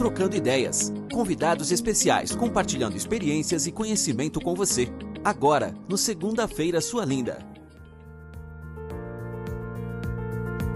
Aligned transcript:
trocando 0.00 0.34
ideias. 0.34 0.90
Convidados 1.12 1.70
especiais 1.70 2.34
compartilhando 2.34 2.96
experiências 2.96 3.66
e 3.66 3.70
conhecimento 3.70 4.40
com 4.40 4.54
você. 4.54 4.88
Agora, 5.22 5.74
no 5.86 5.98
Segunda-feira 5.98 6.80
Sua 6.80 7.04
Linda. 7.04 7.36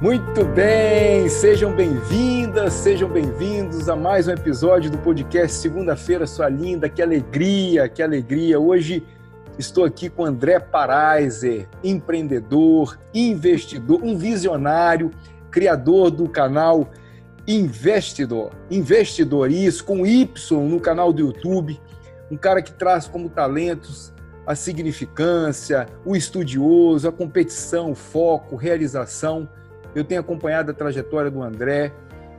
Muito 0.03 0.45
bem, 0.55 1.27
sejam 1.31 1.75
bem-vindas, 1.75 2.75
sejam 2.75 3.09
bem-vindos 3.09 3.89
a 3.89 3.97
mais 3.97 4.29
um 4.29 4.33
episódio 4.33 4.91
do 4.91 4.99
podcast 4.99 5.57
Segunda-feira 5.57 6.27
Sua 6.27 6.51
Linda. 6.51 6.91
Que 6.91 7.01
alegria, 7.01 7.89
que 7.89 8.03
alegria. 8.03 8.61
Hoje 8.61 9.03
estou 9.59 9.87
aqui 9.87 10.11
com 10.11 10.27
André 10.27 10.61
Paraiser, 10.61 11.67
empreendedor, 11.83 12.99
investidor, 13.15 14.03
um 14.03 14.19
visionário, 14.19 15.11
criador 15.51 16.11
do 16.11 16.29
canal 16.29 16.91
Investidor. 17.47 18.53
Investidor, 18.71 19.51
isso 19.51 19.85
com 19.85 20.07
Y 20.07 20.69
no 20.69 20.81
canal 20.81 21.13
do 21.13 21.21
YouTube. 21.21 21.81
Um 22.31 22.37
cara 22.37 22.63
que 22.63 22.73
traz 22.73 23.07
como 23.07 23.29
talentos 23.29 24.13
a 24.47 24.55
significância, 24.55 25.87
o 26.05 26.15
estudioso, 26.17 27.09
a 27.09 27.13
competição, 27.13 27.93
o 27.93 27.95
foco, 27.95 28.57
realização. 28.57 29.49
Eu 29.95 30.05
tenho 30.05 30.21
acompanhado 30.21 30.71
a 30.71 30.75
trajetória 30.75 31.31
do 31.31 31.43
André 31.43 31.93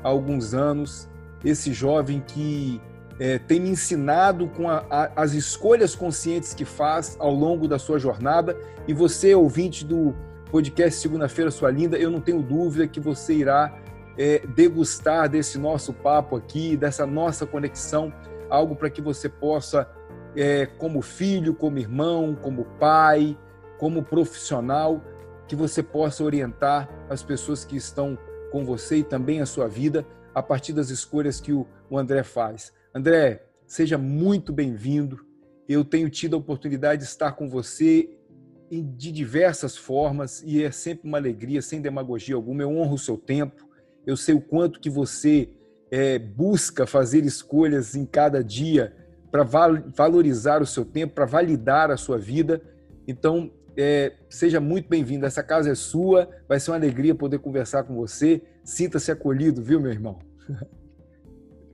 há 0.04 0.08
alguns 0.08 0.54
anos, 0.54 1.08
esse 1.44 1.74
jovem 1.74 2.24
que 2.26 2.82
é, 3.20 3.40
tem 3.40 3.60
me 3.60 3.70
ensinado 3.70 4.48
com 4.48 4.70
a, 4.70 4.86
a, 4.90 5.12
as 5.16 5.34
escolhas 5.34 5.96
conscientes 5.96 6.54
que 6.54 6.66
faz 6.66 7.16
ao 7.20 7.34
longo 7.34 7.68
da 7.68 7.80
sua 7.80 7.98
jornada. 7.98 8.58
E 8.88 8.94
você, 8.94 9.34
ouvinte 9.34 9.86
do 9.86 10.16
podcast 10.52 11.00
Segunda-feira, 11.00 11.50
sua 11.50 11.72
linda, 11.72 11.98
eu 11.98 12.10
não 12.10 12.20
tenho 12.20 12.42
dúvida 12.42 12.88
que 12.88 13.00
você 13.00 13.34
irá 13.34 13.74
é, 14.18 14.40
degustar 14.48 15.30
desse 15.30 15.58
nosso 15.58 15.94
papo 15.94 16.36
aqui, 16.36 16.78
dessa 16.78 17.06
nossa 17.06 17.46
conexão, 17.46 18.14
algo 18.50 18.76
para 18.76 18.90
que 18.90 19.02
você 19.02 19.28
possa, 19.28 19.90
é, 20.36 20.66
como 20.66 21.02
filho, 21.02 21.54
como 21.54 21.78
irmão, 21.78 22.36
como 22.36 22.66
pai, 22.80 23.38
como 23.78 24.04
profissional, 24.04 25.02
que 25.48 25.56
você 25.56 25.84
possa 25.84 26.24
orientar 26.24 26.90
as 27.10 27.22
pessoas 27.22 27.64
que 27.66 27.76
estão 27.76 28.18
com 28.52 28.64
você 28.64 28.98
e 28.98 29.04
também 29.04 29.42
a 29.42 29.46
sua 29.46 29.68
vida 29.68 30.06
a 30.34 30.42
partir 30.42 30.74
das 30.74 30.90
escolhas 30.90 31.40
que 31.40 31.54
o, 31.54 31.68
o 31.90 31.98
André 31.98 32.24
faz. 32.24 32.74
André, 32.94 33.46
seja 33.68 33.98
muito 33.98 34.52
bem-vindo. 34.52 35.26
Eu 35.68 35.84
tenho 35.84 36.10
tido 36.10 36.36
a 36.36 36.40
oportunidade 36.40 37.02
de 37.02 37.08
estar 37.08 37.34
com 37.34 37.50
você 37.50 38.10
de 38.70 39.12
diversas 39.12 39.78
formas 39.78 40.42
e 40.46 40.64
é 40.64 40.72
sempre 40.72 41.08
uma 41.08 41.18
alegria, 41.18 41.62
sem 41.62 41.82
demagogia 41.82 42.36
alguma. 42.36 42.62
Eu 42.62 42.76
honro 42.76 42.96
o 42.96 43.00
seu 43.00 43.18
tempo. 43.18 43.65
Eu 44.06 44.16
sei 44.16 44.36
o 44.36 44.42
quanto 44.42 44.80
que 44.80 44.90
você 44.90 45.50
é, 45.92 46.20
busca 46.20 46.86
fazer 46.86 47.24
escolhas 47.26 47.96
em 47.96 48.06
cada 48.06 48.44
dia 48.44 48.94
para 49.32 49.44
val 49.44 49.78
valorizar 49.96 50.62
o 50.62 50.66
seu 50.66 50.86
tempo, 50.86 51.14
para 51.14 51.26
validar 51.26 51.92
a 51.92 51.98
sua 51.98 52.18
vida. 52.18 52.62
Então, 53.08 53.52
é, 53.78 54.14
seja 54.30 54.60
muito 54.60 54.88
bem-vindo. 54.88 55.26
Essa 55.26 55.44
casa 55.44 55.72
é 55.72 55.76
sua. 55.76 56.30
Vai 56.48 56.60
ser 56.60 56.72
uma 56.72 56.78
alegria 56.78 57.14
poder 57.14 57.40
conversar 57.40 57.84
com 57.84 57.96
você. 57.96 58.42
Sinta-se 58.64 59.12
acolhido, 59.12 59.62
viu, 59.62 59.80
meu 59.80 59.92
irmão? 59.92 60.20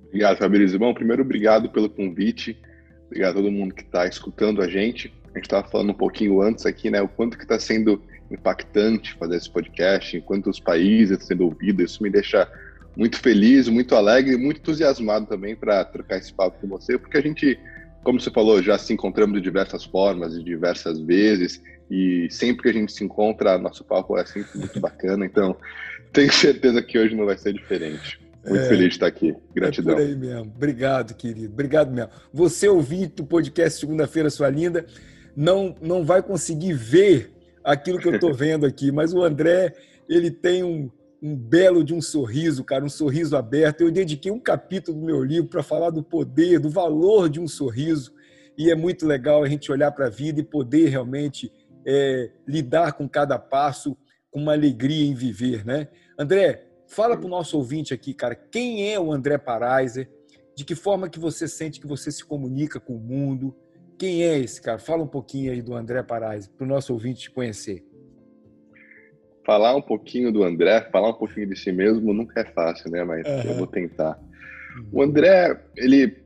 Obrigado, 0.07 0.37
Fabrício. 0.37 0.77
Bom, 0.79 0.93
primeiro, 0.93 1.21
obrigado 1.21 1.69
pelo 1.69 1.89
convite. 1.89 2.59
Obrigado 3.05 3.31
a 3.31 3.35
todo 3.35 3.51
mundo 3.51 3.73
que 3.73 3.83
está 3.83 4.05
escutando 4.07 4.61
a 4.61 4.67
gente. 4.67 5.13
A 5.33 5.37
gente 5.37 5.45
estava 5.45 5.67
falando 5.69 5.91
um 5.91 5.97
pouquinho 5.97 6.41
antes 6.41 6.65
aqui, 6.65 6.89
né? 6.89 7.01
O 7.01 7.07
quanto 7.07 7.37
que 7.37 7.43
está 7.43 7.59
sendo 7.59 8.01
impactante 8.33 9.13
fazer 9.15 9.37
esse 9.37 9.49
podcast, 9.49 10.17
em 10.17 10.21
quantos 10.21 10.59
países 10.59 11.25
sendo 11.25 11.45
ouvido. 11.45 11.83
Isso 11.83 12.01
me 12.01 12.09
deixa 12.09 12.47
muito 12.95 13.17
feliz, 13.19 13.67
muito 13.67 13.95
alegre 13.95 14.35
muito 14.37 14.59
entusiasmado 14.59 15.25
também 15.25 15.55
para 15.55 15.83
trocar 15.85 16.17
esse 16.17 16.33
papo 16.33 16.57
com 16.59 16.67
você, 16.67 16.97
porque 16.97 17.17
a 17.17 17.21
gente, 17.21 17.57
como 18.03 18.19
você 18.19 18.29
falou, 18.29 18.61
já 18.61 18.77
se 18.77 18.93
encontramos 18.93 19.37
de 19.37 19.41
diversas 19.41 19.83
formas, 19.83 20.33
de 20.33 20.43
diversas 20.43 20.99
vezes, 20.99 21.61
e 21.89 22.27
sempre 22.29 22.63
que 22.63 22.69
a 22.69 22.73
gente 22.73 22.91
se 22.91 23.03
encontra, 23.03 23.57
nosso 23.57 23.83
papo 23.83 24.17
é 24.17 24.25
sempre 24.25 24.57
muito 24.57 24.79
bacana. 24.79 25.25
Então, 25.25 25.55
tenho 26.11 26.31
certeza 26.31 26.81
que 26.81 26.97
hoje 26.97 27.15
não 27.15 27.25
vai 27.25 27.37
ser 27.37 27.53
diferente. 27.53 28.19
Muito 28.45 28.63
é, 28.63 28.69
feliz 28.69 28.87
de 28.87 28.93
estar 28.95 29.07
aqui. 29.07 29.35
Gratidão. 29.53 29.93
É 29.93 29.95
por 29.97 30.01
aí 30.01 30.15
mesmo. 30.15 30.51
Obrigado, 30.55 31.13
querido. 31.13 31.53
Obrigado 31.53 31.91
mesmo. 31.91 32.09
Você 32.33 32.67
ouvinte 32.67 33.15
do 33.15 33.25
podcast 33.25 33.79
Segunda-feira, 33.79 34.29
sua 34.29 34.49
linda, 34.49 34.85
não, 35.35 35.75
não 35.81 36.03
vai 36.03 36.23
conseguir 36.23 36.73
ver 36.73 37.31
aquilo 37.63 37.99
que 37.99 38.07
eu 38.07 38.15
estou 38.15 38.33
vendo 38.33 38.65
aqui, 38.65 38.91
mas 38.91 39.13
o 39.13 39.21
André, 39.21 39.73
ele 40.09 40.31
tem 40.31 40.63
um, 40.63 40.89
um 41.21 41.35
belo 41.35 41.83
de 41.83 41.93
um 41.93 42.01
sorriso, 42.01 42.63
cara, 42.63 42.83
um 42.83 42.89
sorriso 42.89 43.35
aberto. 43.35 43.81
Eu 43.81 43.91
dediquei 43.91 44.31
um 44.31 44.39
capítulo 44.39 44.99
do 44.99 45.05
meu 45.05 45.23
livro 45.23 45.49
para 45.49 45.63
falar 45.63 45.89
do 45.89 46.03
poder, 46.03 46.59
do 46.59 46.69
valor 46.69 47.29
de 47.29 47.39
um 47.39 47.47
sorriso, 47.47 48.13
e 48.57 48.69
é 48.69 48.75
muito 48.75 49.05
legal 49.05 49.43
a 49.43 49.49
gente 49.49 49.71
olhar 49.71 49.91
para 49.91 50.07
a 50.07 50.09
vida 50.09 50.39
e 50.39 50.43
poder 50.43 50.89
realmente 50.89 51.51
é, 51.85 52.31
lidar 52.47 52.93
com 52.93 53.07
cada 53.07 53.39
passo 53.39 53.97
com 54.29 54.39
uma 54.39 54.53
alegria 54.53 55.05
em 55.05 55.13
viver, 55.13 55.65
né? 55.65 55.87
André, 56.17 56.71
Fala 56.91 57.15
para 57.15 57.25
o 57.25 57.29
nosso 57.29 57.55
ouvinte 57.55 57.93
aqui, 57.93 58.13
cara, 58.13 58.35
quem 58.35 58.91
é 58.91 58.99
o 58.99 59.13
André 59.13 59.37
Paraiser? 59.37 60.09
De 60.53 60.65
que 60.65 60.75
forma 60.75 61.09
que 61.09 61.17
você 61.17 61.47
sente 61.47 61.79
que 61.79 61.87
você 61.87 62.11
se 62.11 62.21
comunica 62.21 62.81
com 62.81 62.97
o 62.97 62.99
mundo? 62.99 63.55
Quem 64.01 64.23
é 64.23 64.39
esse 64.39 64.59
cara? 64.59 64.79
Fala 64.79 65.03
um 65.03 65.07
pouquinho 65.07 65.51
aí 65.51 65.61
do 65.61 65.75
André 65.75 66.01
Paraiser, 66.01 66.51
para 66.57 66.65
o 66.65 66.67
nosso 66.67 66.91
ouvinte 66.91 67.21
te 67.21 67.29
conhecer. 67.29 67.85
Falar 69.45 69.75
um 69.75 69.81
pouquinho 69.81 70.31
do 70.31 70.43
André, 70.43 70.81
falar 70.91 71.09
um 71.09 71.13
pouquinho 71.13 71.47
de 71.47 71.55
si 71.55 71.71
mesmo 71.71 72.11
nunca 72.11 72.41
é 72.41 72.45
fácil, 72.45 72.89
né? 72.89 73.03
Mas 73.03 73.27
uhum. 73.27 73.51
eu 73.51 73.57
vou 73.57 73.67
tentar. 73.67 74.19
O 74.91 74.97
uhum. 74.97 75.03
André, 75.03 75.55
ele 75.77 76.17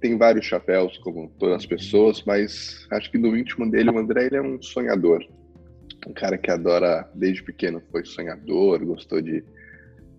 tem 0.00 0.18
vários 0.18 0.44
chapéus, 0.44 0.98
como 0.98 1.30
todas 1.38 1.58
as 1.58 1.66
pessoas, 1.66 2.24
mas 2.24 2.84
acho 2.90 3.08
que 3.12 3.16
no 3.16 3.36
íntimo 3.36 3.70
dele, 3.70 3.90
o 3.90 3.98
André 3.98 4.26
ele 4.26 4.36
é 4.36 4.42
um 4.42 4.60
sonhador. 4.60 5.24
Um 6.08 6.12
cara 6.12 6.36
que 6.36 6.50
adora, 6.50 7.08
desde 7.14 7.44
pequeno, 7.44 7.80
foi 7.92 8.04
sonhador, 8.04 8.84
gostou 8.84 9.20
de 9.22 9.44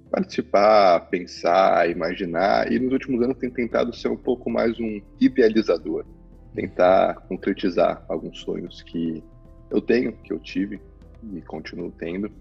participar, 0.10 1.10
pensar, 1.10 1.90
imaginar, 1.90 2.72
e 2.72 2.80
nos 2.80 2.94
últimos 2.94 3.22
anos 3.22 3.38
tem 3.38 3.50
tentado 3.50 3.94
ser 3.94 4.08
um 4.08 4.16
pouco 4.16 4.50
mais 4.50 4.80
um 4.80 5.02
idealizador, 5.20 6.06
tentar 6.54 7.16
concretizar 7.28 8.04
alguns 8.08 8.40
sonhos 8.40 8.82
que 8.82 9.24
eu 9.70 9.82
tenho, 9.82 10.14
que 10.14 10.34
eu 10.34 10.40
tive 10.40 10.80
e 11.34 11.42
continuo 11.42 11.92
tendo. 11.98 12.32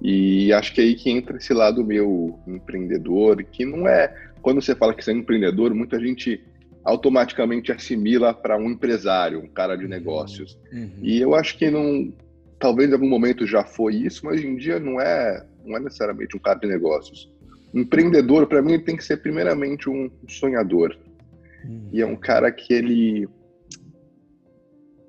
E 0.00 0.52
acho 0.52 0.74
que 0.74 0.80
é 0.80 0.84
aí 0.84 0.94
que 0.94 1.10
entra 1.10 1.36
esse 1.36 1.54
lado 1.54 1.84
meu 1.84 2.38
empreendedor, 2.46 3.42
que 3.44 3.64
não 3.64 3.86
é. 3.86 4.32
Quando 4.40 4.60
você 4.60 4.74
fala 4.74 4.92
que 4.92 5.04
você 5.04 5.12
é 5.12 5.14
um 5.14 5.18
empreendedor, 5.18 5.72
muita 5.72 6.00
gente 6.00 6.42
automaticamente 6.84 7.70
assimila 7.70 8.34
para 8.34 8.56
um 8.56 8.70
empresário, 8.70 9.38
um 9.38 9.46
cara 9.46 9.76
de 9.76 9.84
uhum. 9.84 9.90
negócios. 9.90 10.58
Uhum. 10.72 10.90
E 11.00 11.20
eu 11.20 11.34
acho 11.34 11.56
que 11.56 11.70
não. 11.70 12.12
Talvez 12.58 12.90
em 12.90 12.92
algum 12.92 13.08
momento 13.08 13.46
já 13.46 13.64
foi 13.64 13.94
isso, 13.96 14.24
mas 14.24 14.38
hoje 14.38 14.46
em 14.46 14.56
dia 14.56 14.78
não 14.78 15.00
é 15.00 15.44
não 15.64 15.76
é 15.76 15.80
necessariamente 15.80 16.36
um 16.36 16.40
cara 16.40 16.58
de 16.58 16.66
negócios. 16.66 17.30
Um 17.72 17.80
empreendedor, 17.80 18.46
para 18.46 18.60
mim, 18.60 18.78
tem 18.78 18.96
que 18.96 19.04
ser 19.04 19.18
primeiramente 19.18 19.88
um 19.88 20.10
sonhador. 20.28 20.96
Hum. 21.64 21.88
E 21.92 22.00
é 22.00 22.06
um 22.06 22.16
cara 22.16 22.50
que 22.50 22.72
ele 22.72 23.28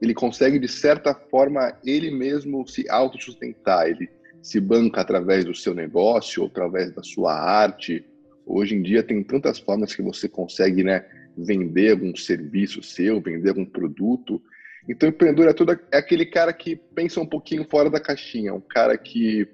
ele 0.02 0.14
consegue 0.14 0.59
de 0.59 0.68
certa 0.68 1.16
forma 1.16 1.78
ele 1.86 2.12
mesmo 2.12 2.68
se 2.68 2.90
autossustentar, 2.90 3.88
ele 3.88 4.09
se 4.41 4.59
banca 4.59 5.00
através 5.00 5.46
do 5.46 5.56
seu 5.56 5.74
negócio, 5.74 6.44
ou 6.44 6.50
através 6.50 6.92
da 6.92 7.02
sua 7.02 7.34
arte. 7.34 8.06
Hoje 8.46 8.75
em 8.75 8.81
dia 8.81 9.02
tem 9.02 9.24
tantas 9.24 9.58
formas 9.59 9.96
que 9.96 10.02
você 10.02 10.28
consegue, 10.28 10.84
né, 10.84 11.06
vender 11.38 11.92
algum 11.92 12.13
serviço 12.13 12.84
seu, 12.84 13.22
vender 13.22 13.50
algum 13.50 13.66
produto. 13.66 14.42
Então, 14.90 15.08
empreendedor 15.08 15.47
é, 15.47 15.53
todo, 15.53 15.72
é 15.72 15.97
aquele 15.97 16.25
cara 16.25 16.52
que 16.52 16.75
pensa 16.75 17.22
um 17.22 17.25
pouquinho 17.25 17.66
fora 17.72 17.90
da 17.90 18.02
caixinha, 18.02 18.53
um 18.53 18.59
cara 18.62 18.97
que 18.97 19.47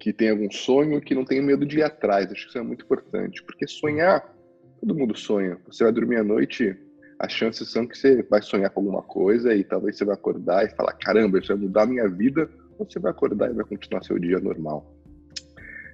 que 0.00 0.12
tem 0.12 0.30
algum 0.30 0.50
sonho 0.50 1.00
que 1.00 1.14
não 1.14 1.24
tem 1.24 1.40
medo 1.40 1.64
de 1.64 1.78
ir 1.78 1.84
atrás. 1.84 2.28
Acho 2.28 2.42
que 2.42 2.48
isso 2.48 2.58
é 2.58 2.62
muito 2.62 2.84
importante, 2.84 3.40
porque 3.44 3.68
sonhar, 3.68 4.34
todo 4.82 4.98
mundo 4.98 5.16
sonha. 5.16 5.56
Você 5.68 5.84
vai 5.84 5.92
dormir 5.92 6.16
à 6.16 6.24
noite, 6.24 6.76
as 7.18 7.32
chances 7.32 7.70
são 7.70 7.86
que 7.86 7.96
você 7.96 8.22
vai 8.24 8.42
sonhar 8.42 8.68
com 8.70 8.80
alguma 8.80 9.02
coisa 9.02 9.54
e 9.54 9.62
talvez 9.62 9.96
você 9.96 10.04
vai 10.04 10.14
acordar 10.14 10.64
e 10.66 10.70
falar: 10.70 10.92
caramba, 10.94 11.38
isso 11.38 11.48
vai 11.48 11.56
mudar 11.56 11.82
a 11.82 11.86
minha 11.86 12.08
vida, 12.08 12.50
ou 12.76 12.84
você 12.84 12.98
vai 12.98 13.12
acordar 13.12 13.50
e 13.50 13.54
vai 13.54 13.64
continuar 13.64 14.02
seu 14.02 14.18
dia 14.18 14.40
normal. 14.40 14.92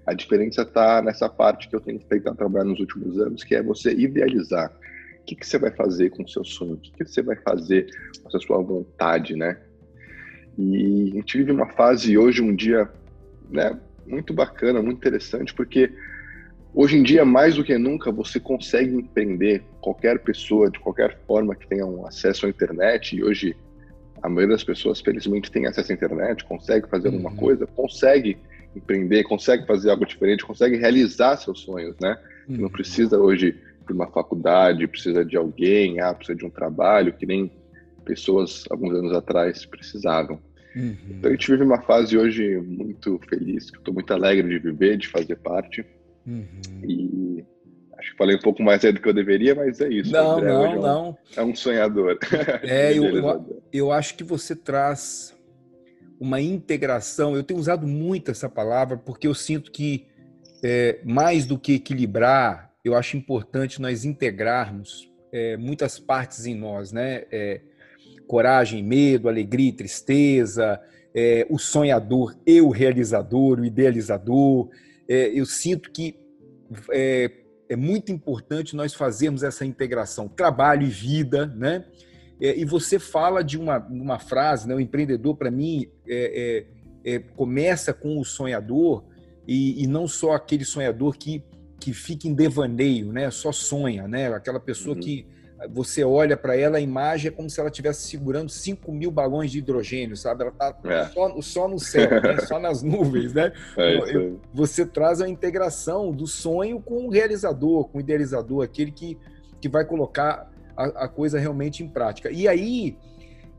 A 0.06 0.14
diferença 0.14 0.62
está 0.62 1.02
nessa 1.02 1.28
parte 1.28 1.68
que 1.68 1.76
eu 1.76 1.80
tenho 1.80 2.00
feito 2.08 2.34
trabalhar 2.34 2.64
nos 2.64 2.80
últimos 2.80 3.20
anos, 3.20 3.44
que 3.44 3.54
é 3.54 3.62
você 3.62 3.92
idealizar. 3.92 4.72
O 5.20 5.24
que, 5.26 5.36
que 5.36 5.46
você 5.46 5.58
vai 5.58 5.70
fazer 5.70 6.08
com 6.08 6.22
o 6.22 6.28
seu 6.28 6.42
sonho? 6.42 6.72
O 6.74 6.78
que, 6.78 6.90
que 6.90 7.04
você 7.04 7.20
vai 7.20 7.36
fazer 7.36 7.86
com 8.22 8.34
a 8.34 8.40
sua 8.40 8.62
vontade, 8.62 9.36
né? 9.36 9.60
E 10.56 11.10
a 11.12 11.14
gente 11.16 11.36
vive 11.36 11.52
uma 11.52 11.68
fase 11.68 12.16
hoje, 12.16 12.40
um 12.40 12.56
dia, 12.56 12.90
né, 13.50 13.78
muito 14.06 14.32
bacana, 14.32 14.80
muito 14.80 14.96
interessante, 14.96 15.52
porque 15.52 15.92
hoje 16.78 16.96
em 16.96 17.02
dia, 17.02 17.24
mais 17.24 17.56
do 17.56 17.64
que 17.64 17.76
nunca, 17.76 18.12
você 18.12 18.38
consegue 18.38 18.94
empreender 18.94 19.64
qualquer 19.80 20.20
pessoa, 20.20 20.70
de 20.70 20.78
qualquer 20.78 21.18
forma 21.26 21.56
que 21.56 21.66
tenha 21.66 21.84
um 21.84 22.06
acesso 22.06 22.46
à 22.46 22.48
internet, 22.48 23.16
e 23.16 23.24
hoje 23.24 23.56
a 24.22 24.28
maioria 24.28 24.54
das 24.54 24.62
pessoas, 24.62 25.00
felizmente, 25.00 25.50
tem 25.50 25.66
acesso 25.66 25.90
à 25.90 25.94
internet, 25.94 26.44
consegue 26.44 26.88
fazer 26.88 27.08
alguma 27.08 27.30
uhum. 27.30 27.36
coisa, 27.36 27.66
consegue 27.66 28.38
empreender, 28.76 29.24
consegue 29.24 29.66
fazer 29.66 29.90
algo 29.90 30.06
diferente, 30.06 30.44
consegue 30.44 30.76
realizar 30.76 31.36
seus 31.36 31.60
sonhos, 31.60 31.96
né? 32.00 32.16
Uhum. 32.48 32.58
Não 32.58 32.70
precisa 32.70 33.18
hoje 33.18 33.56
de 33.84 33.92
uma 33.92 34.06
faculdade, 34.06 34.86
precisa 34.86 35.24
de 35.24 35.36
alguém, 35.36 36.00
ah, 36.00 36.14
precisa 36.14 36.38
de 36.38 36.46
um 36.46 36.50
trabalho, 36.50 37.12
que 37.12 37.26
nem 37.26 37.50
pessoas 38.04 38.64
alguns 38.70 38.94
anos 38.94 39.12
atrás 39.12 39.66
precisavam. 39.66 40.38
Uhum. 40.76 40.96
Então 41.10 41.28
a 41.28 41.32
gente 41.34 41.50
vive 41.50 41.64
uma 41.64 41.80
fase 41.82 42.16
hoje 42.16 42.56
muito 42.58 43.20
feliz, 43.28 43.68
que 43.68 43.78
estou 43.78 43.92
muito 43.92 44.12
alegre 44.14 44.48
de 44.48 44.58
viver, 44.60 44.96
de 44.96 45.08
fazer 45.08 45.36
parte. 45.36 45.84
Uhum. 46.28 46.84
E 46.84 47.44
acho 47.98 48.12
que 48.12 48.18
falei 48.18 48.36
um 48.36 48.40
pouco 48.40 48.62
mais 48.62 48.82
do 48.82 49.00
que 49.00 49.08
eu 49.08 49.14
deveria, 49.14 49.54
mas 49.54 49.80
é 49.80 49.88
isso. 49.88 50.12
Não, 50.12 50.40
não, 50.40 50.64
é 50.64 50.68
um, 50.68 50.80
não. 50.80 51.18
É 51.34 51.42
um 51.42 51.54
sonhador. 51.54 52.18
É, 52.62 52.96
eu, 52.96 53.04
eu, 53.04 53.62
eu 53.72 53.92
acho 53.92 54.14
que 54.14 54.22
você 54.22 54.54
traz 54.54 55.34
uma 56.20 56.40
integração. 56.40 57.34
Eu 57.34 57.42
tenho 57.42 57.58
usado 57.58 57.86
muito 57.86 58.30
essa 58.30 58.48
palavra 58.48 58.96
porque 58.96 59.26
eu 59.26 59.34
sinto 59.34 59.72
que 59.72 60.06
é, 60.62 61.00
mais 61.04 61.46
do 61.46 61.58
que 61.58 61.74
equilibrar, 61.74 62.72
eu 62.84 62.94
acho 62.94 63.16
importante 63.16 63.80
nós 63.80 64.04
integrarmos 64.04 65.10
é, 65.32 65.56
muitas 65.56 65.98
partes 65.98 66.46
em 66.46 66.54
nós, 66.54 66.92
né? 66.92 67.24
É, 67.30 67.60
coragem, 68.26 68.82
medo, 68.82 69.28
alegria, 69.28 69.72
tristeza, 69.72 70.80
é, 71.14 71.46
o 71.48 71.58
sonhador 71.58 72.36
e 72.46 72.60
o 72.60 72.68
realizador, 72.68 73.60
o 73.60 73.64
idealizador. 73.64 74.68
É, 75.08 75.28
eu 75.28 75.46
sinto 75.46 75.90
que 75.90 76.18
é, 76.90 77.30
é, 77.68 77.76
muito 77.76 78.12
importante 78.12 78.76
nós 78.76 78.94
fazermos 78.94 79.42
essa 79.42 79.64
integração, 79.64 80.28
trabalho 80.28 80.86
e 80.86 80.90
vida, 80.90 81.46
né? 81.46 81.86
É, 82.40 82.56
e 82.56 82.64
você 82.64 82.98
fala 82.98 83.42
de 83.42 83.58
uma, 83.58 83.78
uma 83.78 84.18
frase, 84.18 84.68
né? 84.68 84.74
O 84.74 84.80
empreendedor, 84.80 85.36
para 85.36 85.50
mim, 85.50 85.90
é, 86.06 86.66
é, 87.04 87.18
começa 87.18 87.92
com 87.92 88.20
o 88.20 88.24
sonhador 88.24 89.04
e, 89.46 89.82
e, 89.82 89.86
não 89.86 90.06
só 90.06 90.32
aquele 90.32 90.64
sonhador 90.64 91.16
que, 91.16 91.42
que 91.80 91.92
fica 91.94 92.28
em 92.28 92.34
devaneio, 92.34 93.12
né? 93.12 93.30
Só 93.30 93.50
sonha, 93.50 94.06
né? 94.06 94.32
Aquela 94.32 94.60
pessoa 94.60 94.94
uhum. 94.94 95.02
que 95.02 95.26
você 95.66 96.04
olha 96.04 96.36
para 96.36 96.56
ela, 96.56 96.78
a 96.78 96.80
imagem 96.80 97.28
é 97.28 97.30
como 97.32 97.50
se 97.50 97.58
ela 97.58 97.68
estivesse 97.68 98.06
segurando 98.06 98.48
5 98.48 98.92
mil 98.92 99.10
balões 99.10 99.50
de 99.50 99.58
hidrogênio, 99.58 100.16
sabe? 100.16 100.42
Ela 100.42 100.52
está 100.52 100.76
é. 100.84 101.06
só, 101.06 101.40
só, 101.40 101.68
no 101.68 101.80
céu, 101.80 102.08
né? 102.22 102.38
só 102.46 102.60
nas 102.60 102.82
nuvens, 102.82 103.32
né? 103.32 103.52
É 103.76 104.32
você 104.52 104.86
traz 104.86 105.20
a 105.20 105.28
integração 105.28 106.12
do 106.12 106.26
sonho 106.26 106.80
com 106.80 107.06
o 107.06 107.10
realizador, 107.10 107.88
com 107.88 107.98
o 107.98 108.00
idealizador, 108.00 108.64
aquele 108.64 108.92
que, 108.92 109.18
que 109.60 109.68
vai 109.68 109.84
colocar 109.84 110.50
a, 110.76 111.04
a 111.04 111.08
coisa 111.08 111.38
realmente 111.38 111.82
em 111.82 111.88
prática. 111.88 112.30
E 112.30 112.46
aí, 112.46 112.96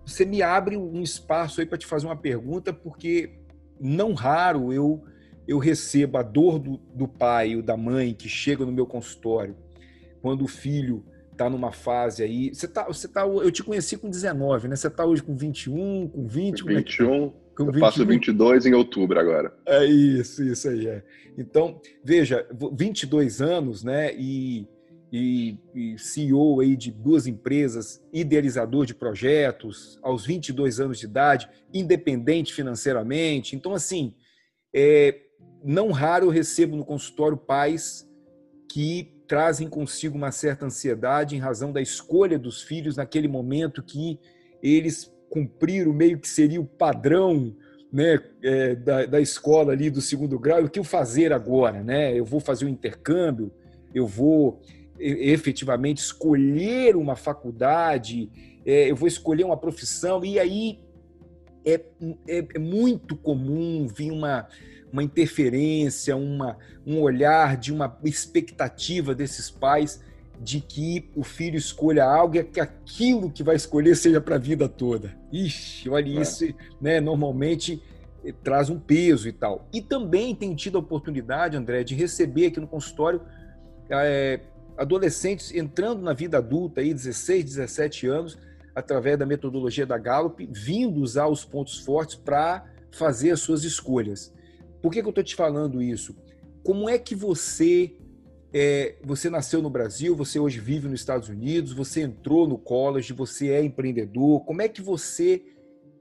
você 0.05 0.25
me 0.25 0.41
abre 0.41 0.77
um 0.77 1.01
espaço 1.01 1.59
aí 1.59 1.67
para 1.67 1.77
te 1.77 1.85
fazer 1.85 2.05
uma 2.05 2.15
pergunta, 2.15 2.71
porque 2.71 3.33
não 3.79 4.13
raro 4.13 4.71
eu, 4.71 5.03
eu 5.47 5.57
recebo 5.57 6.17
a 6.17 6.23
dor 6.23 6.59
do, 6.59 6.77
do 6.93 7.07
pai 7.07 7.55
ou 7.55 7.61
da 7.61 7.75
mãe 7.75 8.13
que 8.13 8.29
chega 8.29 8.65
no 8.65 8.71
meu 8.71 8.85
consultório 8.85 9.55
quando 10.21 10.43
o 10.43 10.47
filho 10.47 11.03
tá 11.39 11.49
numa 11.49 11.71
fase 11.71 12.21
aí. 12.21 12.53
Você 12.53 12.67
tá, 12.67 12.85
você 12.85 13.07
tá, 13.07 13.21
eu 13.21 13.49
te 13.49 13.63
conheci 13.63 13.97
com 13.97 14.09
19, 14.09 14.67
né? 14.67 14.75
Você 14.75 14.89
tá 14.89 15.05
hoje 15.05 15.23
com 15.23 15.37
21, 15.37 16.09
com 16.09 16.27
20, 16.27 16.65
21. 16.65 17.27
É 17.27 17.31
com 17.55 17.63
eu 17.63 17.71
20, 17.71 17.79
faço 17.79 18.05
22 18.05 18.65
em 18.65 18.73
outubro 18.73 19.17
agora. 19.17 19.53
É 19.65 19.85
isso, 19.85 20.43
isso 20.43 20.67
aí 20.67 20.87
é. 20.87 21.01
Então, 21.37 21.81
veja, 22.03 22.45
22 22.73 23.41
anos, 23.41 23.85
né? 23.85 24.13
E, 24.15 24.67
e, 25.13 25.57
e 25.73 25.97
CEO 25.97 26.59
aí 26.59 26.75
de 26.75 26.91
duas 26.91 27.25
empresas, 27.25 28.03
idealizador 28.11 28.85
de 28.85 28.93
projetos, 28.93 29.97
aos 30.01 30.25
22 30.25 30.81
anos 30.81 30.99
de 30.99 31.05
idade, 31.05 31.49
independente 31.73 32.53
financeiramente. 32.53 33.55
Então, 33.55 33.73
assim, 33.73 34.13
é, 34.75 35.21
não 35.63 35.91
raro 35.91 36.25
eu 36.25 36.29
recebo 36.29 36.75
no 36.75 36.83
consultório 36.83 37.37
pais 37.37 38.05
que 38.69 39.18
trazem 39.29 39.69
consigo 39.69 40.17
uma 40.17 40.31
certa 40.31 40.65
ansiedade 40.65 41.35
em 41.35 41.39
razão 41.39 41.71
da 41.71 41.79
escolha 41.79 42.39
dos 42.39 42.63
filhos 42.63 42.97
naquele 42.97 43.27
momento 43.27 43.83
que 43.83 44.19
eles 44.61 45.13
cumpriram 45.29 45.93
meio 45.93 46.17
que 46.17 46.27
seria 46.27 46.59
o 46.59 46.65
padrão 46.65 47.55
né, 47.93 48.19
é, 48.41 48.73
da, 48.73 49.05
da 49.05 49.21
escola 49.21 49.71
ali 49.71 49.91
do 49.91 50.01
segundo 50.01 50.39
grau, 50.39 50.63
o 50.63 50.69
que 50.69 50.79
eu 50.79 50.83
fazer 50.83 51.31
agora, 51.31 51.83
né? 51.83 52.17
Eu 52.17 52.25
vou 52.25 52.39
fazer 52.39 52.65
um 52.65 52.69
intercâmbio, 52.69 53.51
eu 53.93 54.07
vou 54.07 54.61
efetivamente 54.99 55.99
escolher 55.99 56.95
uma 56.95 57.15
faculdade, 57.15 58.31
é, 58.65 58.89
eu 58.89 58.95
vou 58.95 59.07
escolher 59.07 59.43
uma 59.43 59.57
profissão, 59.57 60.25
e 60.25 60.39
aí 60.39 60.79
é, 61.63 61.81
é, 62.27 62.47
é 62.55 62.59
muito 62.59 63.15
comum 63.15 63.87
vir 63.87 64.11
uma, 64.11 64.47
uma 64.91 65.03
interferência, 65.03 66.15
uma, 66.15 66.57
um 66.85 66.99
olhar 66.99 67.57
de 67.57 67.71
uma 67.71 67.97
expectativa 68.03 69.13
desses 69.13 69.49
pais 69.49 70.01
de 70.41 70.61
que 70.61 71.09
o 71.15 71.23
filho 71.23 71.57
escolha 71.57 72.05
algo 72.05 72.37
e 72.37 72.43
que 72.43 72.59
aquilo 72.59 73.29
que 73.29 73.43
vai 73.43 73.55
escolher 73.55 73.95
seja 73.95 74.21
para 74.21 74.35
a 74.35 74.39
vida 74.39 74.69
toda. 74.69 75.15
Ixi, 75.31 75.89
olha 75.89 76.17
é. 76.17 76.21
isso, 76.21 76.45
né? 76.79 77.01
Normalmente 77.01 77.83
eh, 78.23 78.33
traz 78.43 78.69
um 78.69 78.79
peso 78.79 79.27
e 79.27 79.33
tal. 79.33 79.67
E 79.73 79.81
também 79.81 80.33
tenho 80.33 80.55
tido 80.55 80.77
a 80.77 80.81
oportunidade, 80.81 81.57
André, 81.57 81.83
de 81.83 81.93
receber 81.93 82.47
aqui 82.47 82.59
no 82.59 82.67
consultório 82.67 83.21
é, 83.89 84.39
adolescentes 84.77 85.53
entrando 85.53 86.01
na 86.01 86.13
vida 86.13 86.37
adulta, 86.37 86.79
aí, 86.79 86.93
16, 86.93 87.43
17 87.43 88.07
anos, 88.07 88.37
através 88.73 89.19
da 89.19 89.25
metodologia 89.25 89.85
da 89.85 89.97
Gallup, 89.97 90.47
vindo 90.49 91.01
usar 91.01 91.27
os 91.27 91.43
pontos 91.43 91.79
fortes 91.79 92.15
para 92.15 92.65
fazer 92.91 93.31
as 93.31 93.41
suas 93.41 93.63
escolhas. 93.63 94.33
Por 94.81 94.91
que, 94.91 95.01
que 95.01 95.07
eu 95.07 95.11
estou 95.11 95.23
te 95.23 95.35
falando 95.35 95.81
isso? 95.81 96.15
Como 96.63 96.89
é 96.89 96.97
que 96.97 97.15
você 97.15 97.95
é, 98.51 98.95
você 99.03 99.29
nasceu 99.29 99.61
no 99.61 99.69
Brasil, 99.69 100.15
você 100.15 100.39
hoje 100.39 100.59
vive 100.59 100.87
nos 100.87 100.99
Estados 100.99 101.29
Unidos, 101.29 101.71
você 101.71 102.01
entrou 102.01 102.47
no 102.47 102.57
college, 102.57 103.13
você 103.13 103.49
é 103.49 103.63
empreendedor. 103.63 104.43
Como 104.45 104.61
é 104.61 104.67
que 104.67 104.81
você 104.81 105.43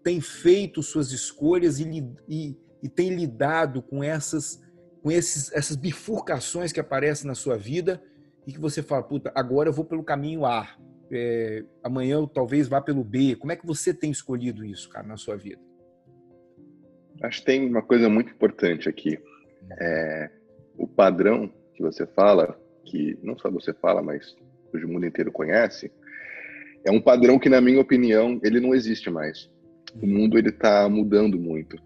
tem 0.02 0.20
feito 0.20 0.82
suas 0.82 1.12
escolhas 1.12 1.78
e, 1.78 2.04
e, 2.28 2.56
e 2.82 2.88
tem 2.88 3.14
lidado 3.14 3.82
com 3.82 4.02
essas 4.02 4.66
com 5.02 5.12
esses, 5.12 5.52
essas 5.52 5.76
bifurcações 5.76 6.72
que 6.72 6.80
aparecem 6.80 7.26
na 7.26 7.34
sua 7.34 7.56
vida 7.56 8.02
e 8.44 8.52
que 8.52 8.58
você 8.58 8.82
fala, 8.82 9.02
puta, 9.02 9.30
agora 9.34 9.68
eu 9.68 9.72
vou 9.72 9.84
pelo 9.84 10.02
caminho 10.02 10.44
A, 10.44 10.68
é, 11.10 11.64
amanhã 11.84 12.16
eu 12.16 12.26
talvez 12.26 12.66
vá 12.66 12.80
pelo 12.80 13.04
B. 13.04 13.36
Como 13.36 13.52
é 13.52 13.56
que 13.56 13.66
você 13.66 13.94
tem 13.94 14.10
escolhido 14.10 14.64
isso, 14.64 14.88
cara, 14.88 15.06
na 15.06 15.16
sua 15.16 15.36
vida? 15.36 15.62
Acho 17.22 17.40
que 17.40 17.46
tem 17.46 17.68
uma 17.68 17.82
coisa 17.82 18.08
muito 18.08 18.32
importante 18.32 18.88
aqui. 18.88 19.18
É, 19.80 20.30
o 20.76 20.86
padrão 20.86 21.52
que 21.74 21.82
você 21.82 22.06
fala, 22.06 22.58
que 22.84 23.18
não 23.22 23.36
só 23.38 23.50
você 23.50 23.72
fala, 23.72 24.02
mas 24.02 24.36
o 24.72 24.88
mundo 24.88 25.06
inteiro 25.06 25.32
conhece, 25.32 25.90
é 26.84 26.90
um 26.90 27.00
padrão 27.00 27.38
que, 27.38 27.48
na 27.48 27.60
minha 27.60 27.80
opinião, 27.80 28.40
ele 28.42 28.60
não 28.60 28.74
existe 28.74 29.10
mais. 29.10 29.50
O 30.00 30.06
mundo 30.06 30.38
ele 30.38 30.50
está 30.50 30.88
mudando 30.88 31.38
muito. 31.38 31.76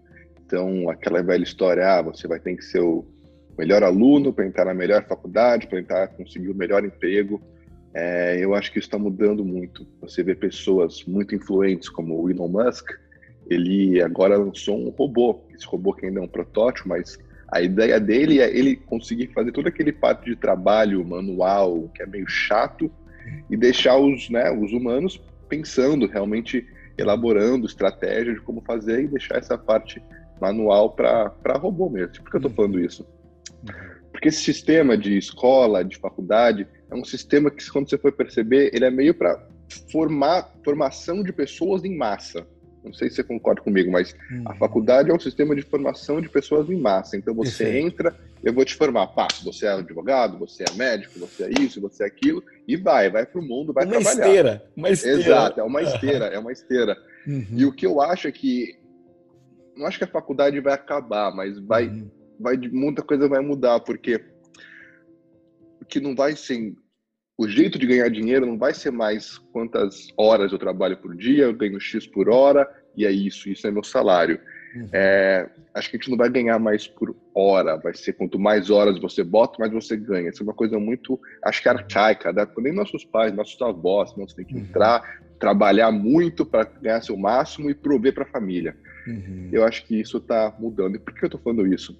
Então, 0.45 0.89
aquela 0.89 1.23
velha 1.23 1.43
história, 1.43 1.97
ah, 1.97 2.01
você 2.01 2.27
vai 2.27 2.39
ter 2.39 2.55
que 2.55 2.63
ser 2.63 2.81
o 2.81 3.05
melhor 3.57 3.83
aluno 3.83 4.31
para 4.31 4.45
entrar 4.45 4.65
na 4.65 4.73
melhor 4.73 5.05
faculdade, 5.05 5.67
para 5.67 5.79
entrar 5.79 6.07
conseguir 6.09 6.49
o 6.49 6.55
melhor 6.55 6.85
emprego. 6.85 7.41
É, 7.93 8.37
eu 8.39 8.53
acho 8.53 8.71
que 8.71 8.79
isso 8.79 8.87
está 8.87 8.97
mudando 8.97 9.45
muito. 9.45 9.87
Você 10.01 10.23
vê 10.23 10.35
pessoas 10.35 11.03
muito 11.05 11.35
influentes 11.35 11.89
como 11.89 12.19
o 12.21 12.29
Elon 12.29 12.47
Musk, 12.47 12.89
ele 13.49 14.01
agora 14.01 14.37
lançou 14.37 14.77
um 14.77 14.89
robô. 14.89 15.41
Esse 15.53 15.65
robô 15.65 15.93
que 15.93 16.05
ainda 16.05 16.19
é 16.19 16.23
um 16.23 16.27
protótipo, 16.27 16.89
mas 16.89 17.17
a 17.47 17.61
ideia 17.61 17.99
dele 17.99 18.39
é 18.39 18.55
ele 18.55 18.75
conseguir 18.75 19.27
fazer 19.27 19.51
todo 19.51 19.67
aquele 19.67 19.91
parte 19.91 20.25
de 20.25 20.35
trabalho 20.35 21.05
manual, 21.05 21.89
que 21.93 22.01
é 22.01 22.05
meio 22.05 22.27
chato, 22.27 22.91
e 23.49 23.55
deixar 23.55 23.97
os, 23.97 24.29
né, 24.29 24.51
os 24.51 24.73
humanos 24.73 25.21
pensando, 25.47 26.07
realmente 26.07 26.67
elaborando 26.97 27.65
estratégia 27.67 28.33
de 28.33 28.41
como 28.41 28.61
fazer 28.61 29.03
e 29.03 29.07
deixar 29.07 29.37
essa 29.37 29.57
parte 29.57 30.01
manual 30.41 30.91
para 30.91 31.57
robô 31.57 31.89
mesmo. 31.89 32.23
Por 32.23 32.31
que 32.31 32.35
eu 32.37 32.39
estou 32.39 32.51
falando 32.51 32.79
isso? 32.79 33.05
Porque 34.11 34.29
esse 34.29 34.41
sistema 34.41 34.97
de 34.97 35.17
escola, 35.17 35.83
de 35.83 35.97
faculdade, 35.97 36.67
é 36.89 36.95
um 36.95 37.03
sistema 37.03 37.49
que, 37.49 37.69
quando 37.69 37.89
você 37.89 37.97
for 37.97 38.11
perceber, 38.11 38.71
ele 38.73 38.85
é 38.85 38.91
meio 38.91 39.13
para 39.13 39.47
formar 39.91 40.51
formação 40.63 41.23
de 41.23 41.33
pessoas 41.33 41.83
em 41.83 41.95
massa. 41.95 42.47
Não 42.83 42.93
sei 42.93 43.09
se 43.09 43.15
você 43.15 43.23
concorda 43.23 43.61
comigo, 43.61 43.91
mas 43.91 44.15
a 44.45 44.51
uhum. 44.51 44.57
faculdade 44.57 45.09
é 45.09 45.13
um 45.13 45.19
sistema 45.19 45.55
de 45.55 45.61
formação 45.61 46.19
de 46.19 46.27
pessoas 46.27 46.69
em 46.69 46.75
massa. 46.75 47.15
Então 47.15 47.33
você 47.33 47.63
Perfeito. 47.63 47.87
entra, 47.87 48.15
eu 48.43 48.53
vou 48.53 48.65
te 48.65 48.75
formar, 48.75 49.07
pá, 49.07 49.27
você 49.43 49.65
é 49.65 49.71
advogado, 49.71 50.37
você 50.37 50.63
é 50.63 50.73
médico, 50.73 51.19
você 51.19 51.45
é 51.45 51.49
isso, 51.61 51.79
você 51.79 52.03
é 52.03 52.07
aquilo, 52.07 52.43
e 52.67 52.75
vai, 52.75 53.09
vai 53.09 53.25
para 53.25 53.39
o 53.39 53.43
mundo, 53.43 53.71
vai 53.71 53.85
uma 53.85 53.93
trabalhar. 53.93 54.27
Esteira, 54.27 54.65
uma 54.75 54.89
esteira. 54.89 55.19
Exato, 55.19 55.59
é 55.59 55.63
uma 55.63 55.81
esteira, 55.81 56.25
é 56.25 56.39
uma 56.39 56.51
esteira. 56.51 56.97
Uhum. 57.25 57.47
E 57.51 57.65
o 57.65 57.71
que 57.71 57.85
eu 57.85 58.01
acho 58.01 58.27
é 58.27 58.31
que 58.31 58.77
não 59.75 59.87
acho 59.87 59.97
que 59.97 60.03
a 60.03 60.07
faculdade 60.07 60.59
vai 60.59 60.73
acabar, 60.73 61.33
mas 61.33 61.57
vai, 61.59 61.87
uhum. 61.87 62.09
vai 62.39 62.57
muita 62.57 63.01
coisa 63.01 63.27
vai 63.27 63.39
mudar, 63.39 63.79
porque 63.79 64.23
que 65.87 65.99
não 65.99 66.15
vai 66.15 66.35
ser 66.35 66.75
o 67.37 67.47
jeito 67.47 67.79
de 67.79 67.87
ganhar 67.87 68.09
dinheiro 68.09 68.45
não 68.45 68.57
vai 68.57 68.73
ser 68.73 68.91
mais 68.91 69.37
quantas 69.51 70.07
horas 70.17 70.51
eu 70.51 70.59
trabalho 70.59 70.97
por 70.97 71.15
dia, 71.15 71.45
eu 71.45 71.53
ganho 71.53 71.79
X 71.79 72.05
por 72.05 72.29
hora, 72.29 72.69
e 72.95 73.05
é 73.05 73.11
isso, 73.11 73.49
isso 73.49 73.65
é 73.65 73.71
meu 73.71 73.83
salário. 73.83 74.39
Uhum. 74.75 74.89
É, 74.91 75.49
acho 75.73 75.89
que 75.89 75.97
a 75.97 75.99
gente 75.99 76.09
não 76.09 76.17
vai 76.17 76.29
ganhar 76.29 76.57
mais 76.59 76.87
por 76.87 77.15
hora, 77.33 77.77
vai 77.77 77.93
ser 77.93 78.13
quanto 78.13 78.39
mais 78.39 78.69
horas 78.69 78.99
você 78.99 79.23
bota, 79.23 79.57
mais 79.59 79.71
você 79.71 79.95
ganha. 79.95 80.29
Isso 80.29 80.41
é 80.41 80.45
uma 80.45 80.53
coisa 80.53 80.79
muito, 80.79 81.19
acho 81.43 81.61
que 81.61 81.69
arcaica, 81.69 82.31
né? 82.31 82.47
nem 82.57 82.73
nossos 82.73 83.03
pais, 83.03 83.33
nossos 83.33 83.59
avós, 83.61 84.15
não, 84.15 84.27
você 84.27 84.35
tem 84.35 84.45
que 84.45 84.55
uhum. 84.55 84.61
entrar, 84.61 85.21
trabalhar 85.39 85.91
muito 85.91 86.45
para 86.45 86.65
ganhar 86.81 87.01
seu 87.01 87.17
máximo 87.17 87.69
e 87.69 87.75
prover 87.75 88.13
para 88.13 88.23
a 88.23 88.31
família. 88.31 88.75
Uhum. 89.07 89.49
Eu 89.51 89.63
acho 89.63 89.85
que 89.85 89.99
isso 89.99 90.17
está 90.17 90.55
mudando. 90.59 90.95
E 90.95 90.99
por 90.99 91.13
que 91.13 91.23
eu 91.23 91.27
estou 91.27 91.41
falando 91.41 91.67
isso? 91.67 91.97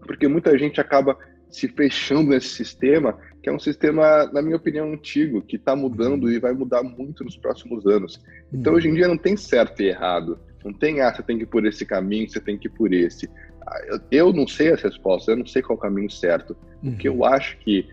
Porque 0.00 0.28
muita 0.28 0.56
gente 0.58 0.80
acaba 0.80 1.16
se 1.48 1.68
fechando 1.68 2.30
nesse 2.30 2.48
sistema, 2.48 3.18
que 3.44 3.50
é 3.50 3.52
um 3.52 3.58
sistema, 3.58 4.24
na 4.32 4.40
minha 4.40 4.56
opinião, 4.56 4.90
antigo, 4.90 5.42
que 5.42 5.56
está 5.56 5.76
mudando 5.76 6.24
uhum. 6.24 6.30
e 6.30 6.38
vai 6.38 6.54
mudar 6.54 6.82
muito 6.82 7.22
nos 7.22 7.36
próximos 7.36 7.86
anos. 7.86 8.18
Então, 8.50 8.72
uhum. 8.72 8.78
hoje 8.78 8.88
em 8.88 8.94
dia, 8.94 9.06
não 9.06 9.18
tem 9.18 9.36
certo 9.36 9.82
e 9.82 9.88
errado. 9.88 10.38
Não 10.64 10.72
tem, 10.72 11.02
ah, 11.02 11.14
você 11.14 11.22
tem 11.22 11.36
que 11.36 11.42
ir 11.42 11.48
por 11.48 11.66
esse 11.66 11.84
caminho, 11.84 12.26
você 12.26 12.40
tem 12.40 12.56
que 12.56 12.68
ir 12.68 12.70
por 12.70 12.94
esse. 12.94 13.28
Ah, 13.66 14.00
eu, 14.10 14.32
não 14.32 14.48
sei 14.48 14.72
as 14.72 14.80
respostas, 14.80 15.28
eu 15.28 15.36
não 15.36 15.44
sei 15.44 15.60
qual 15.60 15.76
é 15.76 15.78
o 15.78 15.82
caminho 15.82 16.10
certo. 16.10 16.56
Uhum. 16.82 16.92
Porque 16.92 17.06
eu 17.06 17.22
acho 17.22 17.58
que, 17.58 17.86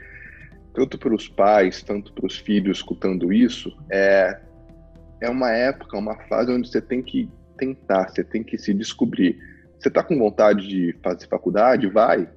tanto 0.74 0.98
para 0.98 1.14
os 1.14 1.28
pais, 1.28 1.84
tanto 1.84 2.14
para 2.14 2.26
os 2.26 2.38
filhos 2.38 2.78
escutando 2.78 3.34
isso, 3.34 3.78
é, 3.92 4.40
é 5.20 5.30
uma 5.30 5.52
época, 5.52 5.98
uma 5.98 6.16
fase 6.30 6.50
onde 6.50 6.70
você 6.70 6.82
tem 6.82 7.02
que 7.02 7.30
tentar, 7.58 8.08
você 8.08 8.24
tem 8.24 8.42
que 8.42 8.58
se 8.58 8.74
descobrir. 8.74 9.38
Você 9.78 9.90
está 9.90 10.02
com 10.02 10.18
vontade 10.18 10.66
de 10.66 10.96
fazer 11.04 11.28
faculdade? 11.28 11.88
Vai. 11.88 12.30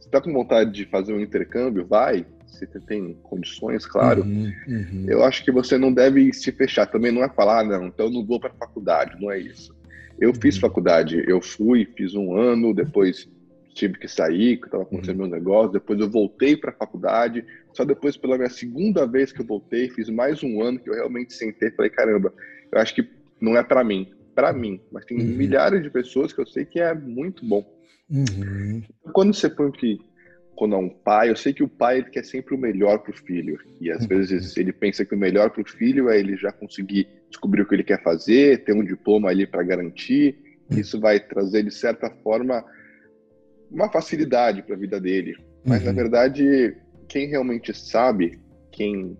Você 0.00 0.08
está 0.08 0.20
com 0.20 0.32
vontade 0.32 0.72
de 0.72 0.84
fazer 0.86 1.12
um 1.12 1.20
intercâmbio? 1.20 1.86
Vai. 1.86 2.26
Se 2.46 2.66
você 2.66 2.80
tem 2.80 3.14
condições, 3.22 3.86
claro. 3.86 4.22
Uhum, 4.22 4.52
uhum. 4.68 5.04
Eu 5.08 5.24
acho 5.24 5.44
que 5.44 5.50
você 5.50 5.76
não 5.76 5.92
deve 5.92 6.32
se 6.32 6.52
fechar. 6.52 6.86
Também 6.86 7.12
não 7.12 7.24
é 7.24 7.28
falar, 7.28 7.60
ah, 7.60 7.64
não, 7.64 7.86
então 7.86 8.06
eu 8.06 8.12
não 8.12 8.24
vou 8.24 8.40
para 8.40 8.50
a 8.50 8.54
faculdade. 8.54 9.20
Não 9.20 9.30
é 9.30 9.38
isso. 9.38 9.76
Eu 10.18 10.30
uhum. 10.30 10.34
fiz 10.34 10.56
faculdade, 10.56 11.22
eu 11.26 11.42
fui, 11.42 11.86
fiz 11.96 12.14
um 12.14 12.34
ano, 12.34 12.72
depois 12.72 13.28
tive 13.74 13.98
que 13.98 14.08
sair, 14.08 14.56
que 14.56 14.66
estava 14.66 14.84
acontecendo 14.84 15.20
uhum. 15.20 15.28
meu 15.28 15.38
negócio, 15.38 15.72
depois 15.72 16.00
eu 16.00 16.08
voltei 16.08 16.56
para 16.56 16.70
a 16.70 16.74
faculdade, 16.74 17.44
só 17.74 17.84
depois 17.84 18.16
pela 18.16 18.38
minha 18.38 18.48
segunda 18.48 19.06
vez 19.06 19.32
que 19.32 19.42
eu 19.42 19.46
voltei, 19.46 19.90
fiz 19.90 20.08
mais 20.08 20.42
um 20.42 20.62
ano 20.62 20.78
que 20.78 20.88
eu 20.88 20.94
realmente 20.94 21.34
sentei 21.34 21.70
falei, 21.72 21.90
caramba, 21.90 22.32
eu 22.72 22.80
acho 22.80 22.94
que 22.94 23.06
não 23.38 23.54
é 23.54 23.62
para 23.62 23.84
mim, 23.84 24.10
para 24.34 24.52
mim, 24.52 24.80
mas 24.90 25.04
tem 25.04 25.18
uhum. 25.18 25.26
milhares 25.26 25.82
de 25.82 25.90
pessoas 25.90 26.32
que 26.32 26.40
eu 26.40 26.46
sei 26.46 26.64
que 26.64 26.80
é 26.80 26.94
muito 26.94 27.44
bom. 27.44 27.70
Uhum. 28.08 28.82
Quando 29.12 29.34
você 29.34 29.50
põe 29.50 29.70
que 29.70 30.00
quando 30.56 30.74
é 30.74 30.78
um 30.78 30.88
pai, 30.88 31.30
eu 31.30 31.36
sei 31.36 31.52
que 31.52 31.62
o 31.62 31.68
pai 31.68 31.98
ele 31.98 32.10
quer 32.10 32.24
sempre 32.24 32.54
o 32.54 32.58
melhor 32.58 32.98
para 33.00 33.12
o 33.12 33.16
filho. 33.16 33.58
E 33.80 33.90
às 33.90 34.02
uhum. 34.02 34.08
vezes 34.08 34.56
ele 34.56 34.72
pensa 34.72 35.04
que 35.04 35.14
o 35.14 35.18
melhor 35.18 35.50
para 35.50 35.62
o 35.62 35.68
filho 35.68 36.08
é 36.08 36.18
ele 36.18 36.36
já 36.36 36.50
conseguir 36.50 37.06
descobrir 37.28 37.62
o 37.62 37.68
que 37.68 37.74
ele 37.74 37.84
quer 37.84 38.02
fazer, 38.02 38.64
ter 38.64 38.72
um 38.72 38.82
diploma 38.82 39.28
ali 39.28 39.46
para 39.46 39.62
garantir. 39.62 40.38
Uhum. 40.70 40.78
Isso 40.78 40.98
vai 40.98 41.20
trazer, 41.20 41.62
de 41.62 41.70
certa 41.70 42.10
forma, 42.22 42.64
uma 43.70 43.92
facilidade 43.92 44.62
para 44.62 44.74
a 44.74 44.78
vida 44.78 44.98
dele. 44.98 45.36
Mas, 45.64 45.80
uhum. 45.80 45.86
na 45.86 45.92
verdade, 45.92 46.74
quem 47.06 47.28
realmente 47.28 47.76
sabe 47.76 48.40
quem 48.72 49.16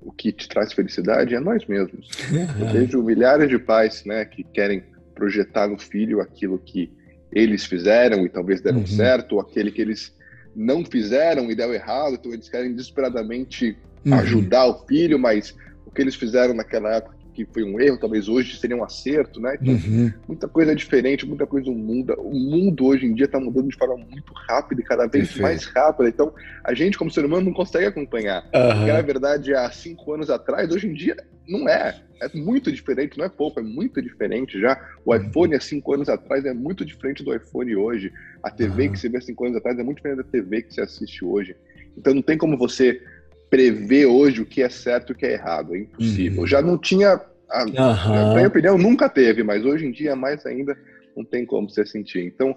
o 0.00 0.12
que 0.12 0.30
te 0.30 0.48
traz 0.48 0.72
felicidade 0.72 1.34
é 1.34 1.40
nós 1.40 1.66
mesmos. 1.66 2.08
Uhum. 2.30 2.66
Eu 2.66 2.72
vejo 2.72 3.02
milhares 3.02 3.48
de 3.48 3.58
pais 3.58 4.04
né, 4.04 4.24
que 4.24 4.44
querem 4.44 4.84
projetar 5.14 5.66
no 5.66 5.78
filho 5.78 6.20
aquilo 6.20 6.58
que 6.58 6.92
eles 7.32 7.64
fizeram 7.64 8.24
e 8.24 8.28
talvez 8.28 8.60
deram 8.60 8.78
uhum. 8.80 8.86
certo, 8.86 9.32
ou 9.32 9.40
aquele 9.40 9.72
que 9.72 9.80
eles 9.80 10.15
não 10.56 10.84
fizeram 10.84 11.50
e 11.50 11.54
deu 11.54 11.72
errado, 11.74 12.14
então 12.14 12.32
eles 12.32 12.48
querem 12.48 12.72
desesperadamente 12.72 13.76
uhum. 14.04 14.14
ajudar 14.14 14.66
o 14.66 14.86
filho, 14.86 15.18
mas 15.18 15.54
o 15.84 15.90
que 15.90 16.00
eles 16.00 16.14
fizeram 16.14 16.54
naquela 16.54 16.94
época 16.94 17.15
que 17.36 17.52
foi 17.52 17.62
um 17.62 17.78
erro, 17.78 17.98
talvez 17.98 18.28
hoje 18.28 18.56
seria 18.56 18.76
um 18.76 18.82
acerto, 18.82 19.40
né? 19.40 19.58
Então, 19.60 19.74
uhum. 19.74 20.12
Muita 20.26 20.48
coisa 20.48 20.72
é 20.72 20.74
diferente, 20.74 21.26
muita 21.26 21.46
coisa 21.46 21.70
muda. 21.70 22.14
O 22.18 22.34
mundo 22.34 22.86
hoje 22.86 23.04
em 23.04 23.14
dia 23.14 23.26
está 23.26 23.38
mudando 23.38 23.68
de 23.68 23.76
forma 23.76 23.96
muito 23.96 24.32
rápida 24.48 24.80
e 24.80 24.84
cada 24.84 25.06
vez 25.06 25.26
Perfeito. 25.28 25.42
mais 25.42 25.64
rápida. 25.66 26.08
Então, 26.08 26.32
a 26.64 26.72
gente, 26.72 26.96
como 26.96 27.10
ser 27.10 27.24
humano, 27.24 27.46
não 27.46 27.52
consegue 27.52 27.86
acompanhar. 27.86 28.42
Uhum. 28.44 28.78
Porque, 28.78 28.92
na 28.92 29.02
verdade, 29.02 29.54
há 29.54 29.70
cinco 29.70 30.14
anos 30.14 30.30
atrás, 30.30 30.70
hoje 30.70 30.86
em 30.86 30.94
dia, 30.94 31.16
não 31.46 31.68
é. 31.68 32.00
É 32.22 32.34
muito 32.34 32.72
diferente, 32.72 33.18
não 33.18 33.26
é 33.26 33.28
pouco, 33.28 33.60
é 33.60 33.62
muito 33.62 34.00
diferente 34.00 34.58
já. 34.58 34.80
O 35.04 35.12
uhum. 35.12 35.22
iPhone 35.22 35.54
há 35.54 35.60
cinco 35.60 35.92
anos 35.92 36.08
atrás 36.08 36.46
é 36.46 36.54
muito 36.54 36.84
diferente 36.84 37.22
do 37.22 37.34
iPhone 37.34 37.76
hoje. 37.76 38.10
A 38.42 38.50
TV 38.50 38.88
que 38.88 38.98
você 38.98 39.10
vê 39.10 39.18
há 39.18 39.20
cinco 39.20 39.44
anos 39.44 39.58
atrás 39.58 39.78
é 39.78 39.82
muito 39.82 39.98
diferente 39.98 40.18
da 40.18 40.24
TV 40.24 40.62
que 40.62 40.72
você 40.72 40.80
assiste 40.80 41.22
hoje. 41.22 41.54
Então 41.96 42.14
não 42.14 42.22
tem 42.22 42.38
como 42.38 42.56
você 42.56 43.02
prever 43.50 44.06
hoje 44.06 44.42
o 44.42 44.46
que 44.46 44.62
é 44.62 44.68
certo 44.68 45.10
e 45.10 45.12
o 45.12 45.16
que 45.16 45.26
é 45.26 45.32
errado. 45.34 45.74
É 45.74 45.78
impossível. 45.78 46.40
Uhum. 46.40 46.46
Já 46.46 46.62
não 46.62 46.78
tinha. 46.78 47.20
A, 47.48 47.64
uhum. 47.64 47.72
Na 47.72 48.34
minha 48.34 48.48
opinião, 48.48 48.76
nunca 48.76 49.08
teve, 49.08 49.42
mas 49.42 49.64
hoje 49.64 49.86
em 49.86 49.92
dia, 49.92 50.16
mais 50.16 50.44
ainda, 50.44 50.76
não 51.16 51.24
tem 51.24 51.46
como 51.46 51.70
você 51.70 51.86
sentir. 51.86 52.24
Então, 52.24 52.56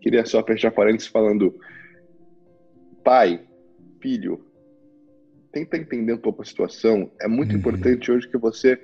queria 0.00 0.24
só 0.26 0.42
fechar 0.42 0.70
parênteses 0.70 1.08
falando: 1.08 1.54
pai, 3.02 3.40
filho, 4.00 4.44
tenta 5.52 5.76
entender 5.76 6.12
um 6.12 6.18
pouco 6.18 6.42
a 6.42 6.44
situação. 6.44 7.10
É 7.20 7.28
muito 7.28 7.52
uhum. 7.52 7.58
importante 7.58 8.10
hoje 8.10 8.28
que 8.28 8.36
você 8.36 8.78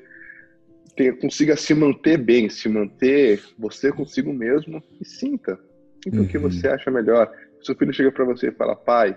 tenha, 0.96 1.12
consiga 1.14 1.56
se 1.56 1.74
manter 1.74 2.16
bem, 2.16 2.48
se 2.48 2.68
manter 2.68 3.42
você 3.58 3.90
consigo 3.90 4.32
mesmo 4.32 4.82
e 5.00 5.04
sinta. 5.04 5.58
Sinta 6.02 6.20
o 6.22 6.26
que 6.26 6.38
uhum. 6.38 6.44
você 6.44 6.68
acha 6.68 6.90
melhor. 6.90 7.30
Se 7.58 7.66
seu 7.66 7.76
filho 7.76 7.92
chega 7.92 8.10
para 8.10 8.24
você 8.24 8.48
e 8.48 8.52
fala, 8.52 8.74
pai, 8.74 9.16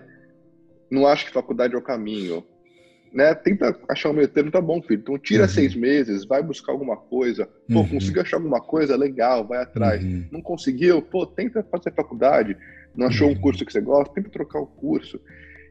não 0.93 1.07
acho 1.07 1.25
que 1.25 1.31
faculdade 1.31 1.73
é 1.73 1.77
o 1.77 1.81
caminho. 1.81 2.43
Né? 3.11 3.33
Tenta 3.35 3.77
achar 3.89 4.09
um 4.09 4.13
meio 4.13 4.27
termo, 4.27 4.51
tá 4.51 4.61
bom, 4.61 4.81
filho. 4.81 5.01
Então 5.01 5.17
tira 5.17 5.43
uhum. 5.43 5.49
seis 5.49 5.75
meses, 5.75 6.25
vai 6.25 6.41
buscar 6.41 6.71
alguma 6.71 6.95
coisa. 6.95 7.47
Pô, 7.71 7.79
uhum. 7.79 7.89
conseguiu 7.89 8.21
achar 8.21 8.37
alguma 8.37 8.61
coisa, 8.61 8.95
legal, 8.95 9.45
vai 9.45 9.61
atrás. 9.61 10.03
Uhum. 10.03 10.25
Não 10.31 10.41
conseguiu, 10.41 11.01
pô, 11.01 11.25
tenta 11.25 11.63
fazer 11.63 11.93
faculdade. 11.93 12.55
Não 12.95 13.07
achou 13.07 13.27
um 13.27 13.31
uhum. 13.31 13.41
curso 13.41 13.65
que 13.65 13.71
você 13.71 13.81
gosta, 13.81 14.13
tenta 14.13 14.29
trocar 14.29 14.59
o 14.59 14.67
curso. 14.67 15.19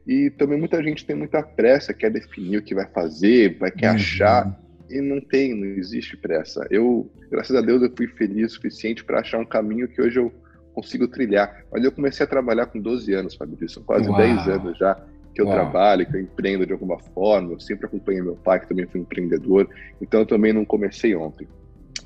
E 0.07 0.31
também 0.31 0.59
muita 0.59 0.83
gente 0.83 1.07
tem 1.07 1.15
muita 1.15 1.43
pressa, 1.43 1.95
quer 1.95 2.11
definir 2.11 2.59
o 2.59 2.63
que 2.63 2.75
vai 2.75 2.87
fazer, 2.89 3.57
vai 3.59 3.71
quer 3.71 3.91
uhum. 3.91 3.97
achar. 3.97 4.61
E 4.91 5.01
não 5.01 5.21
tem, 5.21 5.55
não 5.55 5.67
existe 5.67 6.17
pressa. 6.17 6.67
Eu, 6.71 7.11
graças 7.31 7.57
a 7.57 7.61
Deus, 7.61 7.83
eu 7.83 7.93
fui 7.97 8.09
feliz 8.09 8.53
o 8.53 8.55
suficiente 8.57 9.05
para 9.05 9.21
achar 9.21 9.39
um 9.39 9.45
caminho 9.45 9.89
que 9.89 10.03
hoje 10.03 10.19
eu 10.19 10.33
consigo 10.75 11.09
trilhar. 11.09 11.65
Mas 11.73 11.85
eu 11.85 11.93
comecei 11.93 12.25
a 12.25 12.29
trabalhar 12.29 12.67
com 12.67 12.81
12 12.81 13.13
anos, 13.15 13.35
Fabrício, 13.35 13.69
são 13.71 13.83
quase 13.83 14.09
Uau. 14.09 14.19
10 14.19 14.49
anos 14.49 14.79
já 14.79 15.01
que 15.35 15.41
eu 15.41 15.47
Uau. 15.47 15.55
trabalho, 15.55 16.07
que 16.07 16.17
eu 16.17 16.21
empreendo 16.21 16.67
de 16.67 16.73
alguma 16.73 16.99
forma. 16.99 17.53
Eu 17.53 17.61
sempre 17.61 17.87
acompanhei 17.87 18.23
meu 18.23 18.37
pai, 18.37 18.61
que 18.61 18.69
também 18.69 18.87
foi 18.87 19.01
empreendedor. 19.01 19.69
Então 20.01 20.21
eu 20.21 20.27
também 20.27 20.53
não 20.53 20.65
comecei 20.65 21.15
ontem. 21.15 21.49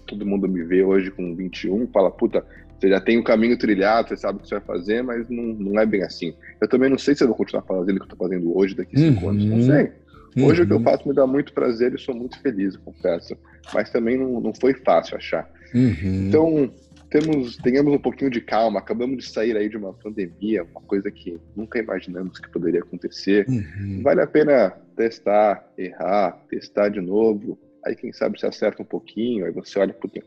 Todo 0.07 0.27
mundo 0.27 0.49
me 0.49 0.63
vê 0.63 0.83
hoje 0.83 1.11
com 1.11 1.35
21, 1.35 1.89
fala, 1.89 2.11
puta, 2.11 2.45
você 2.79 2.91
já 2.91 3.01
tem 3.01 3.17
o 3.17 3.21
um 3.21 3.25
caminho 3.25 3.57
trilhado, 3.57 4.09
você 4.09 4.17
sabe 4.17 4.39
o 4.39 4.43
que 4.43 4.49
você 4.49 4.57
vai 4.57 4.65
fazer, 4.65 5.03
mas 5.03 5.29
não, 5.29 5.43
não 5.43 5.81
é 5.81 5.87
bem 5.87 6.03
assim. 6.03 6.35
Eu 6.61 6.69
também 6.69 6.91
não 6.91 6.99
sei 6.99 7.15
se 7.15 7.25
eu 7.25 7.29
vou 7.29 7.37
continuar 7.37 7.63
fazendo 7.63 7.97
o 7.97 8.01
que 8.01 8.03
eu 8.03 8.13
estou 8.13 8.29
fazendo 8.29 8.57
hoje, 8.57 8.75
daqui 8.75 8.97
a 8.97 8.99
cinco 8.99 9.25
uhum. 9.25 9.31
anos, 9.31 9.45
não 9.45 9.63
sei. 9.63 9.93
Hoje 10.37 10.61
uhum. 10.61 10.65
o 10.65 10.67
que 10.67 10.73
eu 10.73 10.77
uhum. 10.77 10.85
faço 10.85 11.09
me 11.09 11.15
dá 11.15 11.27
muito 11.27 11.53
prazer 11.53 11.95
e 11.95 11.99
sou 11.99 12.15
muito 12.15 12.39
feliz, 12.41 12.77
confesso. 12.77 13.37
Mas 13.73 13.91
também 13.91 14.19
não, 14.19 14.41
não 14.41 14.53
foi 14.55 14.75
fácil 14.75 15.17
achar. 15.17 15.51
Uhum. 15.75 16.29
Então, 16.29 16.71
temos, 17.11 17.57
tenhamos 17.57 17.95
um 17.95 17.99
pouquinho 17.99 18.31
de 18.31 18.41
calma. 18.41 18.79
Acabamos 18.79 19.25
de 19.25 19.31
sair 19.31 19.57
aí 19.57 19.69
de 19.69 19.77
uma 19.77 19.93
pandemia, 19.93 20.65
uma 20.65 20.81
coisa 20.83 21.11
que 21.11 21.39
nunca 21.55 21.79
imaginamos 21.79 22.39
que 22.39 22.51
poderia 22.51 22.81
acontecer. 22.81 23.47
Uhum. 23.49 24.03
Vale 24.03 24.23
a 24.23 24.27
pena 24.27 24.71
testar, 24.97 25.73
errar, 25.77 26.33
testar 26.49 26.89
de 26.89 27.01
novo. 27.01 27.59
Aí 27.85 27.95
quem 27.95 28.13
sabe 28.13 28.39
você 28.39 28.47
acerta 28.47 28.83
um 28.83 28.87
pouquinho, 28.87 29.47
aí 29.47 29.53
você 29.53 29.79
olha, 29.79 29.95
puta, 29.95 30.21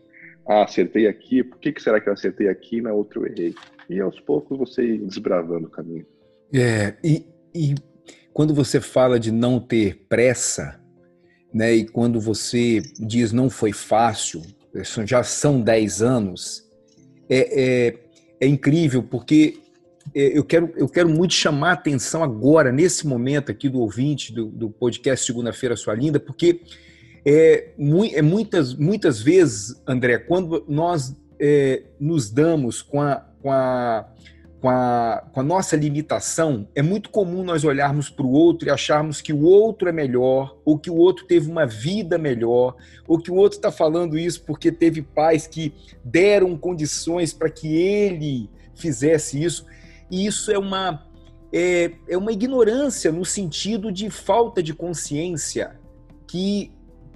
ah, 0.47 0.63
acertei 0.63 1.07
aqui, 1.07 1.43
por 1.43 1.59
que, 1.59 1.73
que 1.73 1.81
será 1.81 1.99
que 1.99 2.07
eu 2.07 2.13
acertei 2.13 2.47
aqui 2.47 2.81
na 2.81 2.93
outra 2.93 3.19
eu 3.19 3.27
errei? 3.27 3.53
E 3.89 3.99
aos 3.99 4.19
poucos 4.19 4.57
você 4.57 4.83
ir 4.83 4.99
desbravando 4.99 5.67
o 5.67 5.69
caminho. 5.69 6.05
É, 6.53 6.95
e, 7.03 7.25
e 7.53 7.75
quando 8.31 8.53
você 8.53 8.79
fala 8.79 9.19
de 9.19 9.31
não 9.31 9.59
ter 9.59 10.05
pressa, 10.07 10.79
né, 11.53 11.73
e 11.73 11.85
quando 11.85 12.19
você 12.19 12.81
diz 12.99 13.33
não 13.33 13.49
foi 13.49 13.73
fácil, 13.73 14.41
já 15.05 15.23
são 15.23 15.61
10 15.61 16.01
anos, 16.01 16.68
é, 17.29 17.87
é, 17.87 17.95
é 18.41 18.47
incrível, 18.47 19.03
porque 19.03 19.59
é, 20.13 20.37
eu 20.37 20.43
quero, 20.43 20.71
eu 20.75 20.87
quero 20.87 21.09
muito 21.09 21.33
chamar 21.33 21.69
a 21.69 21.73
atenção 21.73 22.23
agora, 22.23 22.71
nesse 22.71 23.05
momento 23.05 23.51
aqui 23.51 23.69
do 23.69 23.79
ouvinte 23.79 24.33
do, 24.33 24.45
do 24.45 24.69
podcast 24.69 25.25
Segunda-feira 25.25 25.75
Sua 25.75 25.93
Linda, 25.93 26.19
porque 26.19 26.61
é, 27.25 27.69
é, 27.77 28.21
muitas, 28.21 28.73
muitas 28.73 29.21
vezes, 29.21 29.81
André, 29.85 30.17
quando 30.17 30.65
nós 30.67 31.15
é, 31.39 31.83
nos 31.99 32.29
damos 32.29 32.81
com 32.81 33.01
a, 33.01 33.15
com 33.41 33.51
a 33.51 34.09
com 34.61 34.69
a, 34.69 35.23
com 35.31 35.39
a 35.39 35.43
nossa 35.43 35.75
limitação, 35.75 36.67
é 36.75 36.81
muito 36.81 37.09
comum 37.09 37.43
nós 37.43 37.63
olharmos 37.63 38.09
para 38.09 38.25
o 38.25 38.31
outro 38.31 38.67
e 38.67 38.71
acharmos 38.71 39.21
que 39.21 39.31
o 39.31 39.43
outro 39.43 39.87
é 39.87 39.91
melhor, 39.91 40.57
ou 40.65 40.77
que 40.77 40.89
o 40.89 40.95
outro 40.95 41.25
teve 41.25 41.49
uma 41.49 41.65
vida 41.65 42.17
melhor, 42.17 42.75
ou 43.07 43.17
que 43.17 43.31
o 43.31 43.35
outro 43.35 43.57
está 43.57 43.71
falando 43.71 44.17
isso 44.17 44.43
porque 44.43 44.71
teve 44.71 45.01
pais 45.01 45.47
que 45.47 45.73
deram 46.03 46.57
condições 46.57 47.31
para 47.31 47.49
que 47.49 47.73
ele 47.73 48.49
fizesse 48.75 49.41
isso. 49.41 49.65
E 50.11 50.25
isso 50.25 50.51
é 50.51 50.57
uma, 50.57 51.07
é, 51.53 51.91
é 52.09 52.17
uma 52.17 52.33
ignorância 52.33 53.11
no 53.11 53.23
sentido 53.23 53.91
de 53.91 54.09
falta 54.09 54.61
de 54.61 54.73
consciência 54.73 55.79
que 56.27 56.71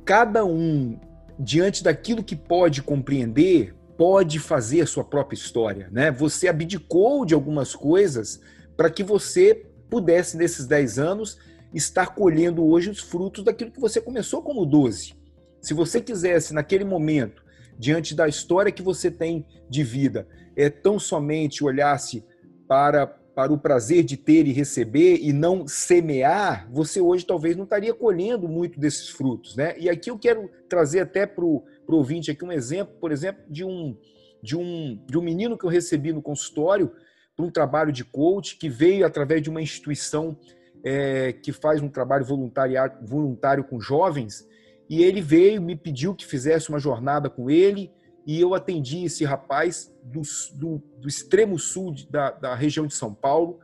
cada 0.05 0.45
um, 0.45 0.97
diante 1.37 1.83
daquilo 1.83 2.23
que 2.23 2.35
pode 2.35 2.81
compreender, 2.81 3.75
pode 3.97 4.39
fazer 4.39 4.87
sua 4.87 5.03
própria 5.03 5.35
história, 5.35 5.89
né? 5.91 6.11
Você 6.11 6.47
abdicou 6.47 7.25
de 7.25 7.33
algumas 7.33 7.75
coisas 7.75 8.41
para 8.75 8.89
que 8.89 9.03
você 9.03 9.65
pudesse, 9.89 10.35
nesses 10.35 10.65
10 10.65 10.99
anos, 10.99 11.37
estar 11.73 12.07
colhendo 12.15 12.65
hoje 12.65 12.89
os 12.89 12.99
frutos 12.99 13.43
daquilo 13.43 13.71
que 13.71 13.79
você 13.79 14.01
começou 14.01 14.41
como 14.41 14.65
12. 14.65 15.13
Se 15.61 15.73
você 15.73 16.01
quisesse, 16.01 16.53
naquele 16.53 16.83
momento, 16.83 17.43
diante 17.77 18.15
da 18.15 18.27
história 18.27 18.71
que 18.71 18.81
você 18.81 19.09
tem 19.09 19.45
de 19.69 19.83
vida, 19.83 20.27
é 20.55 20.69
tão 20.69 20.99
somente 20.99 21.63
olhasse 21.63 22.23
para, 22.67 23.07
para 23.07 23.51
o 23.51 23.57
prazer 23.57 24.03
de 24.03 24.17
ter 24.17 24.47
e 24.47 24.51
receber 24.51 25.19
e 25.21 25.31
não 25.31 25.67
semear, 25.67 26.67
você 26.71 26.99
hoje 26.99 27.25
talvez 27.25 27.55
não 27.55 27.63
estaria 27.63 27.93
colhendo 27.93 28.47
muito 28.47 28.79
desses 28.79 29.09
frutos. 29.09 29.55
Né? 29.55 29.75
E 29.77 29.89
aqui 29.89 30.11
eu 30.11 30.17
quero 30.17 30.49
trazer 30.67 30.99
até 30.99 31.25
para 31.25 31.45
o 31.45 31.63
ouvinte 31.95 32.31
aqui 32.31 32.43
um 32.43 32.51
exemplo, 32.51 32.95
por 32.99 33.11
exemplo, 33.11 33.43
de 33.49 33.63
um, 33.63 33.97
de, 34.41 34.55
um, 34.55 34.99
de 35.07 35.17
um 35.17 35.21
menino 35.21 35.57
que 35.57 35.65
eu 35.65 35.69
recebi 35.69 36.11
no 36.11 36.21
consultório 36.21 36.91
para 37.35 37.45
um 37.45 37.51
trabalho 37.51 37.91
de 37.91 38.03
coach 38.03 38.57
que 38.57 38.69
veio 38.69 39.05
através 39.05 39.41
de 39.41 39.49
uma 39.49 39.61
instituição 39.61 40.37
é, 40.83 41.33
que 41.33 41.51
faz 41.51 41.81
um 41.81 41.89
trabalho 41.89 42.25
voluntário, 42.25 43.63
com 43.63 43.79
jovens 43.79 44.47
e 44.89 45.03
ele 45.03 45.21
veio, 45.21 45.61
me 45.61 45.75
pediu 45.75 46.13
que 46.13 46.25
fizesse 46.25 46.69
uma 46.69 46.79
jornada 46.79 47.29
com 47.29 47.49
ele, 47.49 47.91
e 48.25 48.39
eu 48.39 48.53
atendi 48.53 49.03
esse 49.03 49.25
rapaz 49.25 49.93
do, 50.03 50.21
do, 50.53 50.81
do 50.99 51.07
extremo 51.07 51.57
sul 51.57 51.95
da, 52.09 52.31
da, 52.31 52.55
região 52.55 52.85
de 52.85 52.93
São 52.93 53.13
Paulo, 53.13 53.59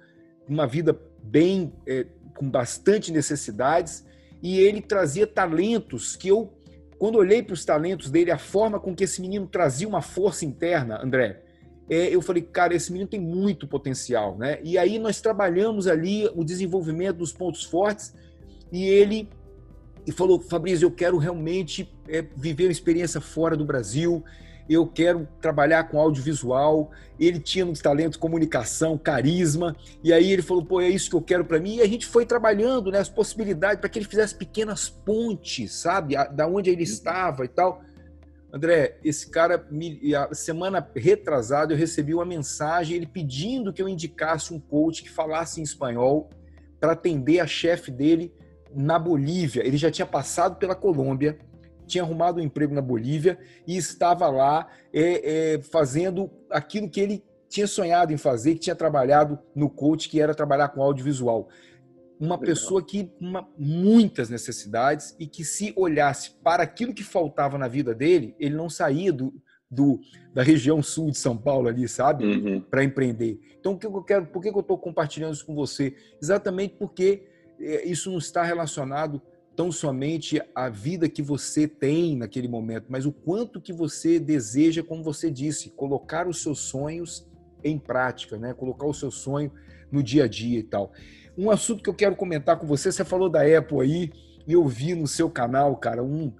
uma 0.47 0.65
vida 0.65 0.99
bem, 1.21 1.73
é, 1.87 2.05
com 2.35 2.49
bastante 2.49 3.11
necessidades, 3.11 4.05
e 4.41 4.59
ele 4.59 4.81
trazia 4.81 5.27
talentos 5.27 6.15
que 6.15 6.29
eu, 6.29 6.51
quando 6.99 7.15
olhei 7.15 7.41
para 7.41 7.53
os 7.53 7.63
talentos 7.63 8.11
dele, 8.11 8.29
a 8.29 8.37
forma 8.37 8.79
com 8.79 8.93
que 8.93 9.05
esse 9.05 9.21
menino 9.21 9.47
trazia 9.47 9.87
uma 9.87 10.01
força 10.01 10.45
interna, 10.45 11.01
André, 11.01 11.41
é, 11.89 12.13
eu 12.13 12.21
falei, 12.21 12.43
cara, 12.43 12.75
esse 12.75 12.91
menino 12.91 13.09
tem 13.09 13.19
muito 13.19 13.67
potencial, 13.67 14.37
né? 14.37 14.59
E 14.63 14.77
aí 14.77 14.99
nós 14.99 15.19
trabalhamos 15.19 15.87
ali 15.87 16.29
o 16.35 16.43
desenvolvimento 16.43 17.17
dos 17.17 17.31
pontos 17.31 17.63
fortes, 17.63 18.13
e 18.71 18.83
ele 18.83 19.29
e 20.05 20.11
falou: 20.11 20.39
Fabrício, 20.41 20.85
eu 20.85 20.91
quero 20.91 21.17
realmente 21.17 21.91
é, 22.07 22.21
viver 22.35 22.65
uma 22.65 22.71
experiência 22.71 23.21
fora 23.21 23.55
do 23.55 23.65
Brasil, 23.65 24.23
eu 24.69 24.85
quero 24.85 25.27
trabalhar 25.41 25.85
com 25.85 25.99
audiovisual. 25.99 26.91
Ele 27.19 27.39
tinha 27.39 27.65
uns 27.65 27.79
talentos, 27.79 28.17
comunicação, 28.17 28.97
carisma, 28.97 29.75
e 30.03 30.13
aí 30.13 30.31
ele 30.31 30.43
falou: 30.43 30.63
pô, 30.63 30.79
é 30.79 30.87
isso 30.87 31.09
que 31.09 31.15
eu 31.15 31.21
quero 31.21 31.43
para 31.43 31.59
mim. 31.59 31.77
E 31.77 31.81
a 31.81 31.87
gente 31.87 32.05
foi 32.05 32.25
trabalhando 32.25 32.91
né, 32.91 32.99
as 32.99 33.09
possibilidades 33.09 33.79
para 33.79 33.89
que 33.89 33.97
ele 33.97 34.05
fizesse 34.05 34.35
pequenas 34.35 34.87
pontes, 34.87 35.73
sabe, 35.73 36.15
da 36.31 36.47
onde 36.47 36.69
ele 36.69 36.83
estava 36.83 37.43
e 37.43 37.47
tal. 37.47 37.81
André, 38.51 38.97
esse 39.03 39.29
cara, 39.29 39.67
a 40.29 40.33
semana 40.33 40.87
retrasada, 40.95 41.73
eu 41.73 41.77
recebi 41.77 42.13
uma 42.13 42.25
mensagem 42.25 42.97
ele 42.97 43.05
pedindo 43.05 43.71
que 43.71 43.81
eu 43.81 43.87
indicasse 43.87 44.53
um 44.53 44.59
coach 44.59 45.03
que 45.03 45.09
falasse 45.09 45.59
em 45.59 45.63
espanhol 45.63 46.29
para 46.79 46.93
atender 46.93 47.39
a 47.39 47.47
chefe 47.47 47.91
dele 47.91 48.33
na 48.73 48.97
Bolívia. 48.97 49.65
Ele 49.65 49.77
já 49.77 49.91
tinha 49.91 50.05
passado 50.05 50.55
pela 50.57 50.75
Colômbia, 50.75 51.37
tinha 51.89 52.03
arrumado 52.03 52.39
um 52.39 52.43
emprego 52.43 52.73
na 52.73 52.81
Bolívia 52.81 53.37
e 53.67 53.75
estava 53.75 54.29
lá 54.29 54.67
é, 54.93 55.55
é, 55.55 55.61
fazendo 55.61 56.31
aquilo 56.49 56.89
que 56.89 57.01
ele 57.01 57.23
tinha 57.49 57.67
sonhado 57.67 58.13
em 58.13 58.17
fazer, 58.17 58.53
que 58.53 58.61
tinha 58.61 58.75
trabalhado 58.75 59.39
no 59.55 59.69
coach, 59.69 60.07
que 60.07 60.21
era 60.21 60.35
trabalhar 60.35 60.69
com 60.69 60.81
audiovisual. 60.81 61.49
Uma 62.19 62.35
Legal. 62.35 62.39
pessoa 62.39 62.85
que 62.85 63.11
uma, 63.19 63.47
muitas 63.57 64.29
necessidades 64.29 65.15
e 65.19 65.25
que 65.25 65.43
se 65.43 65.73
olhasse 65.75 66.31
para 66.43 66.63
aquilo 66.63 66.93
que 66.93 67.03
faltava 67.03 67.57
na 67.57 67.67
vida 67.67 67.95
dele, 67.95 68.35
ele 68.39 68.55
não 68.55 68.69
saía 68.69 69.11
do, 69.11 69.33
do 69.69 69.99
da 70.33 70.43
região 70.43 70.81
sul 70.83 71.11
de 71.11 71.17
São 71.17 71.35
Paulo 71.35 71.67
ali, 71.67 71.87
sabe, 71.87 72.25
uhum. 72.25 72.61
para 72.61 72.83
empreender. 72.83 73.39
Então, 73.59 73.73
o 73.73 73.77
que 73.79 73.87
eu 73.87 74.03
quero, 74.03 74.25
por 74.27 74.41
que 74.41 74.49
eu 74.49 74.59
estou 74.59 74.77
compartilhando 74.77 75.33
isso 75.33 75.45
com 75.45 75.55
você? 75.55 75.95
Exatamente 76.21 76.75
porque 76.77 77.23
é, 77.59 77.85
isso 77.85 78.11
não 78.11 78.17
está 78.17 78.43
relacionado 78.43 79.21
tão 79.59 79.73
somente 79.73 80.41
à 80.55 80.69
vida 80.69 81.09
que 81.09 81.21
você 81.21 81.67
tem 81.67 82.15
naquele 82.15 82.47
momento, 82.47 82.85
mas 82.87 83.05
o 83.05 83.11
quanto 83.11 83.59
que 83.59 83.73
você 83.73 84.17
deseja, 84.17 84.81
como 84.81 85.03
você 85.03 85.29
disse, 85.29 85.69
colocar 85.71 86.29
os 86.29 86.41
seus 86.41 86.59
sonhos 86.59 87.27
em 87.61 87.77
prática, 87.77 88.37
né? 88.37 88.53
Colocar 88.53 88.87
o 88.87 88.93
seu 88.93 89.11
sonho 89.11 89.51
no 89.91 90.01
dia 90.01 90.23
a 90.23 90.27
dia 90.29 90.59
e 90.59 90.63
tal. 90.63 90.93
Um 91.37 91.51
assunto 91.51 91.83
que 91.83 91.89
eu 91.89 91.93
quero 91.93 92.15
comentar 92.15 92.57
com 92.57 92.65
você, 92.65 92.89
você 92.89 93.03
falou 93.03 93.27
da 93.27 93.41
Apple 93.41 93.81
aí, 93.81 94.13
e 94.47 94.53
eu 94.53 94.65
vi 94.65 94.95
no 94.95 95.05
seu 95.05 95.29
canal, 95.29 95.75
cara, 95.75 96.01
um 96.01 96.31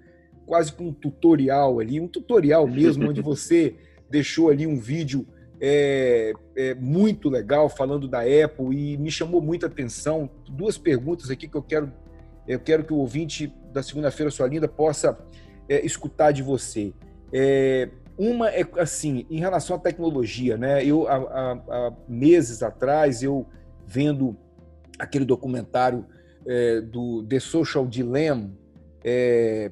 quase 0.46 0.72
com 0.72 0.86
um 0.86 0.94
tutorial 0.94 1.82
ali, 1.82 2.00
um 2.00 2.08
tutorial 2.08 2.66
mesmo, 2.66 3.10
onde 3.10 3.20
você 3.22 3.76
deixou 4.10 4.50
ali 4.50 4.66
um 4.66 4.80
vídeo 4.80 5.28
é, 5.60 6.32
é, 6.56 6.74
muito 6.74 7.28
legal 7.28 7.68
falando 7.68 8.08
da 8.08 8.22
Apple 8.22 8.74
e 8.74 8.98
me 8.98 9.12
chamou 9.12 9.42
muita 9.42 9.66
atenção. 9.68 10.30
Duas 10.50 10.78
perguntas 10.78 11.30
aqui 11.30 11.50
que 11.50 11.58
eu 11.58 11.62
quero, 11.62 11.92
eu 12.50 12.60
quero 12.60 12.84
que 12.84 12.92
o 12.92 12.98
ouvinte 12.98 13.54
da 13.72 13.84
segunda-feira 13.84 14.32
sua 14.32 14.48
linda 14.48 14.68
possa 14.68 15.16
é, 15.70 15.86
escutar 15.86 16.32
de 16.32 16.42
você. 16.42 16.92
É, 17.32 17.90
uma 18.18 18.50
é 18.50 18.66
assim, 18.80 19.24
em 19.30 19.40
relação 19.40 19.76
à 19.76 19.80
tecnologia, 19.80 20.58
né? 20.58 20.84
Eu 20.84 21.08
há, 21.08 21.16
há, 21.16 21.52
há 21.52 21.94
meses 22.08 22.64
atrás 22.64 23.22
eu 23.22 23.46
vendo 23.86 24.36
aquele 24.98 25.26
documentário 25.26 26.06
é, 26.46 26.82
do 26.82 27.24
The 27.24 27.40
Social 27.40 27.86
Dilemma, 27.86 28.52
é, 29.04 29.72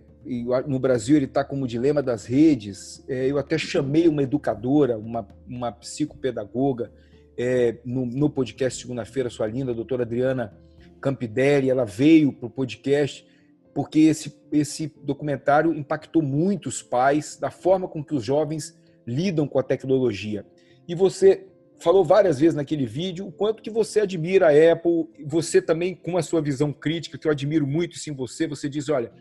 no 0.67 0.77
Brasil 0.77 1.15
ele 1.15 1.25
está 1.25 1.43
como 1.43 1.67
dilema 1.67 2.03
das 2.03 2.25
redes. 2.25 3.03
É, 3.07 3.25
eu 3.25 3.39
até 3.39 3.57
chamei 3.57 4.07
uma 4.07 4.21
educadora, 4.21 4.99
uma, 4.99 5.27
uma 5.47 5.71
psicopedagoga, 5.71 6.91
é, 7.35 7.77
no, 7.83 8.05
no, 8.05 8.29
podcast 8.29 8.81
segunda-feira, 8.81 9.29
sua 9.29 9.47
linda, 9.47 9.71
a 9.71 9.75
doutora 9.75 10.03
Adriana 10.03 10.55
Campidelli, 10.99 11.69
ela 11.69 11.85
veio 11.85 12.33
para 12.33 12.47
o 12.47 12.49
podcast 12.49 13.25
porque 13.77 13.99
esse, 13.99 14.35
esse 14.51 14.91
documentário 15.03 15.71
impactou 15.71 16.23
muitos 16.23 16.81
pais 16.81 17.37
da 17.39 17.51
forma 17.51 17.87
com 17.87 18.03
que 18.03 18.15
os 18.15 18.23
jovens 18.23 18.75
lidam 19.05 19.47
com 19.47 19.59
a 19.59 19.63
tecnologia. 19.63 20.43
E 20.87 20.95
você 20.95 21.45
falou 21.77 22.03
várias 22.03 22.39
vezes 22.39 22.55
naquele 22.55 22.87
vídeo 22.87 23.27
o 23.27 23.31
quanto 23.31 23.61
que 23.61 23.69
você 23.69 23.99
admira 23.99 24.47
a 24.47 24.73
Apple, 24.73 25.07
você 25.25 25.61
também 25.61 25.93
com 25.93 26.17
a 26.17 26.23
sua 26.23 26.41
visão 26.41 26.73
crítica, 26.73 27.19
que 27.19 27.27
eu 27.27 27.31
admiro 27.31 27.67
muito 27.67 27.95
em 28.09 28.13
você, 28.15 28.47
você 28.47 28.67
diz, 28.67 28.89
olha, 28.89 29.11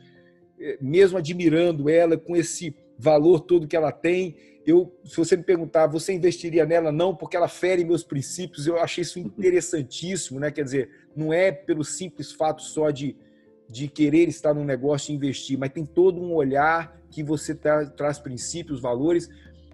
é, 0.59 0.79
mesmo 0.81 1.19
admirando 1.19 1.91
ela 1.91 2.17
com 2.17 2.35
esse 2.35 2.75
valor 2.99 3.41
todo 3.41 3.69
que 3.69 3.77
ela 3.77 3.93
tem, 3.93 4.37
eu, 4.67 4.93
se 5.05 5.17
você 5.17 5.37
me 5.37 5.45
perguntar, 5.45 5.87
você 5.87 6.13
investiria 6.13 6.67
nela? 6.67 6.91
Não, 6.91 7.15
porque 7.15 7.37
ela 7.37 7.47
fere 7.47 7.85
meus 7.85 8.03
princípios. 8.03 8.67
Eu 8.67 8.79
achei 8.79 9.03
isso 9.03 9.19
interessantíssimo, 9.19 10.41
né? 10.41 10.51
Quer 10.51 10.65
dizer, 10.65 10.91
não 11.15 11.33
é 11.33 11.53
pelo 11.53 11.85
simples 11.85 12.33
fato 12.33 12.63
só 12.63 12.91
de, 12.91 13.17
de 13.71 13.87
querer 13.87 14.29
estar 14.29 14.53
num 14.53 14.65
negócio 14.65 15.13
e 15.13 15.15
investir, 15.15 15.57
mas 15.57 15.71
tem 15.71 15.87
todo 15.87 16.21
um 16.21 16.35
olhar 16.35 17.01
que 17.11 17.23
você 17.23 17.55
tra 17.55 17.87
traz 17.87 18.19
princípios, 18.19 18.81
valores. 18.81 19.29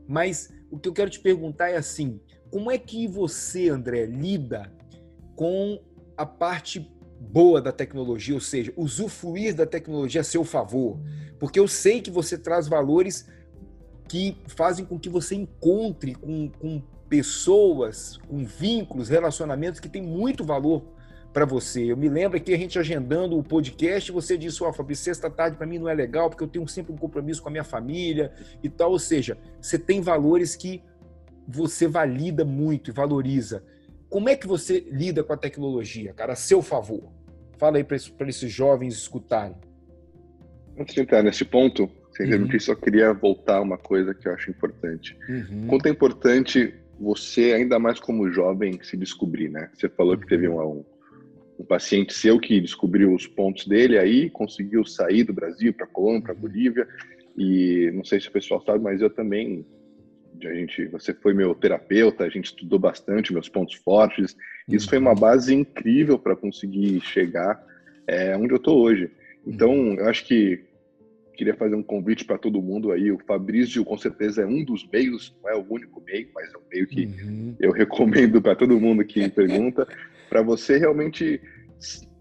Mas 0.07 0.52
o 0.70 0.78
que 0.78 0.90
eu 0.90 0.92
quero 0.92 1.09
te 1.09 1.20
perguntar 1.20 1.70
é 1.70 1.76
assim: 1.76 2.20
como 2.50 2.70
é 2.70 2.76
que 2.76 3.09
você, 3.09 3.70
André, 3.70 4.05
lida 4.05 4.70
com 5.35 5.81
a 6.18 6.26
parte 6.26 6.87
boa 7.18 7.62
da 7.62 7.72
tecnologia, 7.72 8.35
ou 8.35 8.40
seja, 8.40 8.72
usufruir 8.76 9.55
da 9.55 9.64
tecnologia 9.64 10.20
a 10.20 10.24
seu 10.24 10.44
favor, 10.44 11.00
porque 11.38 11.59
eu 11.59 11.66
sei 11.66 12.02
que 12.02 12.11
você 12.11 12.37
traz 12.37 12.68
valores 12.68 13.26
que 14.12 14.37
fazem 14.46 14.85
com 14.85 14.98
que 14.98 15.09
você 15.09 15.35
encontre 15.35 16.14
com, 16.14 16.51
com 16.51 16.83
pessoas, 17.09 18.18
com 18.29 18.44
vínculos, 18.44 19.09
relacionamentos 19.09 19.81
que 19.81 19.88
têm 19.88 20.03
muito 20.03 20.44
valor 20.44 20.85
para 21.33 21.46
você. 21.46 21.90
Eu 21.90 21.96
me 21.96 22.11
lembro 22.11 22.38
que 22.38 22.53
a 22.53 22.59
gente 22.59 22.79
agendando 22.79 23.38
o 23.38 23.42
podcast, 23.42 24.12
você 24.12 24.37
disse, 24.37 24.62
ó, 24.62 24.68
oh, 24.68 24.72
Fabrício, 24.75 25.05
sexta-tarde 25.05 25.57
para 25.57 25.66
mim 25.66 25.79
não 25.79 25.88
é 25.88 25.94
legal, 25.94 26.29
porque 26.29 26.44
eu 26.44 26.48
tenho 26.48 26.68
sempre 26.68 26.92
um 26.92 26.96
compromisso 26.98 27.42
com 27.42 27.48
a 27.48 27.53
minha 27.53 27.64
família 27.64 28.31
e 28.62 28.68
tal. 28.68 28.90
Ou 28.90 28.98
seja, 28.98 29.38
você 29.59 29.79
tem 29.79 30.03
valores 30.03 30.55
que 30.57 30.83
você 31.48 31.88
valida 31.88 32.44
muito 32.44 32.90
e 32.90 32.92
valoriza. 32.92 33.64
Como 34.11 34.29
é 34.29 34.37
que 34.37 34.46
você 34.46 34.81
lida 34.90 35.25
com 35.25 35.33
a 35.33 35.38
tecnologia, 35.38 36.12
cara, 36.12 36.35
a 36.35 36.37
seu 36.37 36.61
favor? 36.61 37.11
Fala 37.57 37.79
aí 37.79 37.85
para 37.85 37.96
esses 38.29 38.53
jovens 38.53 38.92
escutarem. 38.92 39.57
Antes 40.79 40.94
de 40.94 41.01
entrar 41.01 41.22
nesse 41.22 41.46
ponto, 41.46 41.90
sem 42.16 42.33
uhum. 42.35 42.48
que 42.48 42.59
só 42.61 42.75
queria 42.75 43.12
voltar 43.12 43.61
uma 43.61 43.79
coisa 43.79 44.14
que 44.14 44.29
eu 44.29 44.33
acho 44.33 44.51
importante. 44.51 45.16
Uhum. 45.29 45.66
Quanto 45.66 45.87
é 45.87 45.90
importante 45.90 46.75
você, 47.01 47.53
ainda 47.53 47.79
mais 47.79 47.98
como 47.98 48.31
jovem, 48.31 48.79
se 48.83 48.96
descobrir, 48.96 49.48
né? 49.48 49.70
Você 49.75 49.88
falou 49.88 50.14
uhum. 50.14 50.20
que 50.20 50.27
teve 50.27 50.48
um, 50.48 50.61
um, 50.61 50.85
um, 51.59 51.64
paciente 51.64 52.12
seu 52.12 52.38
que 52.38 52.61
descobriu 52.61 53.12
os 53.14 53.27
pontos 53.27 53.66
dele 53.66 53.98
aí, 53.98 54.31
conseguiu 54.31 54.85
sair 54.85 55.25
do 55.25 55.33
Brasil 55.33 55.72
para 55.72 55.87
Colômbia, 55.87 56.22
para 56.22 56.35
uhum. 56.35 56.40
Bolívia, 56.40 56.87
e 57.37 57.90
não 57.94 58.05
sei 58.05 58.20
se 58.20 58.29
o 58.29 58.33
pessoal 58.33 58.62
sabe, 58.64 58.85
mas 58.85 59.01
eu 59.01 59.11
também 59.11 59.64
a 60.44 60.55
gente, 60.55 60.87
você 60.87 61.14
foi 61.14 61.35
meu 61.35 61.55
terapeuta, 61.55 62.25
a 62.25 62.29
gente 62.29 62.46
estudou 62.46 62.79
bastante 62.79 63.33
meus 63.33 63.48
pontos 63.48 63.75
fortes. 63.77 64.37
Isso 64.68 64.88
foi 64.88 64.98
uma 64.98 65.12
uhum. 65.12 65.18
base 65.18 65.55
incrível 65.55 66.18
para 66.18 66.35
conseguir 66.35 67.01
chegar 67.01 67.62
é, 68.07 68.37
onde 68.37 68.53
eu 68.53 68.57
estou 68.57 68.81
hoje. 68.81 69.11
Então, 69.46 69.70
uhum. 69.70 69.94
eu 69.94 70.09
acho 70.09 70.25
que 70.27 70.64
queria 71.36 71.54
fazer 71.54 71.74
um 71.74 71.82
convite 71.82 72.24
para 72.24 72.38
todo 72.38 72.62
mundo 72.62 72.92
aí. 72.92 73.10
O 73.10 73.18
Fabrício, 73.18 73.84
com 73.84 73.96
certeza, 73.96 74.42
é 74.42 74.46
um 74.46 74.64
dos 74.64 74.86
meios, 74.88 75.34
não 75.42 75.50
é 75.50 75.56
o 75.56 75.66
único 75.68 76.02
meio, 76.02 76.28
mas 76.34 76.52
é 76.52 76.56
um 76.56 76.62
meio 76.70 76.86
que 76.86 77.06
uhum. 77.06 77.56
eu 77.58 77.72
recomendo 77.72 78.40
para 78.40 78.54
todo 78.54 78.78
mundo 78.78 79.04
que 79.04 79.28
pergunta, 79.28 79.86
para 80.28 80.42
você 80.42 80.78
realmente, 80.78 81.40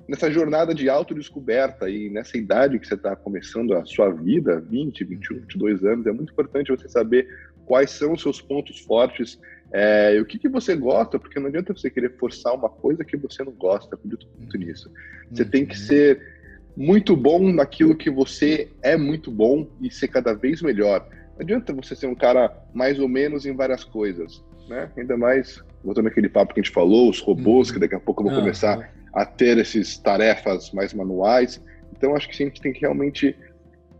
nessa 0.08 0.32
jornada 0.32 0.74
de 0.74 0.90
autodescoberta 0.90 1.90
e 1.90 2.10
nessa 2.10 2.38
idade 2.38 2.80
que 2.80 2.88
você 2.88 2.96
está 2.96 3.16
começando 3.16 3.74
a 3.74 3.86
sua 3.86 4.10
vida, 4.10 4.60
20, 4.60 5.04
21, 5.04 5.40
22 5.42 5.84
anos, 5.84 6.06
é 6.06 6.12
muito 6.12 6.32
importante 6.32 6.72
você 6.72 6.88
saber 6.88 7.28
quais 7.66 7.92
são 7.92 8.14
os 8.14 8.22
seus 8.22 8.42
pontos 8.42 8.80
fortes 8.80 9.40
é, 9.74 10.20
o 10.20 10.26
que, 10.26 10.38
que 10.38 10.50
você 10.50 10.76
gosta, 10.76 11.18
porque 11.18 11.40
não 11.40 11.48
adianta 11.48 11.74
você 11.74 11.90
querer 11.90 12.18
forçar 12.18 12.54
uma 12.54 12.70
coisa 12.70 13.06
que 13.06 13.16
você 13.16 13.42
não 13.44 13.54
gosta, 13.54 13.96
acredito 13.96 14.28
muito 14.38 14.58
nisso. 14.58 14.92
Você 15.32 15.44
uhum. 15.44 15.50
tem 15.50 15.66
que 15.66 15.76
uhum. 15.76 15.82
ser 15.82 16.41
muito 16.76 17.16
bom 17.16 17.52
naquilo 17.52 17.96
que 17.96 18.10
você 18.10 18.70
é 18.82 18.98
muito 18.98 19.30
bom 19.30 19.68
e 19.82 19.92
ser 19.92 20.08
cada 20.08 20.34
vez 20.34 20.62
melhor. 20.62 21.08
Não 21.36 21.42
adianta 21.42 21.74
você 21.74 21.96
ser 21.96 22.08
um 22.08 22.16
cara 22.16 22.52
mais 22.74 23.00
ou 23.00 23.08
menos 23.08 23.46
em 23.46 23.56
várias 23.56 23.84
coisas, 23.84 24.44
né? 24.68 24.90
Ainda 24.98 25.18
mais, 25.18 25.62
voltando 25.84 26.08
aquele 26.08 26.30
papo 26.30 26.54
que 26.54 26.60
a 26.60 26.64
gente 26.64 26.74
falou, 26.74 27.10
os 27.10 27.20
robôs, 27.20 27.68
uhum. 27.68 27.74
que 27.74 27.80
daqui 27.80 27.96
a 27.96 28.00
pouco 28.00 28.24
vão 28.24 28.34
começar 28.34 28.78
uhum. 28.78 28.86
a 29.14 29.26
ter 29.26 29.58
essas 29.58 29.98
tarefas 29.98 30.72
mais 30.72 30.94
manuais. 30.94 31.62
Então, 31.96 32.16
acho 32.16 32.28
que 32.30 32.44
a 32.44 32.48
gente 32.48 32.62
tem 32.62 32.74
que 32.74 32.82
realmente 32.82 33.36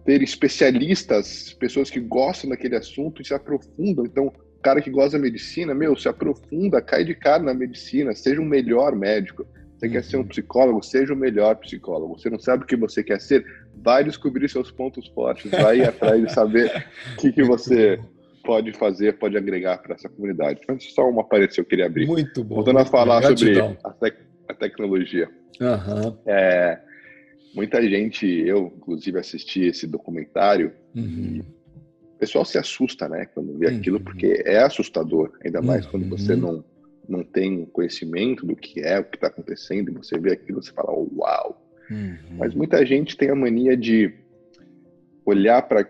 ter 0.06 0.22
especialistas, 0.22 1.54
pessoas 1.54 1.90
que 1.90 2.00
gostam 2.00 2.50
daquele 2.50 2.76
assunto 2.76 3.22
e 3.22 3.26
se 3.26 3.34
aprofundam. 3.34 4.06
Então, 4.06 4.28
o 4.28 4.62
cara 4.62 4.82
que 4.82 4.90
gosta 4.90 5.18
da 5.18 5.24
medicina, 5.24 5.74
meu, 5.74 5.96
se 5.96 6.08
aprofunda, 6.08 6.82
cai 6.82 7.04
de 7.04 7.16
cara 7.16 7.44
na 7.44 7.54
medicina, 7.54 8.14
seja 8.14 8.42
um 8.42 8.46
melhor 8.46 8.96
médico. 8.96 9.46
Você 9.82 9.88
uhum. 9.88 9.92
quer 9.94 10.04
ser 10.04 10.18
um 10.18 10.20
uhum. 10.20 10.28
psicólogo, 10.28 10.84
seja 10.84 11.14
o 11.14 11.18
melhor 11.18 11.56
psicólogo. 11.56 12.20
Você 12.20 12.30
não 12.30 12.38
sabe 12.38 12.64
o 12.64 12.68
que 12.68 12.76
você 12.76 13.04
quer 13.04 13.20
ser, 13.20 13.44
vai 13.76 14.04
descobrir 14.04 14.48
seus 14.48 14.70
pontos 14.70 15.08
fortes, 15.08 15.50
vai 15.50 15.82
atrás 15.82 16.24
de 16.24 16.32
saber 16.32 16.86
o 17.14 17.18
que, 17.18 17.32
que 17.32 17.44
você 17.44 18.00
pode 18.44 18.72
fazer, 18.74 19.18
pode 19.18 19.36
agregar 19.36 19.80
para 19.80 19.96
essa 19.96 20.08
comunidade. 20.08 20.60
Então, 20.64 20.80
só 20.80 21.10
uma 21.10 21.24
parede 21.24 21.56
que 21.56 21.62
eu 21.62 21.66
queria 21.66 21.88
abrir. 21.88 22.06
Muito 22.06 22.44
bom. 22.44 22.56
Voltando 22.56 22.78
a 22.78 22.86
falar 22.86 23.24
sobre 23.24 23.60
a, 23.60 23.76
a 24.50 24.54
tecnologia. 24.54 25.28
Uhum. 25.60 26.16
É, 26.28 26.80
muita 27.56 27.82
gente, 27.82 28.28
eu 28.28 28.72
inclusive 28.78 29.18
assisti 29.18 29.62
esse 29.62 29.88
documentário, 29.88 30.74
uhum. 30.96 31.42
o 32.16 32.20
pessoal 32.20 32.46
se 32.46 32.60
assusta, 32.60 33.10
né, 33.10 33.26
quando 33.34 33.58
vê 33.58 33.68
uhum. 33.68 33.78
aquilo, 33.78 34.00
porque 34.00 34.44
é 34.46 34.60
assustador, 34.60 35.32
ainda 35.44 35.60
mais 35.60 35.88
quando 35.88 36.08
você 36.08 36.34
uhum. 36.34 36.40
não, 36.40 36.66
não 37.12 37.24
tem 37.24 37.66
conhecimento 37.66 38.46
do 38.46 38.56
que 38.56 38.80
é, 38.80 39.00
o 39.00 39.04
que 39.04 39.18
está 39.18 39.28
acontecendo, 39.28 39.90
e 39.90 39.94
você 39.94 40.18
vê 40.18 40.32
aquilo, 40.34 40.62
você 40.62 40.72
fala, 40.72 40.92
oh, 40.92 41.10
uau. 41.16 41.62
Uhum. 41.90 42.18
Mas 42.38 42.54
muita 42.54 42.86
gente 42.86 43.18
tem 43.18 43.30
a 43.30 43.36
mania 43.36 43.76
de 43.76 44.14
olhar 45.26 45.62
para, 45.64 45.88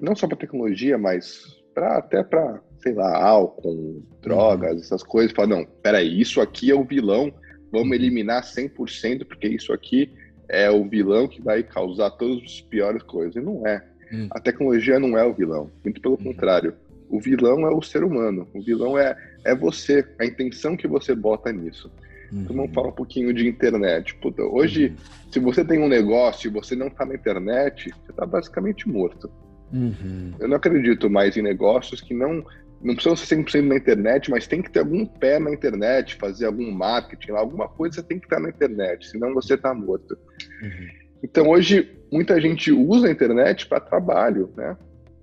não 0.00 0.16
só 0.16 0.26
para 0.26 0.36
tecnologia, 0.36 0.96
mas 0.96 1.62
pra, 1.74 1.98
até 1.98 2.22
para, 2.22 2.62
sei 2.80 2.94
lá, 2.94 3.22
álcool, 3.22 4.02
drogas, 4.22 4.72
uhum. 4.72 4.80
essas 4.80 5.02
coisas, 5.02 5.32
falar, 5.32 5.48
não, 5.48 5.64
peraí, 5.82 6.20
isso 6.20 6.40
aqui 6.40 6.70
é 6.70 6.74
o 6.74 6.84
vilão, 6.84 7.32
vamos 7.70 7.88
uhum. 7.88 7.94
eliminar 7.94 8.42
100%, 8.42 9.26
porque 9.26 9.48
isso 9.48 9.72
aqui 9.72 10.10
é 10.48 10.70
o 10.70 10.88
vilão 10.88 11.28
que 11.28 11.42
vai 11.42 11.62
causar 11.62 12.10
todas 12.10 12.42
as 12.44 12.60
piores 12.60 13.02
coisas. 13.02 13.36
E 13.36 13.40
não 13.40 13.66
é. 13.66 13.84
Hum. 14.12 14.28
A 14.30 14.40
tecnologia 14.40 14.98
não 14.98 15.16
é 15.18 15.24
o 15.24 15.32
vilão. 15.34 15.70
Muito 15.82 16.00
pelo 16.00 16.14
hum. 16.14 16.24
contrário. 16.24 16.74
O 17.08 17.20
vilão 17.20 17.66
é 17.66 17.70
o 17.70 17.82
ser 17.82 18.04
humano. 18.04 18.48
O 18.54 18.62
vilão 18.62 18.98
é, 18.98 19.16
é 19.44 19.54
você, 19.54 20.04
a 20.18 20.24
intenção 20.24 20.76
que 20.76 20.86
você 20.86 21.14
bota 21.14 21.52
nisso. 21.52 21.90
Hum. 22.32 22.42
Então 22.42 22.56
vamos 22.56 22.72
falar 22.72 22.88
um 22.88 22.92
pouquinho 22.92 23.32
de 23.32 23.46
internet. 23.46 24.14
Puta, 24.16 24.42
hoje, 24.42 24.92
hum. 24.92 25.30
se 25.30 25.38
você 25.38 25.64
tem 25.64 25.80
um 25.80 25.88
negócio 25.88 26.48
e 26.48 26.52
você 26.52 26.74
não 26.74 26.88
está 26.88 27.04
na 27.04 27.14
internet, 27.14 27.90
você 27.90 28.10
está 28.10 28.26
basicamente 28.26 28.88
morto. 28.88 29.30
Uhum. 29.72 30.32
Eu 30.38 30.46
não 30.46 30.56
acredito 30.56 31.10
mais 31.10 31.36
em 31.36 31.42
negócios 31.42 32.00
que 32.00 32.14
não 32.14 32.44
não 32.80 32.94
precisa 32.94 33.16
ser 33.16 33.36
100% 33.36 33.62
na 33.62 33.76
internet, 33.76 34.30
mas 34.30 34.46
tem 34.46 34.60
que 34.60 34.70
ter 34.70 34.80
algum 34.80 35.06
pé 35.06 35.38
na 35.38 35.50
internet, 35.50 36.16
fazer 36.16 36.44
algum 36.44 36.70
marketing, 36.70 37.32
alguma 37.32 37.66
coisa 37.66 38.02
tem 38.02 38.18
que 38.18 38.26
estar 38.26 38.38
na 38.38 38.50
internet, 38.50 39.08
senão 39.08 39.32
você 39.32 39.54
está 39.54 39.72
morto. 39.72 40.18
Uhum. 40.62 40.88
Então 41.22 41.48
hoje 41.48 41.98
muita 42.12 42.38
gente 42.38 42.70
usa 42.70 43.08
a 43.08 43.10
internet 43.10 43.66
para 43.66 43.80
trabalho, 43.80 44.52
né? 44.54 44.76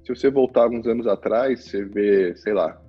Se 0.04 0.16
você 0.16 0.32
voltar 0.32 0.64
alguns 0.64 0.88
anos 0.88 1.06
atrás, 1.06 1.64
você 1.64 1.86
vê, 1.86 2.36
sei 2.36 2.54
lá, 2.54 2.82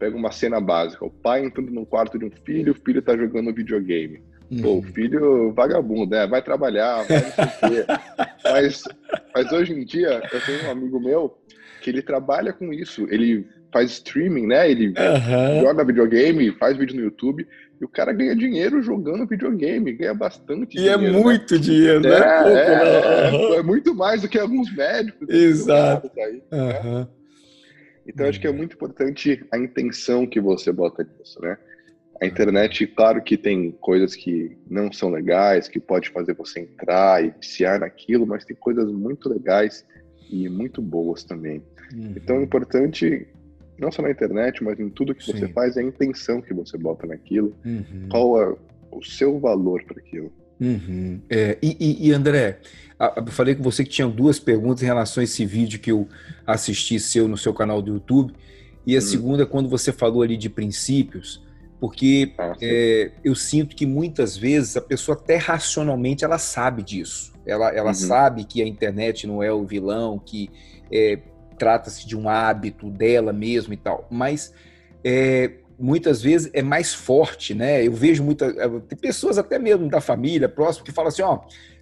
pega 0.00 0.16
uma 0.16 0.32
cena 0.32 0.58
básica, 0.60 1.04
o 1.04 1.10
pai 1.10 1.44
entrando 1.44 1.70
no 1.70 1.84
quarto 1.84 2.18
de 2.18 2.24
um 2.24 2.30
filho, 2.44 2.72
o 2.72 2.74
filho 2.74 3.00
está 3.00 3.14
jogando 3.14 3.54
videogame. 3.54 4.22
Uhum. 4.50 4.62
Pô, 4.62 4.78
o 4.78 4.82
filho 4.82 5.52
vagabundo, 5.52 6.10
né? 6.10 6.26
Vai 6.26 6.42
trabalhar, 6.42 7.04
vai 7.04 7.20
não 7.20 7.30
sei 7.30 7.44
o 7.44 7.70
quê. 7.70 7.86
mas, 8.42 8.82
mas 9.34 9.52
hoje 9.52 9.74
em 9.74 9.84
dia, 9.84 10.22
eu 10.32 10.40
tenho 10.40 10.66
um 10.66 10.70
amigo 10.70 10.98
meu 10.98 11.38
que 11.82 11.90
ele 11.90 12.02
trabalha 12.02 12.52
com 12.52 12.72
isso. 12.72 13.06
Ele 13.10 13.46
faz 13.72 13.92
streaming, 13.92 14.46
né? 14.46 14.68
Ele 14.68 14.88
uhum. 14.88 15.60
joga 15.60 15.84
videogame, 15.84 16.50
faz 16.52 16.76
vídeo 16.76 16.96
no 16.96 17.02
YouTube. 17.02 17.46
E 17.80 17.84
o 17.84 17.88
cara 17.88 18.12
ganha 18.12 18.34
dinheiro 18.34 18.82
jogando 18.82 19.26
videogame, 19.26 19.92
ganha 19.92 20.12
bastante 20.12 20.76
e 20.76 20.88
é 20.88 20.96
dinheiro. 20.96 21.16
E 21.16 21.20
é 21.20 21.22
muito 21.22 21.54
né? 21.54 21.60
dinheiro, 21.60 22.00
né? 22.00 22.10
É, 22.10 22.42
Pouco, 22.42 22.56
é, 22.56 23.30
uhum. 23.30 23.54
é, 23.54 23.62
muito 23.62 23.94
mais 23.94 24.22
do 24.22 24.28
que 24.28 24.38
alguns 24.38 24.74
médicos. 24.74 25.28
Exato. 25.28 26.10
Aí, 26.18 26.42
uhum. 26.52 26.98
né? 27.00 27.08
Então, 28.06 28.26
acho 28.26 28.40
que 28.40 28.46
é 28.46 28.52
muito 28.52 28.74
importante 28.74 29.44
a 29.52 29.58
intenção 29.58 30.26
que 30.26 30.40
você 30.40 30.72
bota 30.72 31.04
nisso, 31.04 31.40
né? 31.40 31.56
A 32.20 32.26
internet, 32.26 32.86
claro 32.86 33.22
que 33.22 33.36
tem 33.38 33.70
coisas 33.72 34.14
que 34.14 34.58
não 34.68 34.92
são 34.92 35.08
legais, 35.08 35.68
que 35.68 35.80
pode 35.80 36.10
fazer 36.10 36.34
você 36.34 36.60
entrar 36.60 37.24
e 37.24 37.30
viciar 37.30 37.80
naquilo, 37.80 38.26
mas 38.26 38.44
tem 38.44 38.54
coisas 38.54 38.90
muito 38.92 39.28
legais 39.28 39.86
e 40.30 40.46
muito 40.48 40.82
boas 40.82 41.24
também. 41.24 41.62
Uhum. 41.94 42.12
Então 42.14 42.36
é 42.36 42.42
importante, 42.42 43.26
não 43.78 43.90
só 43.90 44.02
na 44.02 44.10
internet, 44.10 44.62
mas 44.62 44.78
em 44.78 44.90
tudo 44.90 45.14
que 45.14 45.24
Sim. 45.24 45.32
você 45.32 45.48
faz, 45.48 45.78
é 45.78 45.80
a 45.80 45.84
intenção 45.84 46.42
que 46.42 46.52
você 46.52 46.76
bota 46.76 47.06
naquilo, 47.06 47.56
uhum. 47.64 48.08
qual 48.10 48.42
é 48.42 48.56
o 48.92 49.02
seu 49.02 49.38
valor 49.38 49.82
para 49.84 49.98
aquilo. 49.98 50.30
Uhum. 50.60 51.20
É, 51.30 51.56
e, 51.62 52.08
e, 52.08 52.12
André, 52.12 52.58
eu 53.16 53.26
falei 53.28 53.54
com 53.54 53.62
você 53.62 53.82
que 53.82 53.90
tinha 53.90 54.06
duas 54.06 54.38
perguntas 54.38 54.82
em 54.82 54.86
relação 54.86 55.22
a 55.22 55.24
esse 55.24 55.46
vídeo 55.46 55.80
que 55.80 55.90
eu 55.90 56.06
assisti 56.46 57.00
seu 57.00 57.26
no 57.26 57.38
seu 57.38 57.54
canal 57.54 57.80
do 57.80 57.94
YouTube. 57.94 58.34
E 58.86 58.94
a 58.94 58.98
hum. 58.98 59.02
segunda, 59.02 59.46
quando 59.46 59.68
você 59.68 59.92
falou 59.92 60.22
ali 60.22 60.36
de 60.36 60.50
princípios, 60.50 61.42
porque 61.80 62.34
ah, 62.38 62.52
é, 62.60 63.10
eu 63.24 63.34
sinto 63.34 63.74
que 63.74 63.86
muitas 63.86 64.36
vezes 64.36 64.76
a 64.76 64.82
pessoa 64.82 65.16
até 65.16 65.36
racionalmente 65.36 66.24
ela 66.24 66.38
sabe 66.38 66.82
disso. 66.82 67.32
Ela, 67.46 67.70
ela 67.70 67.88
uhum. 67.88 67.94
sabe 67.94 68.44
que 68.44 68.62
a 68.62 68.66
internet 68.66 69.26
não 69.26 69.42
é 69.42 69.50
o 69.50 69.64
vilão, 69.64 70.18
que 70.18 70.50
é, 70.92 71.18
trata-se 71.58 72.06
de 72.06 72.16
um 72.16 72.28
hábito 72.28 72.90
dela 72.90 73.32
mesmo 73.32 73.72
e 73.72 73.78
tal. 73.78 74.06
Mas 74.10 74.52
é, 75.02 75.52
muitas 75.80 76.20
vezes 76.20 76.50
é 76.52 76.62
mais 76.62 76.92
forte, 76.92 77.54
né? 77.54 77.86
Eu 77.86 77.92
vejo 77.92 78.22
muitas 78.22 78.54
tem 78.88 78.98
pessoas 78.98 79.38
até 79.38 79.58
mesmo 79.58 79.88
da 79.88 80.00
família 80.00 80.48
próximo 80.48 80.84
que 80.84 80.92
falam 80.92 81.08
assim, 81.08 81.22
ó, 81.22 81.40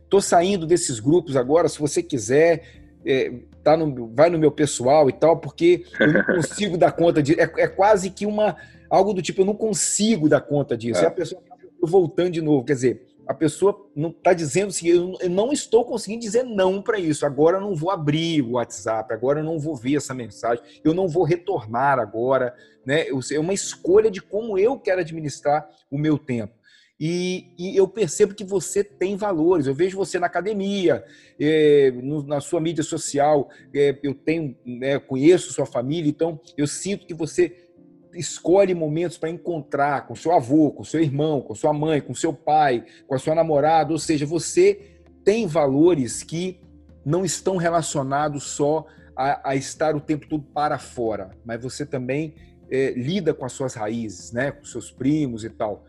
tô 0.09 0.21
saindo 0.21 0.67
desses 0.67 1.01
grupos 1.01 1.37
agora, 1.37 1.69
se 1.69 1.79
você 1.79 2.03
quiser, 2.03 2.63
é, 3.05 3.33
tá 3.63 3.77
no, 3.77 4.09
vai 4.15 4.31
no 4.31 4.39
meu 4.39 4.51
pessoal 4.51 5.09
e 5.09 5.13
tal, 5.13 5.39
porque 5.39 5.85
eu 5.99 6.13
não 6.13 6.23
consigo 6.37 6.79
dar 6.79 6.93
conta 6.93 7.23
disso. 7.23 7.41
É, 7.41 7.51
é, 7.59 7.67
quase 7.67 8.11
que 8.11 8.25
uma 8.25 8.57
algo 8.89 9.13
do 9.13 9.21
tipo, 9.21 9.43
eu 9.43 9.47
não 9.47 9.55
consigo 9.55 10.29
dar 10.29 10.41
conta 10.41 10.77
disso. 10.77 11.01
É. 11.01 11.05
E 11.05 11.07
a 11.07 11.11
pessoa 11.11 11.43
tá 11.47 11.57
voltando 11.83 12.31
de 12.31 12.41
novo, 12.41 12.65
quer 12.65 12.75
dizer, 12.75 13.08
a 13.29 13.35
pessoa 13.35 13.87
não 13.95 14.09
está 14.09 14.33
dizendo 14.33 14.69
assim, 14.69 14.89
eu 14.89 15.29
não 15.29 15.53
estou 15.53 15.85
conseguindo 15.85 16.23
dizer 16.23 16.45
não 16.45 16.81
para 16.81 16.99
isso. 16.99 17.27
Agora 17.27 17.59
eu 17.59 17.61
não 17.61 17.77
vou 17.77 17.91
abrir 17.91 18.41
o 18.41 18.53
WhatsApp, 18.53 19.13
agora 19.13 19.41
eu 19.41 19.45
não 19.45 19.59
vou 19.59 19.77
ver 19.77 19.97
essa 19.97 20.15
mensagem, 20.15 20.65
eu 20.83 20.95
não 20.95 21.07
vou 21.07 21.25
retornar 21.25 21.99
agora. 21.99 22.55
Né? 22.87 23.07
É 23.31 23.39
uma 23.39 23.53
escolha 23.53 24.11
de 24.11 24.23
como 24.23 24.59
eu 24.59 24.79
quero 24.79 25.03
administrar 25.03 25.69
o 25.91 25.99
meu 25.99 26.17
tempo. 26.17 26.55
E, 26.99 27.53
e, 27.57 27.77
eu 27.77 27.87
percebo 27.87 28.35
que 28.35 28.43
você 28.43 28.83
tem 28.83 29.15
valores. 29.15 29.67
Eu 29.67 29.75
vejo 29.75 29.97
você 29.97 30.19
na 30.19 30.27
academia, 30.27 31.05
é, 31.39 31.93
no, 31.93 32.27
na 32.27 32.41
sua 32.41 32.61
mídia 32.61 32.83
social, 32.83 33.51
é, 33.75 33.97
eu 34.03 34.15
tenho, 34.15 34.57
né, 34.65 34.99
conheço 34.99 35.53
sua 35.53 35.67
família, 35.67 36.09
então 36.09 36.41
eu 36.57 36.67
sinto 36.67 37.07
que 37.07 37.15
você 37.15 37.68
escolhe 38.15 38.75
momentos 38.75 39.19
para 39.19 39.31
encontrar 39.31 40.07
com 40.07 40.15
seu 40.15 40.33
avô, 40.33 40.71
com 40.71 40.85
seu 40.85 41.01
irmão, 41.01 41.41
com 41.41 41.55
sua 41.55 41.73
mãe, 41.73 42.01
com 42.01 42.15
seu 42.15 42.33
pai, 42.33 42.85
com 43.07 43.15
a 43.15 43.19
sua 43.19 43.35
namorada, 43.35 43.93
ou 43.93 43.99
seja, 43.99 44.27
você 44.27 44.99
tem 45.25 45.47
valores 45.47 46.23
que 46.23 46.61
não 47.05 47.25
estão 47.25 47.57
relacionados 47.57 48.45
só 48.45 48.87
a, 49.17 49.51
a 49.51 49.57
estar 49.57 49.97
o 49.97 50.01
tempo 50.01 50.29
todo 50.29 50.43
para 50.43 50.79
fora, 50.79 51.31
mas 51.45 51.63
você 51.63 51.85
também 51.85 52.35
é, 52.71 52.93
lida 52.93 53.35
com 53.35 53.45
as 53.45 53.53
suas 53.53 53.75
raízes, 53.75 54.33
né, 54.33 54.51
com 54.51 54.65
seus 54.65 54.91
primos 54.91 55.45
e 55.45 55.51
tal. 55.51 55.85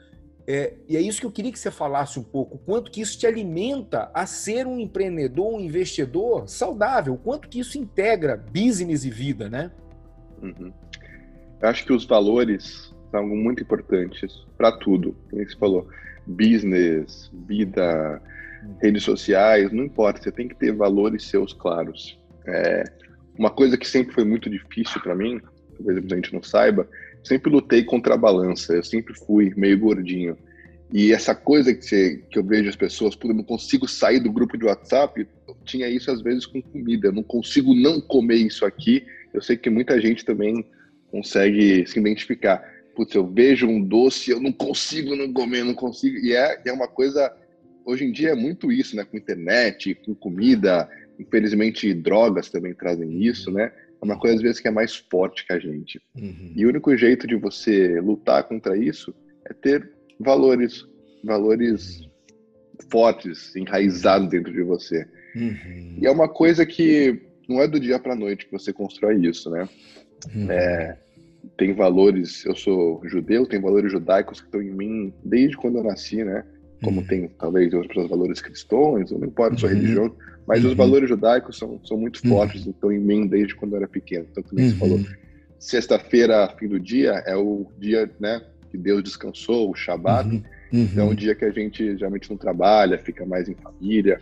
É, 0.47 0.73
e 0.87 0.97
é 0.97 1.01
isso 1.01 1.19
que 1.19 1.27
eu 1.27 1.31
queria 1.31 1.51
que 1.51 1.59
você 1.59 1.69
falasse 1.69 2.19
um 2.19 2.23
pouco, 2.23 2.57
quanto 2.57 2.89
que 2.89 3.01
isso 3.01 3.19
te 3.19 3.27
alimenta 3.27 4.09
a 4.15 4.25
ser 4.25 4.65
um 4.65 4.79
empreendedor, 4.79 5.53
um 5.53 5.59
investidor 5.59 6.49
saudável, 6.49 7.15
quanto 7.17 7.47
que 7.47 7.59
isso 7.59 7.77
integra 7.77 8.35
business 8.35 9.05
e 9.05 9.11
vida, 9.11 9.47
né? 9.47 9.71
Uhum. 10.41 10.73
Eu 11.61 11.69
acho 11.69 11.85
que 11.85 11.93
os 11.93 12.05
valores 12.05 12.93
são 13.11 13.27
muito 13.27 13.63
importantes 13.63 14.45
para 14.57 14.71
tudo. 14.71 15.15
Como 15.29 15.43
você 15.43 15.57
falou, 15.57 15.87
business, 16.25 17.31
vida, 17.47 18.21
redes 18.81 19.03
sociais, 19.03 19.71
não 19.71 19.83
importa, 19.83 20.21
você 20.21 20.31
tem 20.31 20.47
que 20.47 20.55
ter 20.55 20.71
valores 20.71 21.23
seus 21.23 21.53
claros. 21.53 22.19
É, 22.45 22.83
uma 23.37 23.49
coisa 23.49 23.77
que 23.77 23.87
sempre 23.87 24.13
foi 24.13 24.23
muito 24.23 24.49
difícil 24.49 25.01
para 25.01 25.15
mim, 25.15 25.41
talvez 25.77 25.97
a 25.97 26.15
gente 26.15 26.33
não 26.33 26.43
saiba, 26.43 26.87
sempre 27.23 27.51
lutei 27.51 27.83
contra 27.83 28.13
a 28.13 28.17
balança, 28.17 28.73
eu 28.73 28.83
sempre 28.83 29.13
fui 29.13 29.53
meio 29.55 29.79
gordinho. 29.79 30.37
E 30.91 31.13
essa 31.13 31.35
coisa 31.35 31.73
que, 31.73 31.85
você, 31.85 32.23
que 32.31 32.39
eu 32.39 32.43
vejo 32.43 32.67
as 32.67 32.75
pessoas, 32.75 33.17
eu 33.23 33.33
não 33.33 33.43
consigo 33.43 33.87
sair 33.87 34.19
do 34.19 34.31
grupo 34.31 34.57
de 34.57 34.65
WhatsApp, 34.65 35.27
eu 35.47 35.55
tinha 35.63 35.87
isso 35.87 36.09
às 36.09 36.21
vezes 36.21 36.45
com 36.45 36.61
comida, 36.61 37.07
eu 37.07 37.11
não 37.11 37.21
consigo 37.21 37.75
não 37.75 38.01
comer 38.01 38.37
isso 38.37 38.65
aqui. 38.65 39.05
Eu 39.31 39.41
sei 39.41 39.55
que 39.55 39.69
muita 39.69 40.01
gente 40.01 40.25
também 40.25 40.65
consegue 41.11 41.85
se 41.87 41.99
identificar. 41.99 42.63
Putz, 42.95 43.15
eu 43.15 43.25
vejo 43.25 43.67
um 43.67 43.81
doce, 43.81 44.31
eu 44.31 44.39
não 44.39 44.51
consigo 44.51 45.15
não 45.15 45.31
comer, 45.31 45.63
não 45.63 45.73
consigo. 45.73 46.17
E 46.17 46.33
é, 46.33 46.61
é 46.65 46.71
uma 46.71 46.87
coisa, 46.87 47.31
hoje 47.85 48.05
em 48.05 48.11
dia 48.11 48.29
é 48.29 48.35
muito 48.35 48.71
isso, 48.71 48.95
né? 48.95 49.03
Com 49.03 49.17
internet, 49.17 49.95
com 50.05 50.13
comida, 50.13 50.89
infelizmente 51.19 51.93
drogas 51.93 52.49
também 52.49 52.73
trazem 52.73 53.23
isso, 53.23 53.51
né? 53.51 53.71
É 54.01 54.05
uma 54.05 54.17
coisa 54.17 54.37
às 54.37 54.41
vezes 54.41 54.59
que 54.59 54.67
é 54.67 54.71
mais 54.71 54.95
forte 54.95 55.45
que 55.45 55.53
a 55.53 55.59
gente. 55.59 56.01
Uhum. 56.15 56.53
E 56.55 56.65
o 56.65 56.69
único 56.69 56.95
jeito 56.95 57.27
de 57.27 57.35
você 57.35 57.99
lutar 57.99 58.43
contra 58.43 58.77
isso 58.77 59.13
é 59.45 59.53
ter 59.53 59.91
valores, 60.19 60.85
valores 61.23 62.07
fortes, 62.89 63.55
enraizados 63.55 64.29
dentro 64.29 64.53
de 64.53 64.63
você. 64.63 65.05
Uhum. 65.35 65.97
E 66.01 66.07
é 66.07 66.11
uma 66.11 66.29
coisa 66.29 66.65
que 66.65 67.21
não 67.47 67.61
é 67.61 67.67
do 67.67 67.79
dia 67.79 67.99
para 67.99 68.15
noite 68.15 68.45
que 68.45 68.51
você 68.51 68.71
constrói 68.71 69.25
isso, 69.25 69.49
né? 69.49 69.67
Uhum. 70.35 70.51
É, 70.51 70.97
tem 71.57 71.73
valores, 71.73 72.45
eu 72.45 72.55
sou 72.55 73.01
judeu, 73.05 73.45
tem 73.45 73.61
valores 73.61 73.91
judaicos 73.91 74.39
que 74.39 74.47
estão 74.47 74.61
em 74.61 74.71
mim 74.71 75.13
desde 75.23 75.57
quando 75.57 75.77
eu 75.77 75.83
nasci, 75.83 76.23
né? 76.23 76.43
Como 76.83 77.01
uhum. 77.01 77.07
tem 77.07 77.27
talvez 77.27 77.73
outros 77.73 78.09
valores 78.09 78.41
cristãos, 78.41 79.11
não 79.11 79.27
importa 79.27 79.55
a 79.55 79.57
sua 79.57 79.69
uhum. 79.69 79.75
religião, 79.75 80.15
mas 80.47 80.63
os 80.63 80.71
uhum. 80.71 80.77
valores 80.77 81.09
judaicos 81.09 81.57
são, 81.57 81.79
são 81.83 81.97
muito 81.97 82.21
uhum. 82.23 82.31
fortes, 82.31 82.65
estão 82.65 82.91
em 82.91 82.99
mim 82.99 83.27
desde 83.27 83.55
quando 83.55 83.73
eu 83.73 83.77
era 83.77 83.87
pequeno. 83.87 84.25
Então, 84.31 84.43
como 84.43 84.61
você 84.61 84.75
falou, 84.75 84.99
sexta-feira, 85.59 86.47
fim 86.57 86.67
do 86.67 86.79
dia, 86.79 87.23
é 87.25 87.35
o 87.35 87.67
dia, 87.77 88.09
né? 88.19 88.41
Que 88.71 88.77
Deus 88.77 89.03
descansou, 89.03 89.69
o 89.69 89.75
Shabat. 89.75 90.29
Uhum. 90.29 90.43
Então, 90.71 91.07
é 91.07 91.11
um 91.11 91.15
dia 91.15 91.35
que 91.35 91.43
a 91.45 91.51
gente 91.51 91.97
geralmente 91.97 92.29
não 92.29 92.37
trabalha, 92.37 92.97
fica 92.97 93.25
mais 93.25 93.49
em 93.49 93.55
família. 93.55 94.21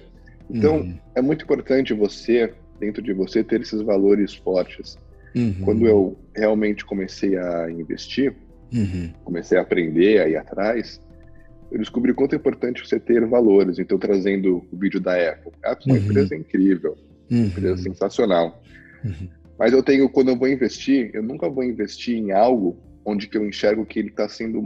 Então, 0.50 0.78
uhum. 0.78 0.98
é 1.14 1.22
muito 1.22 1.44
importante 1.44 1.94
você, 1.94 2.54
dentro 2.80 3.02
de 3.02 3.14
você, 3.14 3.44
ter 3.44 3.62
esses 3.62 3.82
valores 3.82 4.34
fortes. 4.34 4.98
Uhum. 5.38 5.54
Quando 5.64 5.86
eu 5.86 6.18
realmente 6.36 6.84
comecei 6.84 7.38
a 7.38 7.70
investir, 7.70 8.36
uhum. 8.74 9.14
comecei 9.24 9.58
a 9.58 9.62
aprender, 9.62 10.20
a 10.20 10.28
ir 10.28 10.36
atrás, 10.36 11.00
eu 11.72 11.78
descobri 11.78 12.14
quanto 12.14 12.34
é 12.34 12.38
importante 12.38 12.86
você 12.86 13.00
ter 13.00 13.26
valores. 13.26 13.78
Então, 13.78 14.00
trazendo 14.00 14.66
o 14.72 14.78
vídeo 14.78 15.00
da 15.00 15.14
Apple. 15.14 15.52
A 15.64 15.72
Apple 15.72 15.92
é 15.92 15.94
uma 15.94 16.00
uhum. 16.00 16.06
empresa 16.06 16.36
incrível, 16.36 16.98
uma 17.30 17.40
uhum. 17.40 17.46
empresa 17.46 17.78
sensacional. 17.84 18.62
Uhum. 19.04 19.30
Mas 19.60 19.74
eu 19.74 19.84
tenho, 19.84 20.10
quando 20.10 20.30
eu 20.30 20.38
vou 20.38 20.48
investir, 20.48 21.12
eu 21.14 21.22
nunca 21.22 21.50
vou 21.50 21.64
investir 21.64 22.16
em 22.16 22.32
algo 22.32 22.78
onde 23.06 23.28
que 23.28 23.38
eu 23.38 23.46
enxergo 23.46 23.86
que 23.86 24.00
ele 24.00 24.10
está 24.10 24.28
sendo 24.28 24.62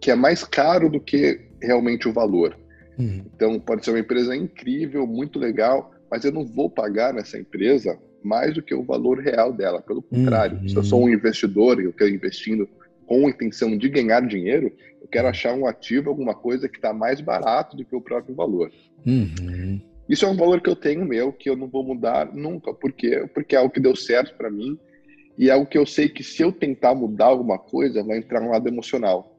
que 0.00 0.10
é 0.10 0.14
mais 0.14 0.44
caro 0.44 0.90
do 0.90 1.00
que 1.00 1.40
realmente 1.62 2.08
o 2.08 2.12
valor. 2.12 2.56
Uhum. 2.98 3.24
Então, 3.34 3.58
pode 3.60 3.84
ser 3.84 3.90
uma 3.90 4.00
empresa 4.00 4.34
incrível, 4.36 5.06
muito 5.06 5.38
legal, 5.38 5.92
mas 6.10 6.24
eu 6.24 6.32
não 6.32 6.44
vou 6.44 6.68
pagar 6.68 7.14
nessa 7.14 7.38
empresa 7.38 7.98
mais 8.26 8.54
do 8.54 8.62
que 8.62 8.74
o 8.74 8.82
valor 8.82 9.20
real 9.20 9.52
dela. 9.52 9.80
Pelo 9.80 10.02
contrário, 10.02 10.58
uhum. 10.58 10.68
se 10.68 10.76
eu 10.76 10.82
sou 10.82 11.04
um 11.04 11.08
investidor 11.08 11.80
e 11.80 11.84
eu 11.84 11.92
quero 11.92 12.10
investindo 12.10 12.68
com 13.06 13.26
a 13.26 13.30
intenção 13.30 13.76
de 13.76 13.88
ganhar 13.88 14.26
dinheiro, 14.26 14.72
eu 15.00 15.08
quero 15.08 15.28
achar 15.28 15.54
um 15.54 15.66
ativo, 15.66 16.10
alguma 16.10 16.34
coisa 16.34 16.68
que 16.68 16.76
está 16.76 16.92
mais 16.92 17.20
barato 17.20 17.76
do 17.76 17.84
que 17.84 17.94
o 17.94 18.00
próprio 18.00 18.34
valor. 18.34 18.70
Uhum. 19.06 19.80
Isso 20.08 20.24
é 20.24 20.28
um 20.28 20.36
valor 20.36 20.60
que 20.60 20.68
eu 20.68 20.76
tenho 20.76 21.04
meu, 21.04 21.32
que 21.32 21.48
eu 21.48 21.56
não 21.56 21.68
vou 21.68 21.84
mudar 21.84 22.34
nunca. 22.34 22.74
Por 22.74 22.92
quê? 22.92 23.28
Porque 23.32 23.54
é 23.54 23.58
algo 23.58 23.72
que 23.72 23.80
deu 23.80 23.94
certo 23.94 24.36
para 24.36 24.50
mim 24.50 24.78
e 25.38 25.48
é 25.48 25.52
algo 25.52 25.66
que 25.66 25.78
eu 25.78 25.86
sei 25.86 26.08
que 26.08 26.22
se 26.24 26.42
eu 26.42 26.50
tentar 26.50 26.94
mudar 26.94 27.26
alguma 27.26 27.58
coisa, 27.58 28.02
vai 28.02 28.18
entrar 28.18 28.42
um 28.42 28.50
lado 28.50 28.68
emocional. 28.68 29.32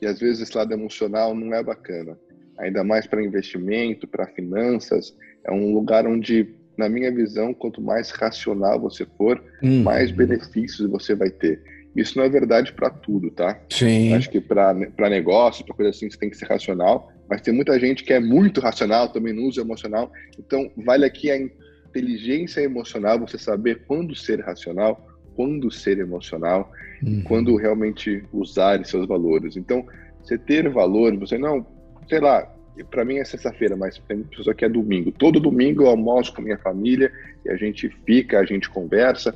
E 0.00 0.06
às 0.06 0.18
vezes 0.18 0.42
esse 0.42 0.56
lado 0.56 0.72
emocional 0.72 1.34
não 1.34 1.54
é 1.54 1.62
bacana 1.62 2.18
ainda 2.60 2.84
mais 2.84 3.06
para 3.06 3.24
investimento, 3.24 4.06
para 4.06 4.26
finanças, 4.26 5.16
é 5.44 5.50
um 5.50 5.72
lugar 5.72 6.06
onde, 6.06 6.54
na 6.80 6.88
minha 6.88 7.12
visão, 7.12 7.52
quanto 7.52 7.80
mais 7.80 8.10
racional 8.10 8.80
você 8.80 9.06
for, 9.16 9.42
uhum. 9.62 9.82
mais 9.82 10.10
benefícios 10.10 10.90
você 10.90 11.14
vai 11.14 11.30
ter. 11.30 11.62
Isso 11.94 12.16
não 12.16 12.24
é 12.24 12.28
verdade 12.28 12.72
para 12.72 12.88
tudo, 12.88 13.30
tá? 13.30 13.60
Sim. 13.68 14.14
Acho 14.14 14.30
que 14.30 14.40
para 14.40 14.74
negócio, 15.10 15.64
para 15.64 15.74
coisa 15.74 15.90
assim, 15.90 16.10
você 16.10 16.16
tem 16.16 16.30
que 16.30 16.36
ser 16.36 16.46
racional, 16.46 17.12
mas 17.28 17.42
tem 17.42 17.52
muita 17.52 17.78
gente 17.78 18.02
que 18.02 18.12
é 18.12 18.20
muito 18.20 18.60
racional, 18.60 19.08
também 19.08 19.34
não 19.34 19.44
usa 19.44 19.60
emocional. 19.60 20.10
Então, 20.38 20.70
vale 20.76 21.04
aqui 21.04 21.30
a 21.30 21.38
inteligência 21.38 22.60
emocional, 22.62 23.18
você 23.18 23.36
saber 23.36 23.82
quando 23.86 24.14
ser 24.14 24.40
racional, 24.40 25.06
quando 25.34 25.70
ser 25.70 25.98
emocional, 25.98 26.72
uhum. 27.02 27.22
quando 27.24 27.56
realmente 27.56 28.24
usar 28.32 28.84
seus 28.86 29.06
valores. 29.06 29.56
Então, 29.56 29.84
você 30.22 30.38
ter 30.38 30.68
valores, 30.68 31.18
você 31.18 31.36
não 31.36 31.66
sei 32.08 32.20
lá, 32.20 32.52
para 32.84 33.04
mim 33.04 33.16
é 33.16 33.24
sexta-feira, 33.24 33.76
mas 33.76 34.00
tem 34.06 34.22
pessoa 34.22 34.54
que 34.54 34.64
é 34.64 34.68
domingo. 34.68 35.12
Todo 35.12 35.40
domingo 35.40 35.84
eu 35.84 35.88
almoço 35.88 36.32
com 36.34 36.42
minha 36.42 36.58
família 36.58 37.12
e 37.44 37.50
a 37.50 37.56
gente 37.56 37.88
fica, 38.04 38.38
a 38.38 38.44
gente 38.44 38.68
conversa. 38.70 39.34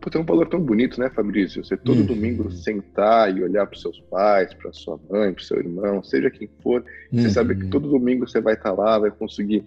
Pô, 0.00 0.08
tem 0.08 0.20
um 0.20 0.24
valor 0.24 0.48
tão 0.48 0.60
bonito, 0.60 0.98
né, 0.98 1.10
Fabrício? 1.10 1.62
Você 1.62 1.76
todo 1.76 2.00
uhum. 2.00 2.06
domingo 2.06 2.50
sentar 2.50 3.36
e 3.36 3.42
olhar 3.42 3.66
para 3.66 3.78
seus 3.78 4.00
pais, 4.00 4.54
para 4.54 4.72
sua 4.72 4.98
mãe, 5.10 5.32
para 5.32 5.44
seu 5.44 5.58
irmão, 5.58 6.02
seja 6.02 6.30
quem 6.30 6.48
for, 6.62 6.82
uhum. 7.12 7.20
você 7.20 7.30
sabe 7.30 7.54
que 7.54 7.66
todo 7.66 7.90
domingo 7.90 8.26
você 8.26 8.40
vai 8.40 8.54
estar 8.54 8.74
tá 8.74 8.82
lá, 8.82 8.98
vai 8.98 9.10
conseguir 9.10 9.64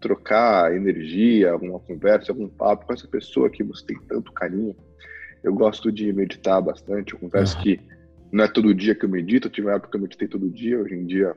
trocar 0.00 0.74
energia, 0.74 1.52
alguma 1.52 1.78
conversa, 1.78 2.32
algum 2.32 2.48
papo 2.48 2.86
com 2.86 2.92
essa 2.92 3.06
pessoa 3.06 3.50
que 3.50 3.62
você 3.62 3.84
tem 3.84 3.98
tanto 4.08 4.32
carinho. 4.32 4.74
Eu 5.42 5.52
gosto 5.52 5.92
de 5.92 6.10
meditar 6.12 6.62
bastante, 6.62 7.12
eu 7.12 7.18
confesso 7.18 7.56
uhum. 7.58 7.62
que 7.62 7.80
não 8.32 8.44
é 8.44 8.48
todo 8.48 8.74
dia 8.74 8.94
que 8.94 9.04
eu 9.04 9.08
medito, 9.08 9.48
eu 9.48 9.52
tive 9.52 9.66
uma 9.66 9.74
época 9.74 9.90
que 9.90 9.96
eu 9.96 10.00
meditei 10.00 10.26
todo 10.26 10.48
dia, 10.48 10.80
hoje 10.80 10.94
em 10.94 11.04
dia 11.04 11.36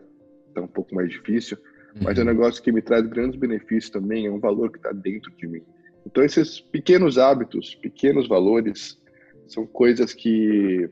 está 0.57 0.61
um 0.61 0.67
pouco 0.67 0.95
mais 0.95 1.09
difícil, 1.09 1.57
mas 2.01 2.17
é 2.17 2.21
um 2.21 2.25
uhum. 2.25 2.33
negócio 2.33 2.61
que 2.61 2.71
me 2.71 2.81
traz 2.81 3.05
grandes 3.05 3.39
benefícios 3.39 3.89
também, 3.89 4.25
é 4.25 4.31
um 4.31 4.39
valor 4.39 4.71
que 4.71 4.77
está 4.77 4.91
dentro 4.91 5.31
de 5.35 5.47
mim. 5.47 5.61
Então, 6.05 6.23
esses 6.23 6.59
pequenos 6.59 7.17
hábitos, 7.17 7.75
pequenos 7.75 8.27
valores, 8.27 8.99
são 9.47 9.65
coisas 9.65 10.13
que 10.13 10.89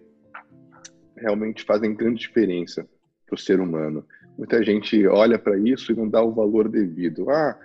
realmente 1.17 1.63
fazem 1.63 1.95
grande 1.95 2.19
diferença 2.19 2.87
para 3.25 3.35
o 3.35 3.37
ser 3.37 3.59
humano. 3.59 4.05
Muita 4.37 4.63
gente 4.63 5.07
olha 5.07 5.39
para 5.39 5.57
isso 5.57 5.91
e 5.91 5.95
não 5.95 6.07
dá 6.07 6.21
o 6.21 6.33
valor 6.33 6.67
devido. 6.67 7.29
Ah, 7.29 7.57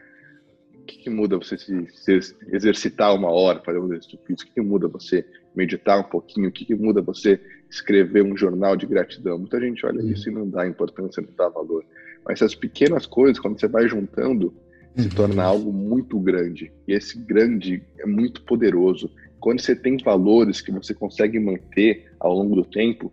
o 0.74 0.82
que, 0.84 0.98
que 0.98 1.10
muda 1.10 1.36
você 1.36 1.58
se, 1.58 1.86
se, 1.90 2.36
exercitar 2.52 3.14
uma 3.14 3.30
hora, 3.30 3.62
fazer 3.64 3.78
um 3.78 3.86
exercício 3.86 4.18
físico? 4.24 4.44
O 4.44 4.46
que, 4.46 4.60
que 4.60 4.60
muda 4.60 4.86
você 4.88 5.26
meditar 5.54 6.00
um 6.00 6.08
pouquinho? 6.08 6.48
O 6.48 6.52
que, 6.52 6.64
que 6.64 6.74
muda 6.74 7.02
você 7.02 7.40
escrever 7.68 8.22
um 8.22 8.36
jornal 8.36 8.76
de 8.76 8.86
gratidão? 8.86 9.38
Muita 9.38 9.60
gente 9.60 9.84
olha 9.84 10.02
isso 10.02 10.28
e 10.28 10.32
não 10.32 10.48
dá 10.48 10.66
importância, 10.66 11.22
não 11.22 11.32
dá 11.36 11.48
valor. 11.48 11.84
Mas 12.24 12.40
essas 12.40 12.54
pequenas 12.54 13.06
coisas, 13.06 13.38
quando 13.38 13.58
você 13.58 13.68
vai 13.68 13.88
juntando, 13.88 14.54
se 14.96 15.08
uhum. 15.08 15.14
torna 15.14 15.44
algo 15.44 15.72
muito 15.72 16.18
grande. 16.18 16.72
E 16.86 16.92
esse 16.92 17.18
grande 17.18 17.82
é 17.98 18.06
muito 18.06 18.42
poderoso. 18.42 19.10
Quando 19.38 19.60
você 19.60 19.74
tem 19.74 19.96
valores 19.96 20.60
que 20.60 20.70
você 20.70 20.92
consegue 20.92 21.38
manter 21.38 22.10
ao 22.18 22.34
longo 22.34 22.56
do 22.56 22.64
tempo, 22.64 23.12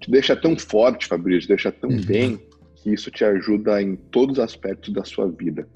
te 0.00 0.10
deixa 0.10 0.34
tão 0.34 0.58
forte, 0.58 1.06
Fabrício, 1.06 1.42
te 1.42 1.48
deixa 1.48 1.70
tão 1.70 1.90
uhum. 1.90 2.04
bem, 2.04 2.40
que 2.76 2.92
isso 2.92 3.10
te 3.10 3.24
ajuda 3.24 3.80
em 3.80 3.96
todos 3.96 4.38
os 4.38 4.44
aspectos 4.44 4.92
da 4.92 5.04
sua 5.04 5.30
vida. 5.30 5.68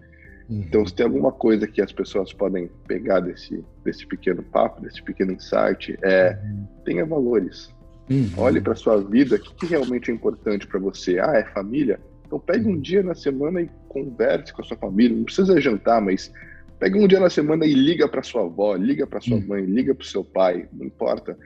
Então, 0.50 0.84
se 0.84 0.92
tem 0.92 1.06
alguma 1.06 1.30
coisa 1.30 1.66
que 1.66 1.80
as 1.80 1.92
pessoas 1.92 2.32
podem 2.32 2.68
pegar 2.88 3.20
desse, 3.20 3.64
desse 3.84 4.04
pequeno 4.04 4.42
papo, 4.42 4.82
desse 4.82 5.00
pequeno 5.00 5.32
insight, 5.32 5.96
é 6.02 6.36
tenha 6.84 7.06
valores. 7.06 7.72
Uhum. 8.10 8.28
Olhe 8.36 8.60
para 8.60 8.74
sua 8.74 9.00
vida, 9.00 9.36
o 9.36 9.38
que, 9.38 9.54
que 9.54 9.66
realmente 9.66 10.10
é 10.10 10.14
importante 10.14 10.66
para 10.66 10.80
você? 10.80 11.20
Ah, 11.20 11.36
é 11.36 11.44
família? 11.44 12.00
Então, 12.26 12.40
pegue 12.40 12.68
um 12.68 12.80
dia 12.80 13.00
na 13.00 13.14
semana 13.14 13.62
e 13.62 13.70
converse 13.88 14.52
com 14.52 14.60
a 14.60 14.64
sua 14.64 14.76
família. 14.76 15.16
Não 15.16 15.24
precisa 15.24 15.60
jantar, 15.60 16.00
mas 16.00 16.32
pegue 16.80 16.98
um 16.98 17.06
dia 17.06 17.20
na 17.20 17.30
semana 17.30 17.64
e 17.64 17.72
liga 17.72 18.08
para 18.08 18.22
sua 18.22 18.42
avó, 18.42 18.74
liga 18.74 19.06
para 19.06 19.20
sua 19.20 19.36
uhum. 19.36 19.46
mãe, 19.46 19.64
liga 19.64 19.94
para 19.94 20.02
o 20.02 20.06
seu 20.06 20.24
pai, 20.24 20.68
não 20.72 20.84
importa. 20.84 21.38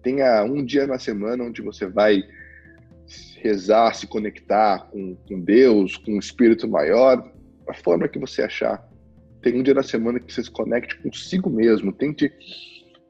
Tenha 0.00 0.44
um 0.44 0.64
dia 0.64 0.86
na 0.86 0.98
semana 0.98 1.42
onde 1.42 1.60
você 1.60 1.86
vai 1.86 2.22
rezar, 3.42 3.94
se 3.94 4.06
conectar 4.06 4.88
com, 4.92 5.16
com 5.26 5.40
Deus, 5.40 5.96
com 5.96 6.12
o 6.12 6.18
Espírito 6.18 6.68
maior, 6.68 7.32
a 7.68 7.74
forma 7.74 8.08
que 8.08 8.18
você 8.18 8.42
achar. 8.42 8.86
Tem 9.42 9.58
um 9.58 9.62
dia 9.62 9.74
na 9.74 9.82
semana 9.82 10.18
que 10.18 10.32
você 10.32 10.42
se 10.42 10.50
conecte 10.50 11.00
consigo 11.00 11.48
mesmo, 11.48 11.92
tente 11.92 12.32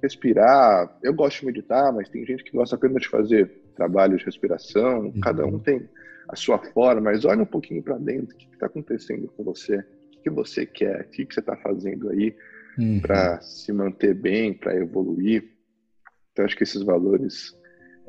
respirar. 0.03 0.99
Eu 1.03 1.15
gosto 1.15 1.41
de 1.41 1.47
meditar, 1.47 1.93
mas 1.93 2.09
tem 2.09 2.25
gente 2.25 2.45
que 2.45 2.53
gosta 2.53 2.77
apenas 2.77 3.03
de 3.03 3.09
fazer 3.09 3.47
trabalho 3.75 4.17
de 4.17 4.25
respiração. 4.25 5.07
Uhum. 5.07 5.21
Cada 5.21 5.47
um 5.47 5.59
tem 5.59 5.89
a 6.29 6.37
sua 6.37 6.59
forma, 6.59 7.01
mas 7.01 7.25
olha 7.25 7.43
um 7.43 7.47
pouquinho 7.47 7.83
para 7.83 7.97
dentro. 7.99 8.35
O 8.35 8.39
que 8.39 8.49
está 8.53 8.67
acontecendo 8.67 9.29
com 9.29 9.43
você? 9.45 9.77
O 9.79 10.23
que 10.23 10.31
você 10.31 10.67
quer? 10.67 11.03
O 11.03 11.11
que 11.11 11.27
você 11.31 11.41
está 11.41 11.57
fazendo 11.57 12.11
aí 12.11 12.37
uhum. 12.79 13.01
para 13.01 13.41
se 13.41 13.73
manter 13.73 14.15
bem, 14.15 14.53
para 14.53 14.77
evoluir? 14.77 15.57
Então, 16.33 16.45
acho 16.45 16.57
que 16.57 16.63
esses 16.63 16.83
valores 16.83 17.58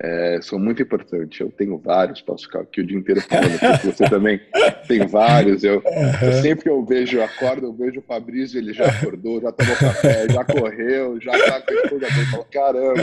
é, 0.01 0.39
são 0.41 0.57
muito 0.57 0.81
importantes. 0.81 1.37
Eu 1.39 1.51
tenho 1.51 1.77
vários, 1.77 2.21
posso 2.21 2.45
ficar 2.45 2.61
aqui 2.61 2.79
o 2.79 2.85
dia 2.85 2.97
inteiro 2.97 3.21
falando, 3.21 3.59
porque 3.59 3.91
você 3.91 4.05
também 4.05 4.39
tem 4.87 5.05
vários. 5.05 5.63
Eu, 5.63 5.83
eu, 6.21 6.33
sempre 6.41 6.63
que 6.63 6.69
eu 6.69 6.85
vejo, 6.85 7.17
eu 7.17 7.23
acordo, 7.23 7.67
eu 7.67 7.73
vejo 7.73 7.99
o 7.99 8.03
Fabrício, 8.03 8.57
ele 8.57 8.73
já 8.73 8.85
acordou, 8.85 9.41
já 9.41 9.51
tomou 9.51 9.75
café, 9.75 10.27
já 10.29 10.45
correu, 10.45 11.19
já 11.19 11.31
tá 11.33 11.61
com 11.61 11.95
a 11.95 11.99
bem. 11.99 12.25
Falo, 12.31 12.45
caramba, 12.45 13.01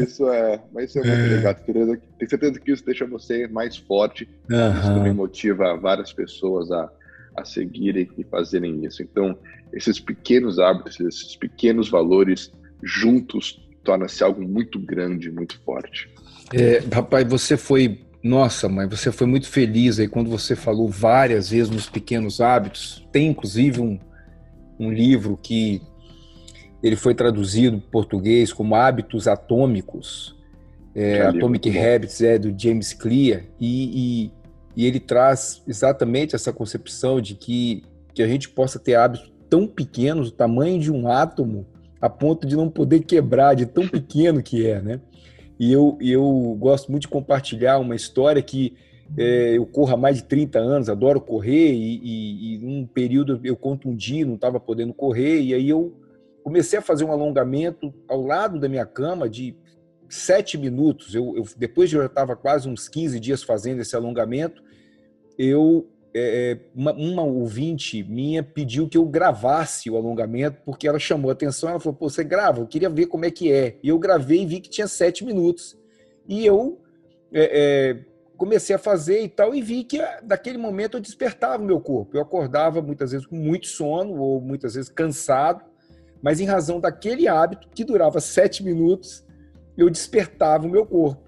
isso 0.00 0.30
é. 0.30 0.60
Mas 0.72 0.90
isso 0.90 1.00
é 1.00 1.04
muito 1.04 1.34
legal. 1.34 1.54
Tenho 1.54 2.30
certeza 2.30 2.60
que 2.60 2.70
isso 2.70 2.84
deixa 2.86 3.04
você 3.04 3.48
mais 3.48 3.76
forte. 3.76 4.28
Isso 4.48 4.94
também 4.94 5.12
motiva 5.12 5.76
várias 5.76 6.12
pessoas 6.12 6.70
a, 6.70 6.88
a 7.36 7.44
seguirem 7.44 8.08
e 8.16 8.22
fazerem 8.22 8.84
isso. 8.84 9.02
Então, 9.02 9.36
esses 9.72 9.98
pequenos 9.98 10.60
hábitos, 10.60 11.00
esses 11.00 11.34
pequenos 11.34 11.90
valores 11.90 12.52
juntos 12.80 13.60
torna-se 13.82 14.22
algo 14.22 14.42
muito 14.42 14.78
grande, 14.78 15.30
muito 15.30 15.60
forte. 15.62 16.11
É, 16.54 16.82
rapaz, 16.92 17.26
você 17.28 17.56
foi, 17.56 18.00
nossa, 18.22 18.68
mãe, 18.68 18.86
você 18.86 19.10
foi 19.10 19.26
muito 19.26 19.48
feliz 19.48 19.98
aí 19.98 20.08
quando 20.08 20.30
você 20.30 20.54
falou 20.54 20.88
várias 20.88 21.50
vezes 21.50 21.70
nos 21.70 21.88
pequenos 21.88 22.40
hábitos. 22.40 23.06
Tem 23.10 23.28
inclusive 23.28 23.80
um, 23.80 23.98
um 24.78 24.90
livro 24.90 25.38
que 25.40 25.80
ele 26.82 26.96
foi 26.96 27.14
traduzido 27.14 27.78
para 27.78 27.90
português 27.90 28.52
como 28.52 28.74
Hábitos 28.74 29.28
Atômicos, 29.28 30.36
é, 30.94 31.22
Atomic 31.22 31.70
Habits, 31.78 32.20
é 32.20 32.38
do 32.38 32.54
James 32.58 32.92
Clear, 32.92 33.44
e, 33.58 34.26
e, 34.26 34.32
e 34.76 34.86
ele 34.86 35.00
traz 35.00 35.62
exatamente 35.66 36.34
essa 36.34 36.52
concepção 36.52 37.20
de 37.20 37.34
que, 37.34 37.84
que 38.12 38.22
a 38.22 38.26
gente 38.26 38.48
possa 38.48 38.78
ter 38.78 38.96
hábitos 38.96 39.32
tão 39.48 39.66
pequenos, 39.66 40.28
o 40.28 40.32
tamanho 40.32 40.80
de 40.80 40.90
um 40.90 41.08
átomo, 41.08 41.66
a 42.00 42.10
ponto 42.10 42.46
de 42.46 42.56
não 42.56 42.68
poder 42.68 43.00
quebrar, 43.00 43.54
de 43.54 43.64
tão 43.64 43.86
pequeno 43.86 44.42
que 44.42 44.66
é, 44.66 44.82
né? 44.82 45.00
E 45.58 45.72
eu, 45.72 45.98
eu 46.00 46.56
gosto 46.58 46.90
muito 46.90 47.02
de 47.02 47.08
compartilhar 47.08 47.78
uma 47.78 47.94
história 47.94 48.42
que 48.42 48.74
é, 49.16 49.56
eu 49.56 49.66
corro 49.66 49.94
há 49.94 49.96
mais 49.96 50.16
de 50.16 50.24
30 50.24 50.58
anos, 50.58 50.88
adoro 50.88 51.20
correr, 51.20 51.72
e, 51.72 52.00
e, 52.02 52.54
e 52.54 52.58
num 52.58 52.86
período 52.86 53.40
eu 53.44 53.56
contundi, 53.56 54.24
não 54.24 54.34
estava 54.34 54.58
podendo 54.58 54.94
correr, 54.94 55.40
e 55.40 55.54
aí 55.54 55.68
eu 55.68 55.94
comecei 56.42 56.78
a 56.78 56.82
fazer 56.82 57.04
um 57.04 57.12
alongamento 57.12 57.92
ao 58.08 58.22
lado 58.22 58.58
da 58.58 58.68
minha 58.68 58.86
cama 58.86 59.28
de 59.28 59.56
sete 60.08 60.58
minutos. 60.58 61.14
Eu, 61.14 61.36
eu 61.36 61.44
depois 61.56 61.88
de 61.88 61.96
eu 61.96 62.06
estava 62.06 62.34
quase 62.34 62.68
uns 62.68 62.88
15 62.88 63.20
dias 63.20 63.42
fazendo 63.42 63.80
esse 63.80 63.94
alongamento, 63.94 64.62
eu 65.38 65.88
é, 66.14 66.52
é, 66.52 66.58
uma, 66.74 66.92
uma, 66.92 67.22
ouvinte 67.22 68.02
minha 68.02 68.42
pediu 68.42 68.88
que 68.88 68.98
eu 68.98 69.04
gravasse 69.04 69.90
o 69.90 69.96
alongamento, 69.96 70.58
porque 70.64 70.86
ela 70.86 70.98
chamou 70.98 71.30
a 71.30 71.32
atenção, 71.32 71.70
ela 71.70 71.80
falou, 71.80 71.96
Pô, 71.96 72.08
você 72.08 72.22
grava, 72.22 72.60
eu 72.60 72.66
queria 72.66 72.90
ver 72.90 73.06
como 73.06 73.24
é 73.24 73.30
que 73.30 73.50
é. 73.50 73.78
E 73.82 73.88
eu 73.88 73.98
gravei 73.98 74.42
e 74.42 74.46
vi 74.46 74.60
que 74.60 74.68
tinha 74.68 74.86
sete 74.86 75.24
minutos. 75.24 75.78
E 76.28 76.44
eu 76.44 76.80
é, 77.32 77.94
é 78.00 78.12
comecei 78.36 78.74
a 78.74 78.78
fazer 78.78 79.22
e 79.22 79.28
tal, 79.28 79.54
e 79.54 79.62
vi 79.62 79.84
que 79.84 80.00
daquele 80.20 80.58
momento 80.58 80.96
eu 80.96 81.00
despertava 81.00 81.62
o 81.62 81.66
meu 81.66 81.80
corpo. 81.80 82.16
Eu 82.16 82.22
acordava 82.22 82.82
muitas 82.82 83.12
vezes 83.12 83.24
com 83.24 83.36
muito 83.36 83.68
sono, 83.68 84.20
ou 84.20 84.40
muitas 84.40 84.74
vezes 84.74 84.90
cansado, 84.90 85.64
mas 86.20 86.40
em 86.40 86.44
razão 86.44 86.80
daquele 86.80 87.28
hábito, 87.28 87.68
que 87.72 87.84
durava 87.84 88.20
sete 88.20 88.64
minutos, 88.64 89.24
eu 89.78 89.88
despertava 89.88 90.66
o 90.66 90.68
meu 90.68 90.84
corpo. 90.84 91.22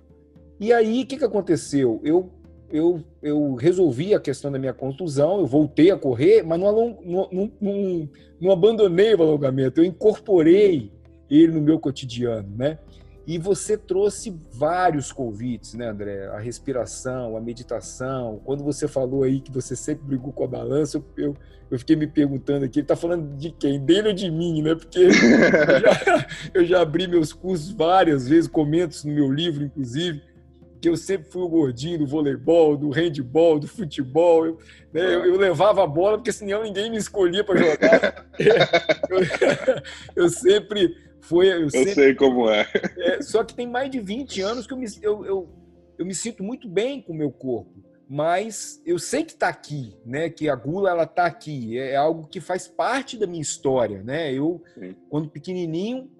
E 0.59 0.73
aí, 0.73 1.03
o 1.03 1.07
que, 1.07 1.16
que 1.16 1.25
aconteceu? 1.25 2.01
Eu 2.03 2.33
eu, 2.75 3.05
eu 3.23 3.55
resolvi 3.55 4.15
a 4.15 4.21
questão 4.21 4.51
da 4.51 4.59
minha 4.59 4.73
contusão, 4.73 5.39
eu 5.39 5.47
voltei 5.47 5.93
a 5.93 5.97
correr, 5.97 6.43
mas 6.43 6.59
não, 6.59 6.99
não, 7.05 7.53
não, 7.61 8.09
não 8.41 8.51
abandonei 8.51 9.15
o 9.15 9.23
alongamento, 9.23 9.81
eu 9.81 9.85
incorporei 9.85 10.91
ele 11.31 11.53
no 11.53 11.61
meu 11.61 11.79
cotidiano, 11.79 12.49
né? 12.57 12.81
E 13.25 13.39
você 13.39 13.79
trouxe 13.79 14.37
vários 14.53 15.13
convites, 15.13 15.75
né, 15.75 15.89
André? 15.89 16.27
A 16.27 16.39
respiração, 16.41 17.37
a 17.37 17.41
meditação. 17.41 18.41
Quando 18.45 18.63
você 18.65 18.87
falou 18.87 19.23
aí 19.23 19.41
que 19.41 19.53
você 19.53 19.75
sempre 19.77 20.05
brigou 20.05 20.33
com 20.33 20.45
a 20.45 20.49
balança, 20.49 21.03
eu, 21.17 21.35
eu, 21.71 21.79
fiquei 21.79 21.95
me 21.95 22.09
perguntando 22.09 22.65
aqui, 22.65 22.81
ele 22.81 22.85
está 22.85 22.97
falando 22.97 23.35
de 23.37 23.51
quem? 23.53 23.79
Dele 23.79 24.09
ou 24.09 24.15
de 24.15 24.31
mim, 24.31 24.61
né? 24.61 24.75
Porque 24.75 24.99
eu 24.99 25.13
já, 25.13 26.27
eu 26.53 26.65
já 26.67 26.81
abri 26.83 27.07
meus 27.07 27.33
cursos 27.33 27.71
várias 27.71 28.29
vezes, 28.29 28.51
comento 28.51 28.97
no 29.07 29.15
meu 29.15 29.33
livro, 29.33 29.65
inclusive 29.65 30.34
que 30.85 30.88
eu 30.90 30.99
sempre 30.99 31.31
fui 31.31 31.40
o 31.40 31.49
gordinho 31.49 32.01
do 32.01 32.07
voleibol, 32.07 32.77
do 32.77 32.90
handball, 32.90 33.59
do 33.59 33.66
futebol. 33.66 34.44
Eu, 34.44 34.59
né, 34.92 35.14
eu, 35.14 35.25
eu 35.25 35.38
levava 35.38 35.83
a 35.83 35.87
bola 35.87 36.18
porque 36.18 36.31
senão 36.31 36.62
ninguém 36.62 36.90
me 36.90 36.99
escolhia 36.99 37.42
para 37.42 37.57
jogar. 37.57 38.27
eu, 39.09 40.25
eu, 40.25 40.29
sempre 40.29 40.94
fui. 41.23 41.51
Eu, 41.51 41.70
sempre, 41.70 41.94
sei 41.94 42.14
como 42.14 42.51
é. 42.51 42.68
é. 42.99 43.23
Só 43.23 43.42
que 43.42 43.55
tem 43.55 43.66
mais 43.66 43.90
de 43.90 43.99
20 43.99 44.42
anos 44.42 44.66
que 44.66 44.75
eu 44.75 44.77
me, 44.77 44.87
eu, 45.01 45.25
eu, 45.25 45.49
eu 45.97 46.05
me 46.05 46.14
sinto 46.14 46.44
muito 46.44 46.68
bem 46.68 47.01
com 47.01 47.14
o 47.14 47.16
meu 47.16 47.33
corpo. 47.33 47.73
Mas 48.07 48.83
eu 48.85 48.99
sei 48.99 49.25
que 49.25 49.33
está 49.33 49.49
aqui, 49.49 49.97
né? 50.05 50.29
Que 50.29 50.51
a 50.51 50.55
gula 50.55 50.90
ela 50.90 51.05
está 51.05 51.25
aqui. 51.25 51.79
É, 51.79 51.92
é 51.92 51.97
algo 51.97 52.29
que 52.29 52.42
faz 52.42 52.68
parte 52.68 53.16
da 53.16 53.27
minha 53.27 53.40
história, 53.40 54.03
né? 54.03 54.31
Eu, 54.35 54.62
Sim. 54.79 54.94
quando 55.09 55.31
pequenininho, 55.31 56.11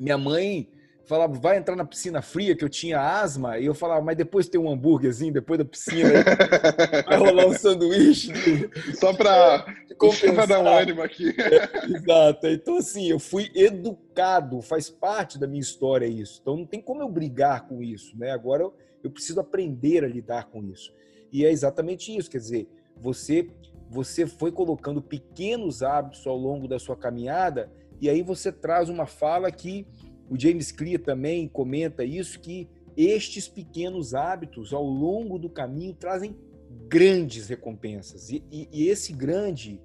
minha 0.00 0.16
mãe 0.16 0.66
falava, 1.08 1.32
vai 1.32 1.56
entrar 1.56 1.74
na 1.74 1.86
piscina 1.86 2.20
fria, 2.20 2.54
que 2.54 2.62
eu 2.62 2.68
tinha 2.68 3.00
asma, 3.00 3.58
e 3.58 3.64
eu 3.64 3.74
falava, 3.74 4.04
mas 4.04 4.16
depois 4.16 4.46
tem 4.46 4.60
um 4.60 4.70
hambúrguerzinho, 4.70 5.32
depois 5.32 5.58
da 5.58 5.64
piscina, 5.64 6.10
vai 7.08 7.16
rolar 7.16 7.46
um 7.46 7.54
sanduíche. 7.54 8.30
Só 8.94 9.14
para 9.14 9.64
dar 10.46 10.60
um 10.60 10.68
ânimo 10.68 11.00
aqui. 11.00 11.34
É, 11.40 11.86
exato. 11.96 12.46
Então, 12.46 12.76
assim, 12.76 13.08
eu 13.08 13.18
fui 13.18 13.50
educado, 13.54 14.60
faz 14.60 14.90
parte 14.90 15.38
da 15.38 15.46
minha 15.46 15.62
história 15.62 16.06
isso. 16.06 16.40
Então, 16.42 16.58
não 16.58 16.66
tem 16.66 16.80
como 16.80 17.02
eu 17.02 17.08
brigar 17.08 17.66
com 17.66 17.82
isso, 17.82 18.16
né? 18.18 18.30
Agora 18.30 18.62
eu, 18.62 18.74
eu 19.02 19.10
preciso 19.10 19.40
aprender 19.40 20.04
a 20.04 20.08
lidar 20.08 20.50
com 20.50 20.62
isso. 20.62 20.92
E 21.32 21.44
é 21.44 21.50
exatamente 21.50 22.14
isso, 22.14 22.30
quer 22.30 22.38
dizer, 22.38 22.68
você 22.96 23.48
você 23.90 24.26
foi 24.26 24.52
colocando 24.52 25.00
pequenos 25.00 25.82
hábitos 25.82 26.26
ao 26.26 26.36
longo 26.36 26.68
da 26.68 26.78
sua 26.78 26.94
caminhada 26.94 27.72
e 28.00 28.08
aí 28.08 28.22
você 28.22 28.52
traz 28.52 28.88
uma 28.88 29.06
fala 29.06 29.50
que 29.50 29.86
o 30.28 30.38
James 30.38 30.70
Clear 30.70 31.00
também 31.00 31.48
comenta 31.48 32.04
isso, 32.04 32.38
que 32.40 32.68
estes 32.96 33.48
pequenos 33.48 34.14
hábitos 34.14 34.72
ao 34.72 34.84
longo 34.84 35.38
do 35.38 35.48
caminho 35.48 35.94
trazem 35.94 36.36
grandes 36.88 37.48
recompensas. 37.48 38.30
E, 38.30 38.42
e, 38.50 38.68
e 38.72 38.88
esse 38.88 39.12
grande, 39.12 39.80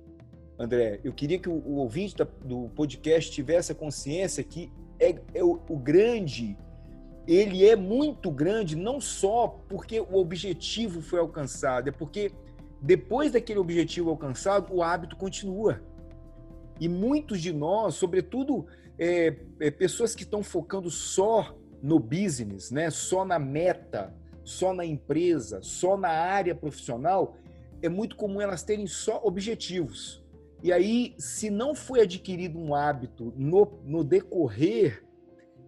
André, 0.58 1.00
eu 1.04 1.14
queria 1.14 1.40
que 1.40 1.50
o, 1.50 1.54
o 1.54 1.76
ouvinte 1.76 2.16
da, 2.16 2.24
do 2.24 2.70
podcast 2.70 3.32
tivesse 3.32 3.72
a 3.72 3.76
consciência 3.76 4.44
que 4.44 4.72
é, 5.00 5.16
é 5.34 5.44
o, 5.44 5.62
o 5.70 5.78
grande, 5.78 6.58
ele 7.28 7.66
é 7.66 7.76
muito 7.76 8.32
grande 8.32 8.76
não 8.76 9.00
só 9.00 9.48
porque 9.70 10.00
o 10.00 10.16
objetivo 10.16 11.02
foi 11.02 11.20
alcançado, 11.20 11.90
é 11.90 11.92
porque 11.92 12.32
depois 12.82 13.32
daquele 13.32 13.60
objetivo 13.60 14.10
alcançado, 14.10 14.74
o 14.74 14.84
hábito 14.84 15.16
continua. 15.16 15.82
E 16.82 16.90
muitos 16.90 17.42
de 17.42 17.54
nós, 17.54 17.96
sobretudo 17.96 18.66
é, 18.98 19.36
é, 19.60 19.72
pessoas 19.72 20.16
que 20.16 20.24
estão 20.24 20.44
focando 20.44 20.90
só 20.90 21.58
no 21.82 22.00
business, 22.00 22.72
né? 22.72 22.90
só 22.90 23.26
na 23.26 23.38
meta, 23.40 24.14
só 24.44 24.74
na 24.74 24.86
empresa, 24.86 25.62
só 25.62 25.98
na 25.98 26.10
área 26.10 26.56
profissional, 26.56 27.36
é 27.82 27.90
muito 27.90 28.16
comum 28.16 28.40
elas 28.40 28.64
terem 28.64 28.88
só 28.88 29.22
objetivos. 29.24 30.24
E 30.62 30.72
aí, 30.72 31.14
se 31.18 31.50
não 31.50 31.76
foi 31.76 32.02
adquirido 32.02 32.58
um 32.58 32.74
hábito 32.74 33.34
no, 33.36 33.82
no 33.84 34.04
decorrer, 34.04 35.04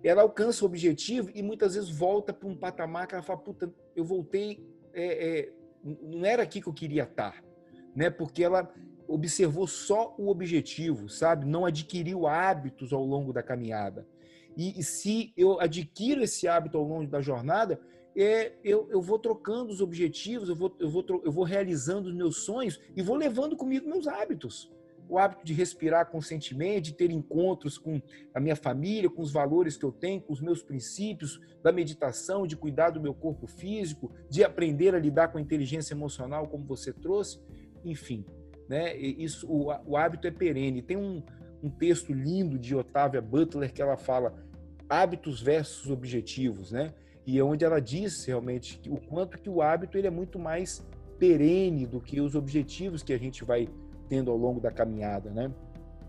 ela 0.01 0.21
alcança 0.21 0.63
o 0.63 0.67
objetivo 0.67 1.29
e 1.33 1.43
muitas 1.43 1.75
vezes 1.75 1.89
volta 1.89 2.31
para 2.31 2.47
um 2.47 2.55
patamar 2.55 3.07
que 3.07 3.15
ela 3.15 3.23
fala: 3.23 3.39
puta, 3.39 3.73
eu 3.93 4.05
voltei, 4.05 4.65
é, 4.93 5.39
é, 5.39 5.53
não 5.83 6.25
era 6.25 6.43
aqui 6.43 6.61
que 6.61 6.67
eu 6.67 6.73
queria 6.73 7.03
estar. 7.03 7.43
Né? 7.93 8.09
Porque 8.09 8.41
ela 8.41 8.71
observou 9.07 9.67
só 9.67 10.15
o 10.17 10.29
objetivo, 10.29 11.09
sabe? 11.09 11.45
Não 11.45 11.65
adquiriu 11.65 12.27
hábitos 12.27 12.93
ao 12.93 13.05
longo 13.05 13.31
da 13.31 13.43
caminhada. 13.43 14.07
E, 14.57 14.79
e 14.79 14.83
se 14.83 15.33
eu 15.35 15.59
adquiro 15.59 16.23
esse 16.23 16.47
hábito 16.47 16.77
ao 16.77 16.83
longo 16.83 17.07
da 17.07 17.21
jornada, 17.21 17.79
é, 18.15 18.53
eu, 18.63 18.87
eu 18.89 19.01
vou 19.01 19.19
trocando 19.19 19.71
os 19.71 19.81
objetivos, 19.81 20.47
eu 20.47 20.55
vou, 20.55 20.73
eu, 20.79 20.89
vou, 20.89 21.05
eu 21.23 21.31
vou 21.31 21.43
realizando 21.43 22.07
os 22.07 22.15
meus 22.15 22.45
sonhos 22.45 22.79
e 22.95 23.01
vou 23.01 23.15
levando 23.15 23.57
comigo 23.57 23.89
meus 23.89 24.07
hábitos. 24.07 24.71
O 25.07 25.19
hábito 25.19 25.45
de 25.45 25.53
respirar 25.53 26.09
conscientemente, 26.09 26.91
de 26.91 26.93
ter 26.93 27.11
encontros 27.11 27.77
com 27.77 28.01
a 28.33 28.39
minha 28.39 28.55
família, 28.55 29.09
com 29.09 29.21
os 29.21 29.31
valores 29.31 29.77
que 29.77 29.83
eu 29.83 29.91
tenho, 29.91 30.21
com 30.21 30.33
os 30.33 30.41
meus 30.41 30.63
princípios, 30.63 31.39
da 31.61 31.71
meditação, 31.71 32.47
de 32.47 32.55
cuidar 32.55 32.89
do 32.89 33.01
meu 33.01 33.13
corpo 33.13 33.45
físico, 33.45 34.11
de 34.29 34.43
aprender 34.43 34.95
a 34.95 34.99
lidar 34.99 35.27
com 35.27 35.37
a 35.37 35.41
inteligência 35.41 35.93
emocional, 35.93 36.47
como 36.47 36.65
você 36.65 36.91
trouxe. 36.91 37.39
Enfim, 37.83 38.25
né? 38.67 38.95
Isso, 38.95 39.47
o, 39.47 39.67
o 39.85 39.97
hábito 39.97 40.27
é 40.27 40.31
perene. 40.31 40.81
Tem 40.81 40.97
um, 40.97 41.21
um 41.61 41.69
texto 41.69 42.13
lindo 42.13 42.57
de 42.57 42.75
Otávia 42.75 43.21
Butler 43.21 43.71
que 43.71 43.81
ela 43.81 43.97
fala 43.97 44.33
hábitos 44.89 45.41
versus 45.41 45.89
objetivos, 45.89 46.71
né? 46.71 46.93
E 47.25 47.39
é 47.39 47.43
onde 47.43 47.65
ela 47.65 47.79
diz 47.79 48.23
realmente 48.25 48.79
o 48.87 48.97
quanto 48.97 49.39
que 49.39 49.49
o 49.49 49.61
hábito 49.61 49.97
ele 49.97 50.07
é 50.07 50.11
muito 50.11 50.37
mais 50.37 50.85
perene 51.17 51.87
do 51.87 51.99
que 51.99 52.21
os 52.21 52.35
objetivos 52.35 53.01
que 53.01 53.13
a 53.13 53.17
gente 53.17 53.43
vai 53.43 53.67
tendo 54.07 54.29
ao 54.29 54.37
longo 54.37 54.59
da 54.59 54.71
caminhada, 54.71 55.31
né? 55.31 55.51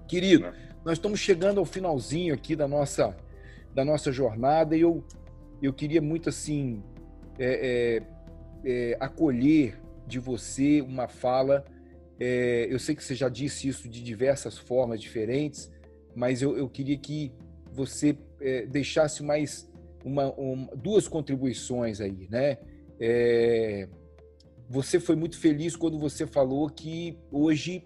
Querido, 0.06 0.52
nós 0.84 0.98
estamos 0.98 1.18
chegando 1.18 1.58
ao 1.58 1.64
finalzinho 1.64 2.34
aqui 2.34 2.54
da 2.54 2.68
nossa 2.68 3.16
da 3.74 3.84
nossa 3.84 4.10
jornada 4.12 4.76
e 4.76 4.80
eu 4.80 5.04
eu 5.60 5.72
queria 5.72 6.02
muito 6.02 6.28
assim 6.28 6.82
é, 7.38 8.02
é, 8.64 8.92
é, 8.92 8.96
acolher 9.00 9.78
de 10.06 10.18
você 10.18 10.80
uma 10.80 11.08
fala. 11.08 11.64
É, 12.18 12.66
eu 12.70 12.78
sei 12.78 12.94
que 12.94 13.04
você 13.04 13.14
já 13.14 13.28
disse 13.28 13.68
isso 13.68 13.88
de 13.88 14.02
diversas 14.02 14.56
formas 14.56 15.00
diferentes, 15.00 15.70
mas 16.14 16.40
eu, 16.40 16.56
eu 16.56 16.68
queria 16.68 16.96
que 16.96 17.32
você 17.72 18.16
é, 18.40 18.66
deixasse 18.66 19.22
mais 19.22 19.70
uma, 20.04 20.32
uma, 20.32 20.74
duas 20.76 21.06
contribuições 21.06 22.00
aí, 22.00 22.26
né? 22.30 22.58
É, 22.98 23.88
você 24.68 24.98
foi 24.98 25.14
muito 25.14 25.38
feliz 25.38 25.76
quando 25.76 25.98
você 25.98 26.26
falou 26.26 26.68
que 26.70 27.18
hoje 27.30 27.84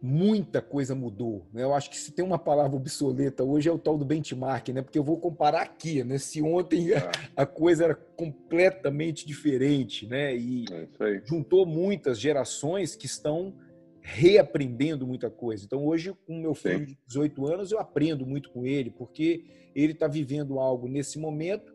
muita 0.00 0.60
coisa 0.60 0.94
mudou. 0.94 1.46
Né? 1.52 1.62
Eu 1.62 1.74
acho 1.74 1.90
que 1.90 1.96
se 1.96 2.12
tem 2.12 2.24
uma 2.24 2.38
palavra 2.38 2.76
obsoleta 2.76 3.42
hoje 3.42 3.68
é 3.68 3.72
o 3.72 3.78
tal 3.78 3.96
do 3.96 4.04
benchmark, 4.04 4.68
né? 4.68 4.82
Porque 4.82 4.98
eu 4.98 5.04
vou 5.04 5.18
comparar 5.18 5.62
aqui, 5.62 6.04
né? 6.04 6.18
Se 6.18 6.42
ontem 6.42 6.92
a, 6.94 7.10
a 7.42 7.46
coisa 7.46 7.84
era 7.84 7.94
completamente 7.94 9.26
diferente, 9.26 10.06
né? 10.06 10.36
E 10.36 10.64
é 10.70 11.20
juntou 11.24 11.64
muitas 11.66 12.20
gerações 12.20 12.94
que 12.94 13.06
estão 13.06 13.54
reaprendendo 14.00 15.06
muita 15.06 15.30
coisa. 15.30 15.64
Então 15.64 15.84
hoje 15.84 16.14
com 16.26 16.40
meu 16.40 16.54
filho 16.54 16.80
Sim. 16.80 16.84
de 16.84 16.98
18 17.08 17.46
anos 17.46 17.72
eu 17.72 17.78
aprendo 17.78 18.24
muito 18.26 18.50
com 18.50 18.64
ele, 18.64 18.90
porque 18.90 19.44
ele 19.74 19.92
está 19.92 20.06
vivendo 20.06 20.60
algo 20.60 20.86
nesse 20.86 21.18
momento 21.18 21.74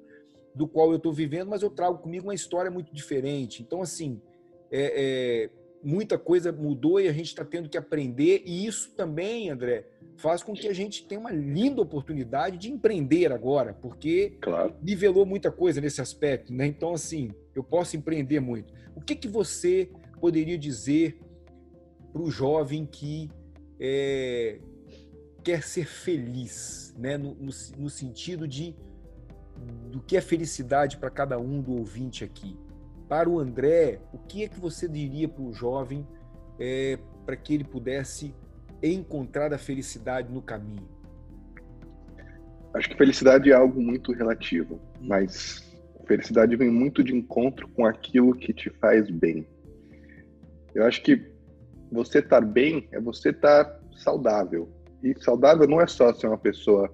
do 0.56 0.68
qual 0.68 0.92
eu 0.92 0.98
estou 0.98 1.14
vivendo, 1.14 1.50
mas 1.50 1.62
eu 1.62 1.70
trago 1.70 1.98
comigo 2.00 2.28
uma 2.28 2.34
história 2.36 2.72
muito 2.72 2.94
diferente. 2.94 3.62
Então 3.62 3.82
assim 3.82 4.22
é, 4.72 5.50
é, 5.50 5.61
muita 5.84 6.18
coisa 6.18 6.52
mudou 6.52 7.00
e 7.00 7.08
a 7.08 7.14
gente 7.14 7.28
está 7.28 7.44
tendo 7.44 7.70
que 7.70 7.78
aprender, 7.78 8.44
e 8.46 8.66
isso 8.66 8.92
também, 8.92 9.50
André, 9.50 9.86
faz 10.18 10.44
com 10.44 10.54
que 10.54 10.68
a 10.68 10.74
gente 10.74 11.06
tenha 11.06 11.20
uma 11.20 11.32
linda 11.32 11.82
oportunidade 11.82 12.58
de 12.58 12.72
empreender 12.72 13.32
agora, 13.32 13.74
porque 13.74 14.38
claro. 14.40 14.76
nivelou 14.82 15.26
muita 15.26 15.52
coisa 15.52 15.82
nesse 15.82 16.02
aspecto, 16.02 16.54
né? 16.54 16.68
Então, 16.68 16.94
assim, 16.94 17.32
eu 17.56 17.64
posso 17.64 17.98
empreender 17.98 18.40
muito. 18.40 18.74
O 18.96 19.02
que, 19.02 19.16
que 19.16 19.28
você 19.28 19.90
poderia 20.20 20.58
dizer 20.58 21.20
para 22.14 22.22
o 22.22 22.30
jovem 22.30 22.86
que 22.86 23.30
é, 23.80 24.60
quer 25.44 25.64
ser 25.64 25.88
feliz, 25.88 26.94
né? 26.98 27.18
No, 27.18 27.34
no, 27.36 27.52
no 27.78 27.90
sentido 27.90 28.48
de 28.48 28.76
do 29.92 30.02
que 30.02 30.18
é 30.18 30.22
felicidade 30.22 30.98
para 30.98 31.10
cada 31.10 31.38
um 31.38 31.62
do 31.62 31.74
ouvinte 31.74 32.24
aqui? 32.24 32.58
Para 33.12 33.30
o 33.30 33.42
André, 33.42 34.00
o 34.14 34.18
que 34.18 34.42
é 34.42 34.48
que 34.48 34.58
você 34.58 34.88
diria 34.88 35.28
para 35.28 35.44
o 35.44 35.52
jovem 35.52 36.08
é, 36.58 36.98
para 37.26 37.36
que 37.36 37.54
ele 37.54 37.66
pudesse 37.66 38.34
encontrar 38.82 39.54
a 39.54 39.58
felicidade 39.58 40.32
no 40.32 40.42
caminho? 40.42 40.88
Acho 42.74 42.88
que 42.90 42.96
felicidade 42.96 43.52
é 43.52 43.54
algo 43.54 43.82
muito 43.82 44.14
relativo, 44.14 44.76
hum. 44.76 45.08
mas 45.10 45.78
felicidade 46.08 46.56
vem 46.56 46.70
muito 46.70 47.04
de 47.04 47.14
encontro 47.14 47.68
com 47.68 47.86
aquilo 47.86 48.34
que 48.34 48.54
te 48.54 48.70
faz 48.70 49.10
bem. 49.10 49.46
Eu 50.74 50.86
acho 50.86 51.04
que 51.04 51.22
você 51.92 52.20
estar 52.20 52.40
bem 52.40 52.88
é 52.94 53.00
você 53.02 53.32
estar 53.32 53.78
saudável. 53.98 54.70
E 55.04 55.14
saudável 55.22 55.68
não 55.68 55.82
é 55.82 55.86
só 55.86 56.14
ser 56.14 56.28
uma 56.28 56.38
pessoa. 56.38 56.90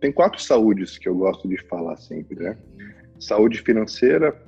Tem 0.00 0.12
quatro 0.12 0.40
saúdes 0.40 0.96
que 0.96 1.08
eu 1.08 1.16
gosto 1.16 1.48
de 1.48 1.60
falar 1.66 1.96
sempre, 1.96 2.36
né? 2.36 2.56
Uhum. 2.78 3.20
Saúde 3.20 3.62
financeira, 3.62 4.45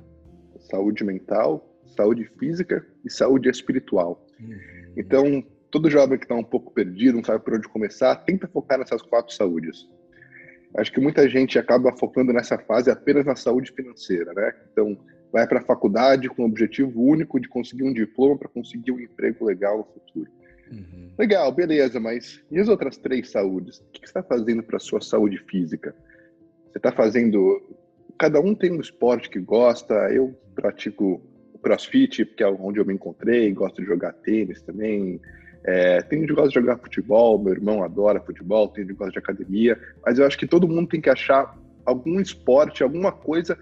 saúde 0.69 1.03
mental, 1.03 1.65
saúde 1.95 2.25
física 2.37 2.85
e 3.03 3.09
saúde 3.11 3.49
espiritual. 3.49 4.25
Uhum. 4.39 4.57
Então, 4.95 5.43
todo 5.69 5.89
jovem 5.89 6.17
que 6.17 6.25
está 6.25 6.35
um 6.35 6.43
pouco 6.43 6.71
perdido, 6.73 7.17
não 7.17 7.23
sabe 7.23 7.43
por 7.43 7.55
onde 7.55 7.67
começar, 7.67 8.15
tenta 8.15 8.47
focar 8.47 8.79
nessas 8.79 9.01
quatro 9.01 9.33
saúdes. 9.33 9.87
Acho 10.77 10.91
que 10.91 10.99
muita 10.99 11.27
gente 11.27 11.57
acaba 11.57 11.95
focando 11.97 12.31
nessa 12.31 12.57
fase 12.57 12.91
apenas 12.91 13.25
na 13.25 13.35
saúde 13.35 13.71
financeira, 13.71 14.33
né? 14.33 14.53
Então, 14.71 14.97
vai 15.31 15.47
para 15.47 15.59
a 15.59 15.63
faculdade 15.63 16.29
com 16.29 16.43
o 16.43 16.45
objetivo 16.45 17.01
único 17.01 17.39
de 17.39 17.47
conseguir 17.47 17.83
um 17.83 17.93
diploma 17.93 18.37
para 18.37 18.49
conseguir 18.49 18.91
um 18.91 18.99
emprego 18.99 19.45
legal 19.45 19.79
no 19.79 19.85
futuro. 19.85 20.31
Uhum. 20.71 21.11
Legal, 21.17 21.51
beleza, 21.51 21.99
mas 21.99 22.43
e 22.51 22.59
as 22.59 22.69
outras 22.69 22.97
três 22.97 23.31
saúdes? 23.31 23.79
O 23.79 23.85
que 23.91 23.99
você 23.99 24.05
está 24.05 24.23
fazendo 24.23 24.61
para 24.61 24.77
a 24.77 24.79
sua 24.79 25.01
saúde 25.01 25.39
física? 25.49 25.95
Você 26.71 26.77
está 26.77 26.91
fazendo 26.91 27.61
cada 28.19 28.41
um 28.41 28.53
tem 28.53 28.71
um 28.71 28.81
esporte 28.81 29.29
que 29.29 29.39
gosta. 29.39 29.93
Eu 30.11 30.37
pratico 30.53 31.21
o 31.53 31.57
CrossFit, 31.57 32.25
porque 32.25 32.43
é 32.43 32.47
onde 32.47 32.79
eu 32.79 32.85
me 32.85 32.93
encontrei, 32.93 33.51
gosto 33.53 33.81
de 33.81 33.87
jogar 33.87 34.11
tênis 34.11 34.61
também. 34.61 35.19
É, 35.63 36.01
tem 36.01 36.19
gente 36.19 36.29
que 36.29 36.35
gosta 36.35 36.49
de 36.49 36.55
jogar 36.55 36.77
futebol, 36.77 37.41
meu 37.41 37.53
irmão 37.53 37.83
adora 37.83 38.19
futebol, 38.19 38.67
tem 38.67 38.83
gente 38.83 38.93
que 38.93 38.99
gosta 38.99 39.13
de 39.13 39.19
academia, 39.19 39.79
mas 40.05 40.19
eu 40.19 40.25
acho 40.25 40.37
que 40.37 40.47
todo 40.47 40.67
mundo 40.67 40.87
tem 40.87 41.01
que 41.01 41.09
achar 41.09 41.57
algum 41.85 42.19
esporte, 42.19 42.83
alguma 42.83 43.11
coisa 43.11 43.57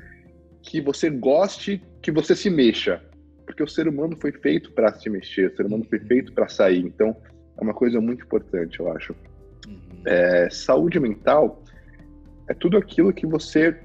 que 0.62 0.82
você 0.82 1.10
goste, 1.10 1.82
que 2.01 2.12
você 2.12 2.36
se 2.36 2.49
mexa. 2.49 3.01
Porque 3.45 3.64
o 3.64 3.68
ser 3.68 3.88
humano 3.88 4.18
foi 4.20 4.32
feito 4.32 4.72
para 4.74 4.93
se 4.93 5.10
mexer, 5.10 5.51
o 5.51 5.55
ser 5.55 5.66
humano 5.66 5.86
foi 5.89 5.99
feito 5.99 6.34
para 6.34 6.47
sair. 6.47 6.82
Então, 6.86 7.16
é 7.60 7.64
uma 7.64 7.74
coisa 7.74 8.01
muito 8.01 8.26
importante, 8.26 8.80
eu 8.80 8.91
acho. 8.91 9.16
Uhum. 9.68 10.01
É, 10.05 10.49
saúde 10.49 10.99
mental 10.99 11.64
é 12.47 12.53
tudo 12.53 12.78
aquilo 12.78 13.14
que 13.14 13.26
você 13.26 13.76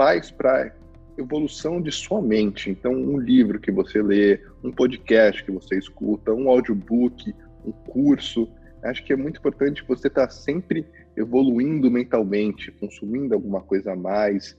faz 0.00 0.30
para 0.30 0.74
evolução 1.18 1.78
de 1.78 1.92
sua 1.92 2.22
mente. 2.22 2.70
Então, 2.70 2.90
um 2.90 3.18
livro 3.18 3.60
que 3.60 3.70
você 3.70 4.00
lê, 4.00 4.40
um 4.64 4.72
podcast 4.72 5.44
que 5.44 5.50
você 5.50 5.76
escuta, 5.76 6.32
um 6.32 6.48
audiobook, 6.48 7.34
um 7.66 7.70
curso. 7.70 8.50
Acho 8.82 9.04
que 9.04 9.12
é 9.12 9.16
muito 9.16 9.38
importante 9.38 9.84
você 9.86 10.08
estar 10.08 10.28
tá 10.28 10.32
sempre 10.32 10.86
evoluindo 11.14 11.90
mentalmente, 11.90 12.72
consumindo 12.72 13.34
alguma 13.34 13.60
coisa 13.60 13.92
a 13.92 13.96
mais, 13.96 14.56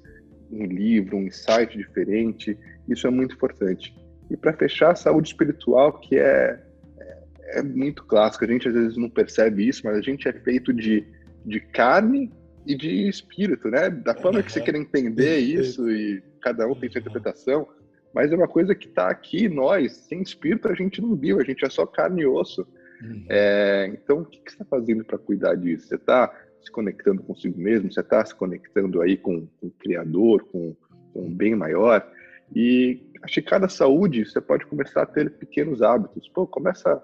um 0.51 0.63
livro, 0.63 1.17
um 1.17 1.23
insight 1.23 1.75
diferente. 1.75 2.55
Isso 2.87 3.07
é 3.07 3.09
muito 3.09 3.33
importante. 3.33 3.95
E 4.29 4.37
para 4.37 4.53
fechar, 4.53 4.91
a 4.91 4.95
saúde 4.95 5.29
espiritual, 5.29 5.93
que 5.93 6.19
é, 6.19 6.59
é, 6.99 7.59
é 7.59 7.63
muito 7.63 8.05
clássico. 8.05 8.45
A 8.45 8.47
gente 8.47 8.67
às 8.67 8.75
vezes 8.75 8.95
não 8.95 9.09
percebe 9.09 9.67
isso, 9.67 9.81
mas 9.85 9.97
a 9.97 10.01
gente 10.01 10.27
é 10.27 10.33
feito 10.33 10.71
de, 10.71 11.03
de 11.43 11.59
carne 11.59 12.31
e 12.65 12.75
de 12.75 13.07
espírito, 13.07 13.69
né? 13.69 13.89
Da 13.89 14.15
forma 14.15 14.43
que 14.43 14.51
você 14.51 14.61
quer 14.61 14.75
entender 14.75 15.37
isso 15.39 15.89
e 15.89 16.21
cada 16.41 16.67
um 16.67 16.75
tem 16.75 16.89
sua 16.89 16.99
interpretação, 16.99 17.67
mas 18.13 18.31
é 18.31 18.35
uma 18.35 18.47
coisa 18.47 18.75
que 18.75 18.87
está 18.87 19.09
aqui, 19.09 19.47
nós, 19.47 19.93
sem 19.93 20.21
espírito 20.21 20.67
a 20.67 20.75
gente 20.75 21.01
não 21.01 21.15
viu, 21.15 21.39
a 21.39 21.43
gente 21.43 21.65
é 21.65 21.69
só 21.69 21.85
carne 21.85 22.21
e 22.21 22.27
osso. 22.27 22.67
Uhum. 23.01 23.25
É, 23.29 23.89
então, 23.93 24.19
o 24.19 24.25
que, 24.25 24.39
que 24.39 24.51
você 24.51 24.61
está 24.61 24.65
fazendo 24.65 25.03
para 25.03 25.17
cuidar 25.17 25.55
disso? 25.55 25.87
Você 25.87 25.95
está 25.95 26.31
se 26.61 26.71
conectando 26.71 27.23
consigo 27.23 27.59
mesmo? 27.59 27.91
Você 27.91 28.01
está 28.01 28.23
se 28.23 28.35
conectando 28.35 29.01
aí 29.01 29.17
com, 29.17 29.47
com 29.59 29.67
o 29.67 29.71
Criador, 29.71 30.45
com, 30.51 30.75
com 31.13 31.25
um 31.25 31.33
bem 31.33 31.55
maior? 31.55 32.05
E 32.53 33.01
acho 33.23 33.35
que 33.35 33.49
cada 33.49 33.67
saúde 33.69 34.25
você 34.25 34.41
pode 34.41 34.65
começar 34.65 35.01
a 35.01 35.05
ter 35.05 35.31
pequenos 35.31 35.81
hábitos. 35.81 36.27
Pô, 36.29 36.45
começa 36.45 37.01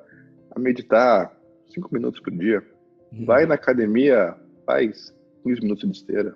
a 0.52 0.60
meditar 0.60 1.36
cinco 1.70 1.92
minutos 1.92 2.20
por 2.20 2.32
dia. 2.32 2.64
Uhum. 3.12 3.26
Vai 3.26 3.46
na 3.46 3.56
academia, 3.56 4.36
faz 4.66 5.16
15 5.44 5.62
minutos 5.62 5.90
de 5.90 5.98
esteira. 5.98 6.36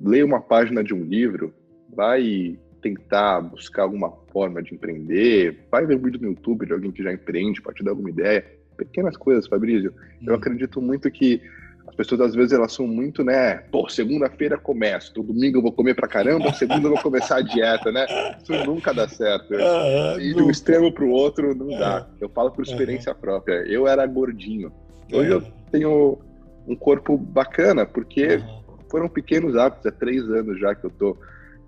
Leia 0.00 0.24
uma 0.24 0.40
página 0.40 0.82
de 0.84 0.94
um 0.94 1.02
livro, 1.02 1.54
vai 1.94 2.58
tentar 2.82 3.40
buscar 3.40 3.82
alguma 3.82 4.10
forma 4.32 4.62
de 4.62 4.74
empreender, 4.74 5.66
vai 5.70 5.86
ver 5.86 5.96
um 5.96 6.02
vídeo 6.02 6.20
no 6.20 6.28
YouTube 6.28 6.66
de 6.66 6.72
alguém 6.72 6.92
que 6.92 7.02
já 7.02 7.12
empreende, 7.12 7.62
pode 7.62 7.78
te 7.78 7.84
dar 7.84 7.90
alguma 7.90 8.10
ideia. 8.10 8.44
Pequenas 8.76 9.16
coisas, 9.16 9.46
Fabrício. 9.46 9.92
Eu 10.24 10.34
hum. 10.34 10.36
acredito 10.36 10.80
muito 10.80 11.10
que 11.10 11.40
as 11.86 11.94
pessoas 11.94 12.20
às 12.20 12.34
vezes 12.34 12.52
elas 12.52 12.72
são 12.72 12.86
muito, 12.86 13.24
né? 13.24 13.58
Pô, 13.70 13.88
segunda-feira 13.88 14.58
começo, 14.58 15.10
então 15.12 15.24
domingo 15.24 15.58
eu 15.58 15.62
vou 15.62 15.72
comer 15.72 15.94
pra 15.94 16.08
caramba, 16.08 16.52
segunda 16.52 16.86
eu 16.86 16.92
vou 16.92 17.02
começar 17.02 17.36
a 17.36 17.42
dieta, 17.42 17.90
né? 17.90 18.06
Isso 18.42 18.52
nunca 18.66 18.92
dá 18.92 19.08
certo. 19.08 19.54
Ah, 19.66 20.16
e 20.18 20.34
de 20.34 20.42
um 20.42 20.50
extremo 20.50 20.92
pro 20.92 21.08
outro 21.08 21.54
não 21.54 21.68
dá. 21.68 22.06
Eu 22.20 22.28
falo 22.28 22.50
por 22.50 22.62
experiência 22.62 23.14
própria. 23.14 23.64
Eu 23.66 23.86
era 23.86 24.06
gordinho. 24.06 24.72
Hoje 25.12 25.30
eu 25.30 25.42
tenho 25.70 26.18
um 26.66 26.74
corpo 26.74 27.16
bacana, 27.16 27.86
porque 27.86 28.36
uhum. 28.36 28.78
foram 28.90 29.08
pequenos 29.08 29.56
hábitos, 29.56 29.86
há 29.86 29.92
três 29.92 30.22
anos 30.30 30.58
já 30.58 30.74
que 30.74 30.84
eu 30.84 30.90
estou 30.90 31.18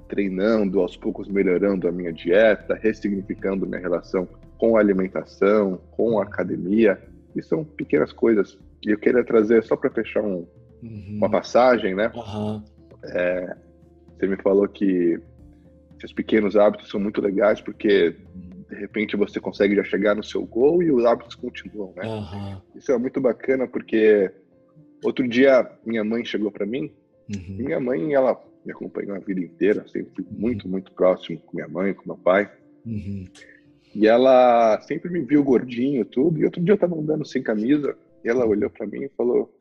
treinando, 0.08 0.80
aos 0.80 0.96
poucos 0.96 1.28
melhorando 1.28 1.86
a 1.86 1.92
minha 1.92 2.12
dieta, 2.12 2.74
ressignificando 2.74 3.66
minha 3.66 3.80
relação 3.80 4.26
com 4.56 4.76
a 4.76 4.80
alimentação, 4.80 5.80
com 5.92 6.18
a 6.18 6.24
academia, 6.24 7.00
e 7.36 7.42
são 7.42 7.62
pequenas 7.64 8.12
coisas. 8.12 8.58
E 8.84 8.90
eu 8.90 8.98
queria 8.98 9.22
trazer, 9.22 9.62
só 9.62 9.76
para 9.76 9.90
fechar 9.90 10.22
um, 10.22 10.46
uhum. 10.82 11.16
uma 11.18 11.30
passagem, 11.30 11.94
né? 11.94 12.10
Uhum. 12.14 12.62
É, 13.04 13.56
você 14.16 14.26
me 14.26 14.36
falou 14.36 14.66
que 14.66 15.20
esses 15.98 16.12
pequenos 16.12 16.56
hábitos 16.56 16.88
são 16.88 16.98
muito 16.98 17.20
legais, 17.20 17.60
porque 17.60 18.16
de 18.68 18.74
repente 18.74 19.16
você 19.16 19.40
consegue 19.40 19.74
já 19.76 19.84
chegar 19.84 20.14
no 20.14 20.22
seu 20.22 20.44
gol 20.44 20.82
e 20.82 20.90
os 20.90 21.04
hábitos 21.04 21.34
continuam, 21.34 21.92
né? 21.96 22.04
Uhum. 22.04 22.60
Isso 22.74 22.90
é 22.92 22.98
muito 22.98 23.20
bacana, 23.20 23.66
porque 23.66 24.30
Outro 25.02 25.26
dia, 25.28 25.70
minha 25.84 26.04
mãe 26.04 26.24
chegou 26.24 26.50
para 26.50 26.66
mim. 26.66 26.90
Uhum. 27.28 27.56
minha 27.58 27.78
mãe, 27.78 28.14
ela 28.14 28.42
me 28.64 28.72
acompanhou 28.72 29.14
a 29.14 29.18
vida 29.18 29.40
inteira. 29.40 29.86
Sempre 29.88 30.12
fui 30.14 30.26
muito, 30.30 30.68
muito 30.68 30.92
próximo 30.92 31.38
com 31.40 31.56
minha 31.56 31.68
mãe, 31.68 31.92
com 31.92 32.06
meu 32.06 32.16
pai. 32.16 32.50
Uhum. 32.86 33.26
E 33.94 34.06
ela 34.06 34.80
sempre 34.82 35.10
me 35.10 35.20
viu 35.20 35.42
gordinho, 35.42 36.04
tudo. 36.04 36.38
E 36.38 36.44
outro 36.44 36.62
dia 36.62 36.74
eu 36.74 36.78
tava 36.78 36.96
andando 36.96 37.24
sem 37.24 37.42
camisa. 37.42 37.96
E 38.24 38.28
ela 38.28 38.46
olhou 38.46 38.70
para 38.70 38.86
mim 38.86 39.04
e 39.04 39.10
falou: 39.10 39.54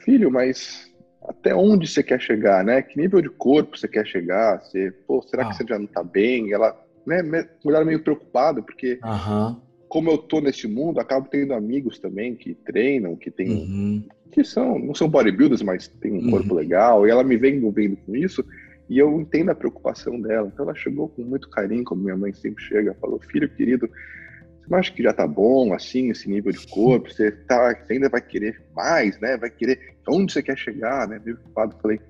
Filho, 0.00 0.30
mas 0.30 0.92
até 1.22 1.54
onde 1.54 1.86
você 1.86 2.02
quer 2.02 2.20
chegar, 2.20 2.64
né? 2.64 2.82
Que 2.82 3.00
nível 3.00 3.20
de 3.20 3.30
corpo 3.30 3.76
você 3.76 3.88
quer 3.88 4.06
chegar? 4.06 4.60
Você, 4.60 4.90
pô, 5.06 5.22
será 5.22 5.44
ah. 5.44 5.48
que 5.48 5.56
você 5.56 5.64
já 5.66 5.78
não 5.78 5.86
tá 5.86 6.02
bem? 6.02 6.52
Ela, 6.52 6.78
né, 7.06 7.22
mulher 7.64 7.84
meio 7.84 8.02
preocupada, 8.02 8.62
porque 8.62 8.98
uhum. 9.02 9.60
Como 9.94 10.10
eu 10.10 10.18
tô 10.18 10.40
nesse 10.40 10.66
mundo, 10.66 10.98
acabo 10.98 11.28
tendo 11.30 11.54
amigos 11.54 12.00
também 12.00 12.34
que 12.34 12.52
treinam, 12.52 13.14
que 13.14 13.30
tem, 13.30 13.48
uhum. 13.48 14.04
que 14.32 14.42
são, 14.42 14.76
não 14.76 14.92
são 14.92 15.08
bodybuilders, 15.08 15.62
mas 15.62 15.86
tem 15.86 16.10
um 16.10 16.16
uhum. 16.16 16.30
corpo 16.32 16.52
legal, 16.52 17.06
e 17.06 17.10
ela 17.10 17.22
me 17.22 17.36
vem 17.36 17.58
envolvendo 17.58 17.96
com 17.98 18.16
isso, 18.16 18.44
e 18.90 18.98
eu 18.98 19.20
entendo 19.20 19.50
a 19.50 19.54
preocupação 19.54 20.20
dela. 20.20 20.50
Então 20.52 20.64
ela 20.64 20.74
chegou 20.74 21.08
com 21.10 21.22
muito 21.22 21.48
carinho, 21.48 21.84
como 21.84 22.02
minha 22.02 22.16
mãe 22.16 22.32
sempre 22.32 22.64
chega, 22.64 22.92
falou: 23.00 23.20
"Filho 23.20 23.48
querido, 23.48 23.86
você 23.86 24.66
não 24.68 24.78
acha 24.78 24.92
que 24.92 25.00
já 25.00 25.12
tá 25.12 25.28
bom, 25.28 25.72
assim, 25.72 26.10
esse 26.10 26.28
nível 26.28 26.50
de 26.50 26.66
corpo? 26.66 27.12
Você, 27.12 27.30
tá, 27.30 27.72
você 27.72 27.92
ainda 27.92 28.08
vai 28.08 28.20
querer 28.20 28.60
mais, 28.74 29.20
né? 29.20 29.36
Vai 29.36 29.48
querer. 29.48 29.78
Onde 30.08 30.32
você 30.32 30.42
quer 30.42 30.58
chegar, 30.58 31.06
né? 31.06 31.20
Meio 31.24 31.36
preocupado. 31.36 31.76
Falei, 31.80 32.00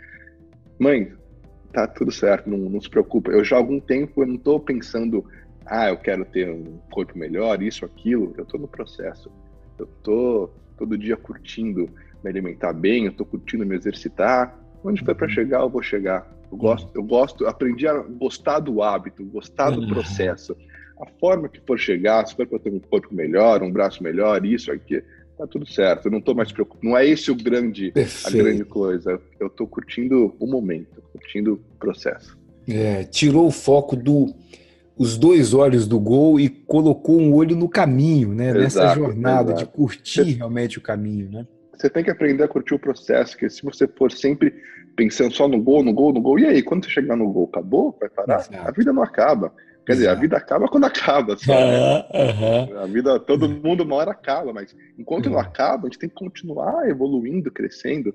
mãe, 0.79 1.13
tá 1.71 1.87
tudo 1.87 2.11
certo, 2.11 2.49
não, 2.49 2.57
não 2.57 2.81
se 2.81 2.89
preocupa. 2.89 3.31
Eu 3.31 3.45
já 3.45 3.57
há 3.57 3.59
algum 3.59 3.79
tempo 3.79 4.23
eu 4.23 4.27
não 4.27 4.39
tô 4.39 4.59
pensando, 4.59 5.23
ah, 5.67 5.89
eu 5.89 5.97
quero 5.97 6.25
ter 6.25 6.51
um 6.51 6.79
corpo 6.91 7.17
melhor, 7.17 7.63
isso, 7.63 7.85
aquilo. 7.85 8.35
Eu 8.37 8.45
tô 8.45 8.59
no 8.59 8.69
processo. 8.69 9.31
Eu 9.79 9.87
tô 10.03 10.51
todo 10.77 10.99
dia 10.99 11.17
curtindo 11.17 11.89
me 12.23 12.31
alimentar 12.31 12.73
bem, 12.73 13.07
eu 13.07 13.13
tô 13.13 13.25
curtindo 13.25 13.65
me 13.65 13.75
exercitar. 13.75 14.59
Onde 14.83 15.05
foi 15.05 15.15
para 15.15 15.29
chegar, 15.29 15.61
eu 15.61 15.71
vou 15.71 15.83
chegar. 15.83 16.31
Eu 16.51 16.59
gosto, 16.59 16.91
eu 16.95 17.03
gosto, 17.03 17.47
aprendi 17.47 17.87
a 17.87 17.99
gostar 17.99 18.61
do 18.61 18.83
hábito, 18.83 19.25
gostar 19.25 19.71
do 19.71 19.87
processo 19.89 20.57
a 21.01 21.07
forma 21.19 21.49
que 21.49 21.61
for 21.61 21.79
chegar, 21.79 22.27
se 22.27 22.35
for 22.35 22.47
para 22.47 22.59
ter 22.59 22.71
um 22.71 22.79
corpo 22.79 23.15
melhor, 23.15 23.63
um 23.63 23.71
braço 23.71 24.03
melhor, 24.03 24.45
isso 24.45 24.71
aqui, 24.71 25.03
tá 25.37 25.47
tudo 25.47 25.67
certo. 25.67 26.07
Eu 26.07 26.13
não 26.13 26.19
estou 26.19 26.35
mais 26.35 26.53
preocupado. 26.53 26.87
Não 26.87 26.97
é 26.97 27.07
esse 27.07 27.31
o 27.31 27.35
grande, 27.35 27.93
a 28.25 28.31
grande 28.31 28.65
coisa. 28.65 29.21
Eu 29.39 29.49
estou 29.49 29.67
curtindo 29.67 30.35
o 30.39 30.47
momento, 30.47 31.03
curtindo 31.13 31.55
o 31.55 31.79
processo. 31.79 32.39
É, 32.69 33.05
tirou 33.05 33.47
o 33.47 33.51
foco 33.51 33.97
do 33.97 34.35
os 34.97 35.19
dois 35.19 35.53
olhos 35.53 35.87
do 35.87 35.99
gol 35.99 36.39
e 36.39 36.49
colocou 36.49 37.21
um 37.21 37.33
olho 37.35 37.57
no 37.57 37.69
caminho, 37.69 38.33
né? 38.33 38.51
Exato, 38.51 38.61
Nessa 38.61 38.95
jornada 38.95 39.53
exato. 39.53 39.59
de 39.59 39.73
curtir 39.73 40.33
realmente 40.35 40.79
o 40.79 40.81
caminho, 40.81 41.31
né? 41.31 41.47
Você 41.77 41.91
tem 41.91 42.05
que 42.05 42.11
aprender 42.11 42.45
a 42.45 42.49
curtir 42.49 42.75
o 42.75 42.79
processo, 42.79 43.33
porque 43.33 43.51
se 43.51 43.63
você 43.63 43.89
for 43.89 44.13
sempre 44.13 44.55
pensando 44.97 45.35
só 45.35 45.49
no 45.49 45.61
gol, 45.61 45.83
no 45.83 45.93
gol, 45.93 46.13
no 46.13 46.21
gol, 46.21 46.39
e 46.39 46.47
aí, 46.47 46.63
quando 46.63 46.85
você 46.85 46.91
chegar 46.91 47.17
no 47.17 47.31
gol, 47.31 47.49
acabou? 47.53 47.97
Vai 47.99 48.09
parar? 48.09 48.41
Exato. 48.41 48.69
A 48.69 48.71
vida 48.71 48.93
não 48.93 49.03
acaba. 49.03 49.53
Quer 49.85 49.95
dizer, 49.95 50.09
a 50.09 50.15
vida 50.15 50.37
acaba 50.37 50.69
quando 50.69 50.85
acaba. 50.85 51.37
Só, 51.37 51.53
né? 51.53 52.05
uhum. 52.15 52.79
A 52.79 52.87
vida, 52.87 53.19
todo 53.19 53.49
mundo 53.49 53.83
uma 53.83 53.97
hora 53.97 54.13
acaba, 54.13 54.53
mas 54.53 54.75
enquanto 54.99 55.27
uhum. 55.27 55.33
não 55.33 55.39
acaba, 55.39 55.89
a 55.89 55.91
gente 55.91 55.99
tem 55.99 56.09
que 56.09 56.15
continuar 56.15 56.89
evoluindo, 56.89 57.51
crescendo. 57.51 58.15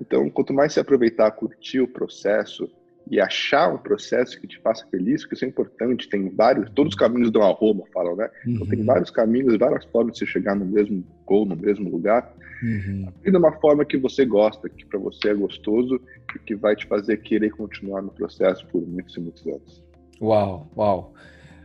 Então, 0.00 0.28
quanto 0.30 0.52
mais 0.52 0.72
você 0.72 0.80
aproveitar, 0.80 1.30
curtir 1.30 1.80
o 1.80 1.88
processo 1.88 2.68
e 3.08 3.20
achar 3.20 3.72
um 3.72 3.78
processo 3.78 4.40
que 4.40 4.46
te 4.46 4.58
faça 4.60 4.86
feliz, 4.90 5.22
porque 5.22 5.36
isso 5.36 5.44
é 5.44 5.48
importante, 5.48 6.08
tem 6.08 6.28
vários, 6.28 6.68
todos 6.70 6.94
os 6.94 6.98
caminhos 6.98 7.30
dão 7.30 7.42
a 7.42 7.52
Roma, 7.52 7.84
falam, 7.92 8.16
né? 8.16 8.28
Uhum. 8.44 8.54
Então 8.54 8.66
tem 8.66 8.80
uhum. 8.80 8.86
vários 8.86 9.10
caminhos, 9.10 9.56
várias 9.56 9.84
formas 9.86 10.14
de 10.14 10.18
você 10.20 10.26
chegar 10.26 10.56
no 10.56 10.64
mesmo 10.64 11.04
gol, 11.24 11.46
no 11.46 11.56
mesmo 11.56 11.88
lugar. 11.88 12.34
Uhum. 12.62 13.08
E 13.24 13.30
de 13.30 13.36
uma 13.36 13.52
forma 13.60 13.84
que 13.84 13.96
você 13.96 14.24
gosta, 14.24 14.68
que 14.68 14.84
para 14.84 14.98
você 14.98 15.28
é 15.28 15.34
gostoso 15.34 16.00
e 16.34 16.38
que 16.40 16.56
vai 16.56 16.74
te 16.74 16.86
fazer 16.86 17.18
querer 17.18 17.50
continuar 17.50 18.02
no 18.02 18.10
processo 18.10 18.66
por 18.66 18.82
muitos 18.86 19.16
e 19.16 19.20
muitos 19.20 19.46
anos. 19.46 19.84
Uau, 20.20 20.68
uau. 20.76 21.14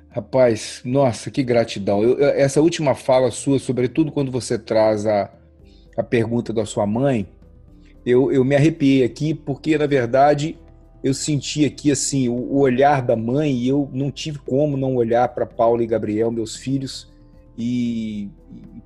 Rapaz, 0.09 0.81
nossa, 0.83 1.31
que 1.31 1.41
gratidão. 1.41 2.03
Eu, 2.03 2.19
essa 2.19 2.61
última 2.61 2.93
fala 2.93 3.31
sua, 3.31 3.57
sobretudo 3.57 4.11
quando 4.11 4.29
você 4.29 4.59
traz 4.59 5.05
a, 5.05 5.31
a 5.97 6.03
pergunta 6.03 6.51
da 6.51 6.65
sua 6.65 6.85
mãe, 6.85 7.25
eu, 8.05 8.31
eu 8.31 8.43
me 8.43 8.55
arrepiei 8.55 9.03
aqui, 9.03 9.33
porque, 9.33 9.77
na 9.77 9.87
verdade, 9.87 10.57
eu 11.03 11.13
senti 11.13 11.65
aqui, 11.65 11.91
assim, 11.91 12.29
o, 12.29 12.57
olhar 12.57 13.01
da 13.01 13.15
mãe, 13.15 13.51
e 13.53 13.67
eu 13.67 13.89
não 13.91 14.11
tive 14.11 14.37
como 14.39 14.77
não 14.77 14.95
olhar 14.95 15.27
para 15.29 15.45
Paula 15.45 15.83
e 15.83 15.87
Gabriel, 15.87 16.31
meus 16.31 16.55
filhos, 16.55 17.11
e, 17.57 18.29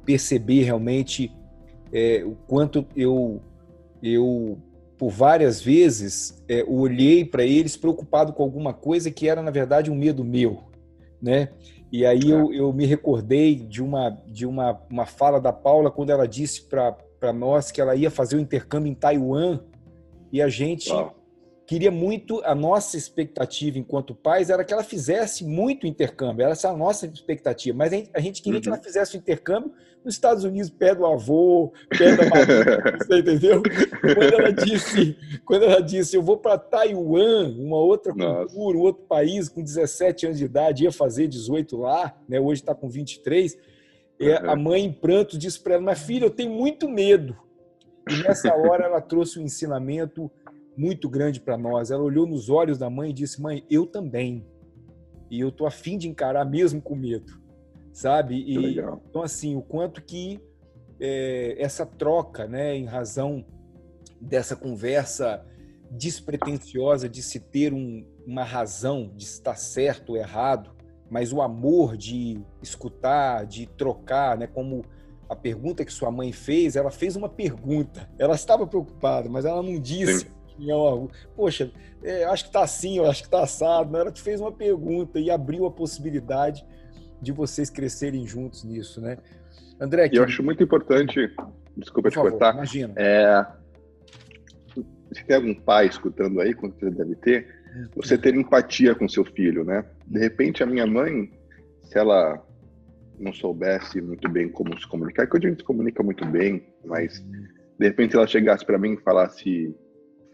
perceber 0.05 0.63
realmente 0.63 1.31
é, 1.91 2.23
o 2.25 2.35
quanto 2.47 2.85
eu, 2.95 3.41
eu 4.01 4.57
por 4.97 5.09
várias 5.09 5.61
vezes, 5.61 6.41
é, 6.47 6.63
olhei 6.65 7.25
para 7.25 7.43
eles 7.43 7.75
preocupado 7.75 8.31
com 8.31 8.43
alguma 8.43 8.73
coisa 8.73 9.11
que 9.11 9.27
era, 9.27 9.41
na 9.41 9.51
verdade, 9.51 9.91
um 9.91 9.95
medo 9.95 10.23
meu, 10.23 10.63
né? 11.21 11.49
E 11.91 12.05
aí 12.05 12.29
eu, 12.29 12.51
é. 12.51 12.55
eu 12.57 12.71
me 12.71 12.85
recordei 12.85 13.55
de 13.55 13.83
uma, 13.83 14.09
de 14.27 14.45
uma, 14.45 14.81
uma 14.89 15.05
fala 15.05 15.39
da 15.39 15.51
Paula 15.51 15.91
quando 15.91 16.11
ela 16.11 16.27
disse 16.27 16.63
para 16.63 17.33
nós 17.33 17.71
que 17.71 17.81
ela 17.81 17.95
ia 17.95 18.09
fazer 18.09 18.37
o 18.37 18.39
intercâmbio 18.39 18.89
em 18.89 18.95
Taiwan 18.95 19.59
e 20.31 20.41
a 20.41 20.47
gente 20.47 20.91
Uau 20.91 21.24
queria 21.65 21.91
muito, 21.91 22.41
a 22.43 22.53
nossa 22.53 22.97
expectativa 22.97 23.79
enquanto 23.79 24.13
pais 24.13 24.49
era 24.49 24.63
que 24.63 24.71
ela 24.71 24.83
fizesse 24.83 25.43
muito 25.43 25.87
intercâmbio, 25.87 26.43
era 26.43 26.51
essa 26.51 26.69
a 26.69 26.77
nossa 26.77 27.07
expectativa, 27.07 27.75
mas 27.75 27.91
a 27.91 27.95
gente, 27.95 28.09
a 28.13 28.19
gente 28.19 28.41
queria 28.41 28.57
uhum. 28.57 28.61
que 28.61 28.69
ela 28.69 28.77
uhum. 28.77 28.83
fizesse 28.83 29.15
o 29.15 29.17
intercâmbio 29.17 29.71
nos 30.03 30.13
Estados 30.13 30.43
Unidos, 30.43 30.69
pé 30.69 30.93
do 30.93 31.05
avô, 31.05 31.73
pé 31.89 32.15
da 32.15 32.23
mãe, 32.29 32.45
você 33.01 33.19
entendeu? 33.19 33.63
Quando 34.01 34.33
ela 34.33 34.53
disse, 34.53 35.17
quando 35.43 35.63
ela 35.63 35.81
disse, 35.81 36.15
eu 36.15 36.21
vou 36.21 36.37
para 36.37 36.59
Taiwan, 36.59 37.55
uma 37.57 37.77
outra 37.77 38.13
cultura, 38.13 38.77
um 38.77 38.81
outro 38.81 39.03
país, 39.05 39.49
com 39.49 39.63
17 39.63 40.27
anos 40.27 40.37
de 40.37 40.45
idade, 40.45 40.83
ia 40.83 40.91
fazer 40.91 41.27
18 41.27 41.77
lá, 41.77 42.15
né? 42.29 42.39
hoje 42.39 42.61
está 42.61 42.75
com 42.75 42.87
23, 42.87 43.55
uhum. 43.55 44.27
é, 44.27 44.35
a 44.35 44.55
mãe 44.55 44.85
em 44.85 44.93
pranto 44.93 45.39
disse 45.39 45.59
para 45.59 45.73
ela, 45.73 45.83
mas 45.83 45.99
filha, 45.99 46.25
eu 46.25 46.29
tenho 46.29 46.51
muito 46.51 46.87
medo. 46.87 47.35
E 48.07 48.21
nessa 48.21 48.53
hora 48.53 48.85
ela 48.85 49.01
trouxe 49.01 49.39
um 49.39 49.41
ensinamento 49.41 50.31
muito 50.77 51.09
grande 51.09 51.39
para 51.39 51.57
nós. 51.57 51.91
Ela 51.91 52.03
olhou 52.03 52.27
nos 52.27 52.49
olhos 52.49 52.77
da 52.77 52.89
mãe 52.89 53.09
e 53.09 53.13
disse: 53.13 53.41
Mãe, 53.41 53.65
eu 53.69 53.85
também. 53.85 54.45
E 55.29 55.39
eu 55.39 55.51
tô 55.51 55.65
afim 55.65 55.97
de 55.97 56.07
encarar 56.07 56.45
mesmo 56.45 56.81
com 56.81 56.95
medo, 56.95 57.39
sabe? 57.91 58.35
E, 58.35 58.79
então, 58.79 59.23
assim, 59.23 59.55
o 59.55 59.61
quanto 59.61 60.01
que 60.03 60.39
é, 60.99 61.55
essa 61.57 61.85
troca, 61.85 62.47
né, 62.47 62.75
em 62.75 62.85
razão 62.85 63.43
dessa 64.21 64.55
conversa 64.55 65.43
despretensiosa 65.89 67.09
de 67.09 67.21
se 67.21 67.39
ter 67.39 67.73
um, 67.73 68.05
uma 68.25 68.43
razão 68.43 69.11
de 69.15 69.23
estar 69.23 69.55
certo 69.55 70.11
ou 70.11 70.17
errado, 70.17 70.75
mas 71.09 71.33
o 71.33 71.41
amor 71.41 71.97
de 71.97 72.39
escutar, 72.61 73.45
de 73.45 73.65
trocar, 73.65 74.37
né, 74.37 74.47
como 74.47 74.83
a 75.27 75.35
pergunta 75.35 75.83
que 75.83 75.91
sua 75.91 76.11
mãe 76.11 76.31
fez, 76.31 76.75
ela 76.75 76.91
fez 76.91 77.15
uma 77.15 77.29
pergunta. 77.29 78.09
Ela 78.19 78.35
estava 78.35 78.67
preocupada, 78.67 79.27
mas 79.27 79.43
ela 79.43 79.63
não 79.63 79.79
disse 79.79 80.19
Sim 80.19 80.34
opinião. 80.55 81.09
Poxa, 81.35 81.71
é, 82.03 82.23
acho 82.25 82.43
que 82.43 82.49
está 82.49 82.63
assim, 82.63 82.97
eu 82.97 83.09
acho 83.09 83.21
que 83.21 83.27
está 83.27 83.43
assado. 83.43 83.95
Ela 83.95 84.11
te 84.11 84.21
fez 84.21 84.39
uma 84.39 84.51
pergunta 84.51 85.19
e 85.19 85.29
abriu 85.29 85.65
a 85.65 85.71
possibilidade 85.71 86.65
de 87.21 87.31
vocês 87.31 87.69
crescerem 87.69 88.25
juntos 88.25 88.63
nisso, 88.63 89.01
né? 89.01 89.17
André, 89.79 90.09
que... 90.09 90.17
eu 90.17 90.23
acho 90.23 90.41
muito 90.41 90.63
importante, 90.63 91.19
desculpa 91.75 92.09
Por 92.09 92.11
te 92.11 92.15
favor, 92.15 92.31
cortar. 92.31 92.53
Imagina. 92.53 92.93
É, 92.95 93.45
se 95.11 95.25
tem 95.25 95.35
algum 95.35 95.53
pai 95.53 95.87
escutando 95.87 96.39
aí, 96.39 96.53
quanto 96.53 96.79
você 96.79 96.89
deve 96.89 97.15
ter, 97.15 97.47
você 97.95 98.17
ter 98.17 98.35
empatia 98.35 98.95
com 98.95 99.07
seu 99.07 99.25
filho, 99.25 99.63
né? 99.63 99.85
De 100.07 100.19
repente, 100.19 100.63
a 100.63 100.65
minha 100.65 100.87
mãe, 100.87 101.31
se 101.83 101.97
ela 101.97 102.41
não 103.19 103.33
soubesse 103.33 104.01
muito 104.01 104.27
bem 104.29 104.49
como 104.49 104.77
se 104.79 104.87
comunicar, 104.87 105.27
que 105.27 105.37
hoje 105.37 105.47
a 105.47 105.49
gente 105.49 105.59
se 105.59 105.65
comunica 105.65 106.03
muito 106.03 106.25
bem, 106.25 106.65
mas 106.85 107.23
de 107.79 107.85
repente 107.85 108.15
ela 108.15 108.27
chegasse 108.27 108.65
para 108.65 108.77
mim 108.77 108.93
e 108.93 109.01
falasse 109.01 109.73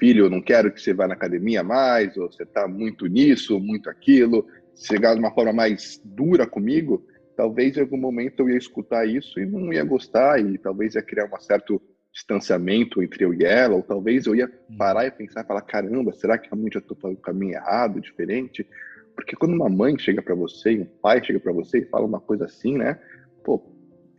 filho, 0.02 0.26
eu 0.26 0.30
não 0.32 0.41
quero 0.41 0.72
que 0.72 0.82
você 0.82 0.95
vá 0.95 1.08
na 1.08 1.14
academia 1.14 1.62
mais, 1.62 2.18
ou 2.18 2.32
você 2.32 2.41
está 2.41 2.68
muito 2.68 3.06
nisso, 3.06 3.60
muito 3.60 3.88
aquilo, 3.88 4.47
chegar 4.76 5.14
de 5.14 5.20
uma 5.20 5.32
forma 5.32 5.54
mais 5.54 6.02
dura 6.04 6.47
comigo, 6.47 7.06
talvez 7.38 7.78
em 7.78 7.82
algum 7.82 7.97
momento 7.97 8.39
eu 8.39 8.49
ia 8.49 8.58
escutar 8.58 9.08
isso 9.08 9.39
e 9.39 9.45
não 9.45 9.72
ia 9.72 9.84
gostar, 9.84 10.43
e 10.43 10.58
talvez 10.58 10.95
ia 10.95 11.04
criar 11.04 11.26
um 11.32 11.39
certo 11.39 11.80
distanciamento 12.12 13.04
entre 13.04 13.24
eu 13.24 13.32
e 13.32 13.45
ela, 13.45 13.76
ou 13.76 13.84
talvez 13.84 14.26
eu 14.26 14.36
ia 14.36 14.52
parar 14.76 15.06
e 15.06 15.12
pensar 15.12 15.45
falar: 15.45 15.62
caramba, 15.62 16.12
será 16.14 16.36
que 16.36 16.49
realmente 16.49 16.76
eu 16.76 16.82
estou 16.82 16.97
fazendo 16.99 17.20
o 17.20 17.22
caminho 17.22 17.54
errado, 17.54 18.02
diferente? 18.02 18.68
Porque 19.16 19.36
quando 19.36 19.54
uma 19.54 19.70
mãe 19.70 19.97
chega 19.99 20.20
para 20.20 20.34
você, 20.34 20.80
um 20.80 20.86
pai 20.99 21.24
chega 21.24 21.39
para 21.39 21.54
você 21.54 21.78
e 21.78 21.86
fala 21.86 22.08
uma 22.08 22.20
coisa 22.20 22.45
assim, 22.45 22.76
né? 22.76 22.99
Pô, 23.43 23.60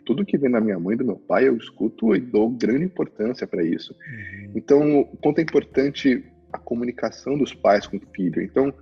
tudo 0.04 0.24
que 0.24 0.38
vem 0.38 0.50
da 0.50 0.60
minha 0.60 0.78
mãe 0.78 0.96
do 0.96 1.04
meu 1.04 1.16
pai 1.16 1.48
eu 1.48 1.56
escuto 1.56 2.14
e 2.14 2.20
dou 2.20 2.50
grande 2.50 2.84
importância 2.84 3.46
para 3.46 3.64
isso. 3.64 3.94
Uhum. 3.94 4.52
Então, 4.54 5.04
quanto 5.20 5.38
é 5.38 5.42
importante 5.42 6.24
a 6.52 6.58
comunicação 6.58 7.36
dos 7.36 7.54
pais 7.54 7.86
com 7.86 7.96
o 7.96 8.02
filho. 8.14 8.42
Então, 8.42 8.72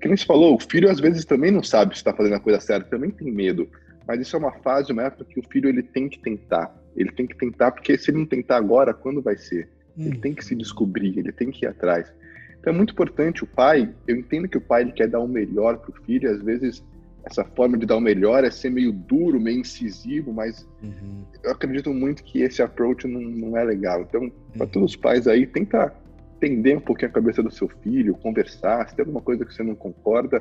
que 0.00 0.06
nem 0.06 0.16
se 0.16 0.24
falou, 0.24 0.54
o 0.54 0.60
filho 0.60 0.90
às 0.90 1.00
vezes 1.00 1.24
também 1.24 1.50
não 1.50 1.62
sabe 1.62 1.94
se 1.94 1.98
está 1.98 2.12
fazendo 2.12 2.36
a 2.36 2.40
coisa 2.40 2.60
certa, 2.60 2.88
também 2.88 3.10
tem 3.10 3.30
medo. 3.32 3.68
Mas 4.06 4.20
isso 4.20 4.36
é 4.36 4.38
uma 4.38 4.52
fase, 4.52 4.92
uma 4.92 5.02
época 5.02 5.24
que 5.24 5.40
o 5.40 5.42
filho 5.50 5.68
ele 5.68 5.82
tem 5.82 6.08
que 6.08 6.18
tentar. 6.20 6.72
Ele 6.94 7.10
tem 7.10 7.26
que 7.26 7.36
tentar, 7.36 7.72
porque 7.72 7.98
se 7.98 8.10
ele 8.10 8.18
não 8.18 8.26
tentar 8.26 8.56
agora, 8.56 8.94
quando 8.94 9.20
vai 9.20 9.36
ser? 9.36 9.68
Uhum. 9.96 10.06
Ele 10.06 10.18
tem 10.18 10.34
que 10.34 10.44
se 10.44 10.54
descobrir, 10.54 11.18
ele 11.18 11.32
tem 11.32 11.50
que 11.50 11.64
ir 11.64 11.68
atrás. 11.68 12.12
Então 12.60 12.72
é 12.72 12.76
muito 12.76 12.92
importante 12.92 13.42
o 13.42 13.46
pai. 13.46 13.92
Eu 14.06 14.16
entendo 14.16 14.48
que 14.48 14.58
o 14.58 14.60
pai 14.60 14.82
ele 14.82 14.92
quer 14.92 15.08
dar 15.08 15.20
o 15.20 15.28
melhor 15.28 15.78
para 15.78 15.90
o 15.90 16.04
filho, 16.04 16.30
às 16.30 16.40
vezes 16.42 16.84
essa 17.26 17.44
forma 17.44 17.76
de 17.76 17.84
dar 17.84 17.96
o 17.96 18.00
melhor 18.00 18.44
é 18.44 18.50
ser 18.50 18.70
meio 18.70 18.92
duro, 18.92 19.40
meio 19.40 19.58
incisivo, 19.58 20.32
mas 20.32 20.66
uhum. 20.80 21.24
eu 21.42 21.50
acredito 21.50 21.92
muito 21.92 22.22
que 22.22 22.40
esse 22.40 22.62
approach 22.62 23.06
não, 23.08 23.20
não 23.20 23.56
é 23.56 23.64
legal. 23.64 24.02
Então, 24.02 24.22
uhum. 24.22 24.30
para 24.56 24.66
todos 24.68 24.92
os 24.92 24.96
pais 24.96 25.26
aí, 25.26 25.44
tenta 25.44 25.92
entender 26.36 26.76
um 26.76 26.80
pouquinho 26.80 27.10
a 27.10 27.14
cabeça 27.14 27.42
do 27.42 27.50
seu 27.50 27.68
filho, 27.82 28.14
conversar, 28.14 28.88
se 28.88 28.94
tem 28.94 29.02
alguma 29.02 29.20
coisa 29.20 29.44
que 29.44 29.52
você 29.52 29.64
não 29.64 29.74
concorda, 29.74 30.40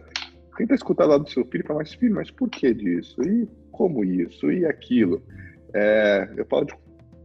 tenta 0.57 0.75
escutar 0.75 1.05
lá 1.05 1.17
do 1.17 1.27
seu 1.27 1.43
filho 1.45 1.63
e 1.63 1.67
falar, 1.67 1.79
mas 1.79 1.93
filho, 1.95 2.13
mas 2.13 2.29
por 2.29 2.49
que 2.49 2.71
disso? 2.71 3.19
E 3.23 3.49
como 3.71 4.05
isso? 4.05 4.51
E 4.51 4.63
aquilo? 4.63 5.23
É, 5.73 6.29
eu 6.37 6.45
falo 6.45 6.65
de, 6.65 6.75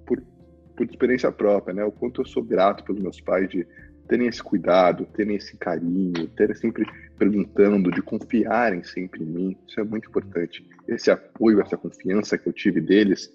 por, 0.07 0.23
por 0.75 0.87
experiência 0.87 1.31
própria, 1.31 1.75
né? 1.75 1.85
O 1.85 1.93
quanto 1.93 2.23
eu 2.23 2.27
sou 2.27 2.43
grato 2.43 2.83
pelos 2.83 3.03
meus 3.03 3.21
pais 3.21 3.51
de 3.51 3.67
terem 4.11 4.27
esse 4.27 4.43
cuidado, 4.43 5.07
terem 5.07 5.37
esse 5.37 5.57
carinho, 5.57 6.27
terem 6.37 6.57
sempre 6.57 6.85
perguntando, 7.17 7.93
de 7.93 8.03
confiarem 8.03 8.83
sempre 8.83 9.23
em 9.23 9.27
mim. 9.27 9.57
Isso 9.69 9.79
é 9.79 9.85
muito 9.85 10.09
importante. 10.09 10.67
Esse 10.89 11.13
apoio, 11.13 11.61
essa 11.61 11.77
confiança 11.77 12.37
que 12.37 12.49
eu 12.49 12.53
tive 12.53 12.81
deles. 12.81 13.33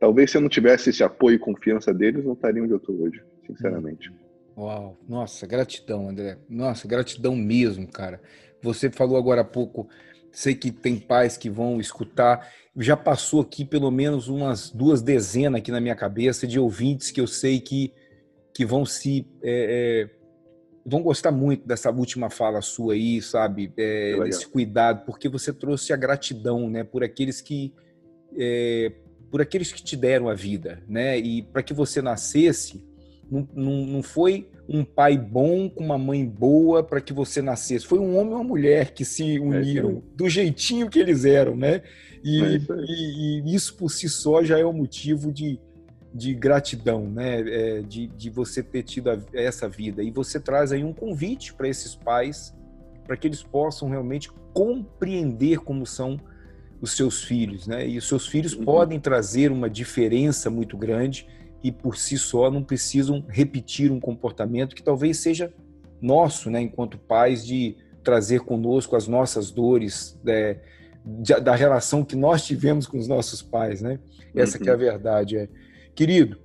Talvez 0.00 0.32
se 0.32 0.36
eu 0.36 0.40
não 0.40 0.48
tivesse 0.48 0.90
esse 0.90 1.04
apoio 1.04 1.36
e 1.36 1.38
confiança 1.38 1.94
deles, 1.94 2.24
não 2.24 2.32
estaria 2.32 2.60
onde 2.60 2.72
eu 2.72 2.78
estou 2.78 3.00
hoje, 3.00 3.22
sinceramente. 3.46 4.12
Uau, 4.56 4.98
nossa, 5.08 5.46
gratidão, 5.46 6.08
André. 6.08 6.36
Nossa, 6.48 6.88
gratidão 6.88 7.36
mesmo, 7.36 7.86
cara. 7.86 8.20
Você 8.60 8.90
falou 8.90 9.16
agora 9.16 9.42
há 9.42 9.44
pouco, 9.44 9.88
sei 10.32 10.52
que 10.52 10.72
tem 10.72 10.98
pais 10.98 11.36
que 11.36 11.48
vão 11.48 11.78
escutar. 11.78 12.52
Já 12.76 12.96
passou 12.96 13.40
aqui 13.40 13.64
pelo 13.64 13.92
menos 13.92 14.26
umas 14.26 14.68
duas 14.68 15.00
dezenas 15.00 15.60
aqui 15.60 15.70
na 15.70 15.80
minha 15.80 15.94
cabeça 15.94 16.44
de 16.44 16.58
ouvintes 16.58 17.12
que 17.12 17.20
eu 17.20 17.26
sei 17.28 17.60
que 17.60 17.92
que 18.58 18.66
vão 18.66 18.84
se 18.84 19.24
é, 19.40 20.08
é, 20.10 20.10
vão 20.84 21.00
gostar 21.00 21.30
muito 21.30 21.64
dessa 21.64 21.92
última 21.92 22.28
fala 22.28 22.60
sua 22.60 22.94
aí, 22.94 23.22
sabe? 23.22 23.72
É, 23.76 24.18
desse 24.24 24.48
cuidado, 24.48 25.04
porque 25.06 25.28
você 25.28 25.52
trouxe 25.52 25.92
a 25.92 25.96
gratidão, 25.96 26.68
né, 26.68 26.82
por 26.82 27.04
aqueles 27.04 27.40
que 27.40 27.72
é, 28.36 28.90
por 29.30 29.40
aqueles 29.40 29.70
que 29.70 29.80
te 29.80 29.94
deram 29.94 30.28
a 30.28 30.34
vida, 30.34 30.82
né? 30.88 31.16
E 31.16 31.44
para 31.44 31.62
que 31.62 31.72
você 31.72 32.02
nascesse, 32.02 32.84
não, 33.30 33.48
não, 33.54 33.86
não, 33.86 34.02
foi 34.02 34.48
um 34.68 34.84
pai 34.84 35.16
bom 35.16 35.70
com 35.70 35.84
uma 35.84 35.96
mãe 35.96 36.26
boa 36.26 36.82
para 36.82 37.00
que 37.00 37.12
você 37.12 37.40
nascesse. 37.40 37.86
Foi 37.86 38.00
um 38.00 38.16
homem 38.16 38.32
e 38.32 38.34
uma 38.34 38.42
mulher 38.42 38.90
que 38.92 39.04
se 39.04 39.36
é 39.36 39.38
uniram 39.38 40.02
do 40.16 40.28
jeitinho 40.28 40.90
que 40.90 40.98
eles 40.98 41.24
eram, 41.24 41.56
né? 41.56 41.80
E, 42.24 42.42
é 42.42 42.58
e, 42.88 43.42
e, 43.44 43.54
isso 43.54 43.76
por 43.76 43.88
si 43.88 44.08
só 44.08 44.42
já 44.42 44.58
é 44.58 44.66
um 44.66 44.72
motivo 44.72 45.30
de, 45.32 45.60
de 46.18 46.34
gratidão, 46.34 47.08
né? 47.08 47.40
É, 47.40 47.82
de, 47.82 48.08
de 48.08 48.28
você 48.28 48.62
ter 48.62 48.82
tido 48.82 49.10
a, 49.10 49.18
essa 49.32 49.68
vida. 49.68 50.02
E 50.02 50.10
você 50.10 50.40
traz 50.40 50.72
aí 50.72 50.82
um 50.82 50.92
convite 50.92 51.54
para 51.54 51.68
esses 51.68 51.94
pais, 51.94 52.52
para 53.06 53.16
que 53.16 53.28
eles 53.28 53.42
possam 53.42 53.88
realmente 53.88 54.30
compreender 54.52 55.58
como 55.60 55.86
são 55.86 56.20
os 56.80 56.96
seus 56.96 57.22
filhos, 57.22 57.66
né? 57.66 57.88
E 57.88 57.96
os 57.96 58.06
seus 58.08 58.26
filhos 58.26 58.52
uhum. 58.52 58.64
podem 58.64 58.98
trazer 58.98 59.52
uma 59.52 59.70
diferença 59.70 60.50
muito 60.50 60.76
grande 60.76 61.26
e 61.62 61.70
por 61.72 61.96
si 61.96 62.18
só 62.18 62.50
não 62.50 62.62
precisam 62.62 63.24
repetir 63.28 63.90
um 63.90 64.00
comportamento 64.00 64.74
que 64.74 64.82
talvez 64.82 65.18
seja 65.18 65.52
nosso, 66.00 66.50
né? 66.50 66.60
Enquanto 66.60 66.98
pais 66.98 67.46
de 67.46 67.76
trazer 68.02 68.40
conosco 68.40 68.96
as 68.96 69.06
nossas 69.06 69.50
dores 69.50 70.18
né? 70.24 70.58
da 71.42 71.54
relação 71.54 72.04
que 72.04 72.16
nós 72.16 72.44
tivemos 72.44 72.86
com 72.86 72.98
os 72.98 73.06
nossos 73.06 73.40
pais, 73.40 73.80
né? 73.80 73.98
Essa 74.34 74.58
uhum. 74.58 74.64
que 74.64 74.68
é 74.68 74.72
a 74.72 74.74
uhum. 74.74 74.80
verdade, 74.80 75.36
é. 75.36 75.48
Querido, 75.98 76.38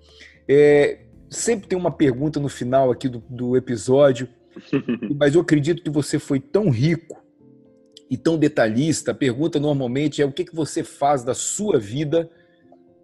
é, 0.48 1.02
sempre 1.30 1.68
tem 1.68 1.78
uma 1.78 1.92
pergunta 1.92 2.40
no 2.40 2.50
final 2.50 2.90
aqui 2.90 3.08
do, 3.08 3.24
do 3.30 3.56
episódio, 3.56 4.28
mas 5.16 5.36
eu 5.36 5.42
acredito 5.42 5.84
que 5.84 5.92
você 5.92 6.18
foi 6.18 6.40
tão 6.40 6.72
rico 6.72 7.22
e 8.10 8.18
tão 8.18 8.36
detalhista. 8.36 9.12
A 9.12 9.14
pergunta 9.14 9.60
normalmente 9.60 10.24
é 10.24 10.26
o 10.26 10.32
que, 10.32 10.44
que 10.44 10.56
você 10.56 10.84
faz 10.84 11.24
da 11.24 11.36
sua 11.36 11.78
vida 11.78 12.32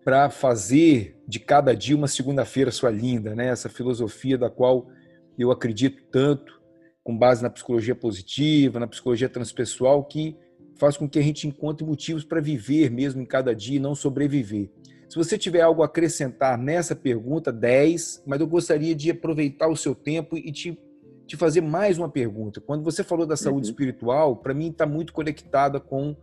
para 0.03 0.31
fazer 0.31 1.21
de 1.27 1.39
cada 1.39 1.75
dia 1.75 1.95
uma 1.95 2.07
segunda-feira 2.07 2.71
sua 2.71 2.89
linda, 2.89 3.35
né? 3.35 3.49
Essa 3.49 3.69
filosofia 3.69 4.35
da 4.35 4.49
qual 4.49 4.89
eu 5.37 5.51
acredito 5.51 6.01
tanto, 6.11 6.59
com 7.03 7.15
base 7.15 7.43
na 7.43 7.51
psicologia 7.51 7.93
positiva, 7.93 8.79
na 8.79 8.87
psicologia 8.87 9.29
transpessoal, 9.29 10.03
que 10.03 10.35
faz 10.79 10.97
com 10.97 11.07
que 11.07 11.19
a 11.19 11.21
gente 11.21 11.47
encontre 11.47 11.85
motivos 11.85 12.23
para 12.23 12.41
viver 12.41 12.89
mesmo 12.89 13.21
em 13.21 13.25
cada 13.25 13.53
dia 13.53 13.75
e 13.75 13.79
não 13.79 13.93
sobreviver. 13.93 14.71
Se 15.09 15.15
você 15.15 15.39
tiver 15.39 15.61
algo 15.61 15.81
a 15.81 15.87
acrescentar 15.87 16.55
nessa 16.55 16.95
pergunta, 16.95 17.51
10, 17.51 18.23
mas 18.27 18.39
eu 18.39 18.45
gostaria 18.45 18.93
de 18.93 19.09
aproveitar 19.09 19.67
o 19.67 19.75
seu 19.75 19.95
tempo 19.95 20.37
e 20.37 20.51
te, 20.51 20.79
te 21.25 21.35
fazer 21.35 21.61
mais 21.61 21.97
uma 21.97 22.07
pergunta. 22.07 22.61
Quando 22.61 22.83
você 22.83 23.03
falou 23.03 23.25
da 23.25 23.35
saúde 23.35 23.65
uhum. 23.65 23.71
espiritual, 23.71 24.35
para 24.35 24.53
mim 24.53 24.69
está 24.69 24.85
muito 24.85 25.11
conectada 25.11 25.79
com 25.79 26.15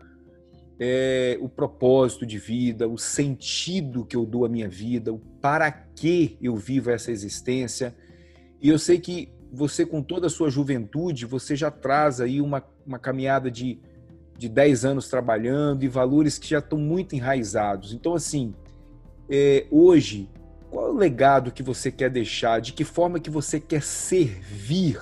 é, 0.78 1.36
o 1.40 1.48
propósito 1.48 2.24
de 2.24 2.38
vida, 2.38 2.86
o 2.86 2.96
sentido 2.96 4.04
que 4.04 4.14
eu 4.14 4.24
dou 4.24 4.44
à 4.44 4.48
minha 4.48 4.68
vida, 4.68 5.12
o 5.12 5.18
para 5.18 5.68
que 5.72 6.38
eu 6.40 6.54
vivo 6.54 6.90
essa 6.90 7.10
existência. 7.10 7.92
E 8.62 8.68
eu 8.68 8.78
sei 8.78 9.00
que 9.00 9.32
você, 9.50 9.84
com 9.84 10.00
toda 10.00 10.28
a 10.28 10.30
sua 10.30 10.48
juventude, 10.48 11.26
você 11.26 11.56
já 11.56 11.72
traz 11.72 12.20
aí 12.20 12.40
uma, 12.40 12.62
uma 12.86 13.00
caminhada 13.00 13.50
de, 13.50 13.80
de 14.38 14.48
10 14.48 14.84
anos 14.84 15.08
trabalhando 15.08 15.82
e 15.82 15.88
valores 15.88 16.38
que 16.38 16.50
já 16.50 16.60
estão 16.60 16.78
muito 16.78 17.16
enraizados. 17.16 17.92
Então, 17.92 18.14
assim, 18.14 18.54
é, 19.28 19.66
hoje, 19.70 20.28
qual 20.70 20.88
é 20.88 20.90
o 20.90 20.96
legado 20.96 21.52
que 21.52 21.62
você 21.62 21.90
quer 21.90 22.10
deixar? 22.10 22.60
De 22.60 22.72
que 22.72 22.84
forma 22.84 23.20
que 23.20 23.30
você 23.30 23.58
quer 23.58 23.82
servir 23.82 24.98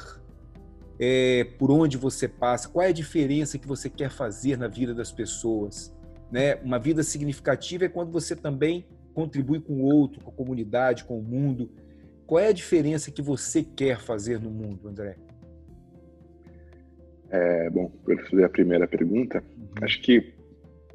é, 0.99 1.45
por 1.59 1.71
onde 1.71 1.97
você 1.97 2.29
passa? 2.29 2.69
Qual 2.69 2.85
é 2.85 2.89
a 2.89 2.93
diferença 2.93 3.59
que 3.59 3.67
você 3.67 3.91
quer 3.91 4.11
fazer 4.11 4.57
na 4.57 4.69
vida 4.69 4.95
das 4.95 5.11
pessoas? 5.11 5.95
Né? 6.31 6.57
Uma 6.57 6.79
vida 6.79 7.03
significativa 7.03 7.85
é 7.85 7.89
quando 7.89 8.11
você 8.11 8.35
também 8.35 8.87
contribui 9.13 9.61
com 9.61 9.75
o 9.75 9.85
outro, 9.85 10.21
com 10.23 10.31
a 10.31 10.35
comunidade, 10.35 11.05
com 11.05 11.19
o 11.19 11.23
mundo. 11.23 11.71
Qual 12.27 12.41
é 12.41 12.49
a 12.49 12.53
diferença 12.53 13.11
que 13.11 13.23
você 13.23 13.63
quer 13.63 14.01
fazer 14.01 14.41
no 14.41 14.51
mundo, 14.51 14.89
André? 14.89 15.17
É, 17.31 17.71
bom, 17.71 17.91
para 18.05 18.17
fazer 18.25 18.45
a 18.45 18.49
primeira 18.49 18.87
pergunta, 18.87 19.43
uhum. 19.57 19.69
acho 19.83 20.01
que 20.03 20.35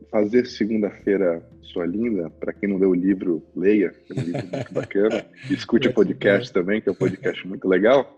fazer 0.10 0.46
segunda-feira 0.46 1.44
sua 1.72 1.86
linda, 1.86 2.30
para 2.30 2.54
quem 2.54 2.70
não 2.70 2.78
leu 2.78 2.90
o 2.90 2.96
livro, 2.96 3.44
leia, 3.56 3.94
é 4.10 4.20
um 4.20 4.24
livro 4.24 4.48
muito 4.52 4.74
bacana. 4.74 5.26
Escute 5.50 5.88
o 5.88 5.94
podcast 5.94 6.52
também, 6.52 6.82
que 6.82 6.90
é 6.90 6.92
um 6.92 6.96
podcast 6.96 7.48
muito 7.48 7.68
legal. 7.68 8.18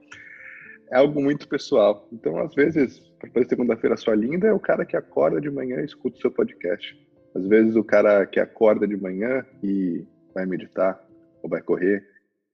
É 0.91 0.97
algo 0.97 1.21
muito 1.21 1.47
pessoal. 1.47 2.07
Então, 2.11 2.37
às 2.37 2.53
vezes, 2.53 2.99
para 3.19 3.29
fazer 3.31 3.49
segunda-feira 3.49 3.97
sua 3.97 4.15
linda 4.15 4.47
é 4.47 4.53
o 4.53 4.59
cara 4.59 4.85
que 4.85 4.95
acorda 4.95 5.39
de 5.39 5.49
manhã 5.49 5.81
e 5.81 5.85
escuta 5.85 6.17
o 6.17 6.21
seu 6.21 6.31
podcast. 6.31 6.97
Às 7.35 7.47
vezes, 7.47 7.75
o 7.75 7.83
cara 7.83 8.25
que 8.25 8.39
acorda 8.39 8.87
de 8.87 8.97
manhã 8.97 9.45
e 9.63 10.05
vai 10.33 10.45
meditar 10.45 11.01
ou 11.43 11.49
vai 11.49 11.61
correr. 11.61 12.03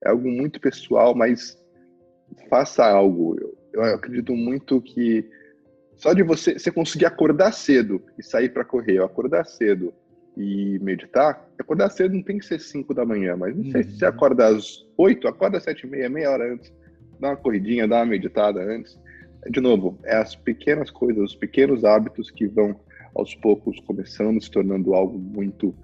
É 0.04 0.10
algo 0.10 0.28
muito 0.28 0.60
pessoal, 0.60 1.14
mas 1.14 1.56
faça 2.48 2.84
algo. 2.84 3.36
Eu, 3.40 3.56
eu 3.72 3.82
acredito 3.94 4.34
muito 4.34 4.80
que 4.80 5.28
só 5.96 6.12
de 6.12 6.22
você, 6.22 6.58
você 6.58 6.70
conseguir 6.70 7.06
acordar 7.06 7.52
cedo 7.52 8.00
e 8.16 8.22
sair 8.22 8.50
para 8.50 8.64
correr, 8.64 9.00
ou 9.00 9.06
acordar 9.06 9.44
cedo 9.44 9.92
e 10.38 10.78
meditar, 10.78 11.48
acordar 11.58 11.90
cedo 11.90 12.14
não 12.14 12.22
tem 12.22 12.38
que 12.38 12.46
ser 12.46 12.60
5 12.60 12.94
da 12.94 13.04
manhã, 13.04 13.36
mas 13.36 13.56
não 13.56 13.70
sei 13.70 13.82
se 13.82 13.98
você 13.98 14.04
uhum. 14.04 14.10
acorda 14.10 14.46
às 14.46 14.86
8, 14.96 15.26
acorda 15.26 15.58
às 15.58 15.64
7 15.64 15.86
e 15.86 15.90
meia, 15.90 16.08
meia 16.08 16.30
hora 16.30 16.52
antes, 16.52 16.72
dá 17.18 17.30
uma 17.30 17.36
corridinha, 17.36 17.88
dá 17.88 17.96
uma 17.96 18.06
meditada 18.06 18.60
antes. 18.62 18.98
De 19.50 19.60
novo, 19.60 19.98
é 20.04 20.16
as 20.16 20.36
pequenas 20.36 20.90
coisas, 20.90 21.22
os 21.22 21.34
pequenos 21.34 21.84
hábitos 21.84 22.30
que 22.30 22.46
vão 22.46 22.78
aos 23.14 23.34
poucos 23.34 23.80
começando, 23.80 24.40
se 24.40 24.50
tornando 24.50 24.94
algo 24.94 25.18
muito 25.18 25.74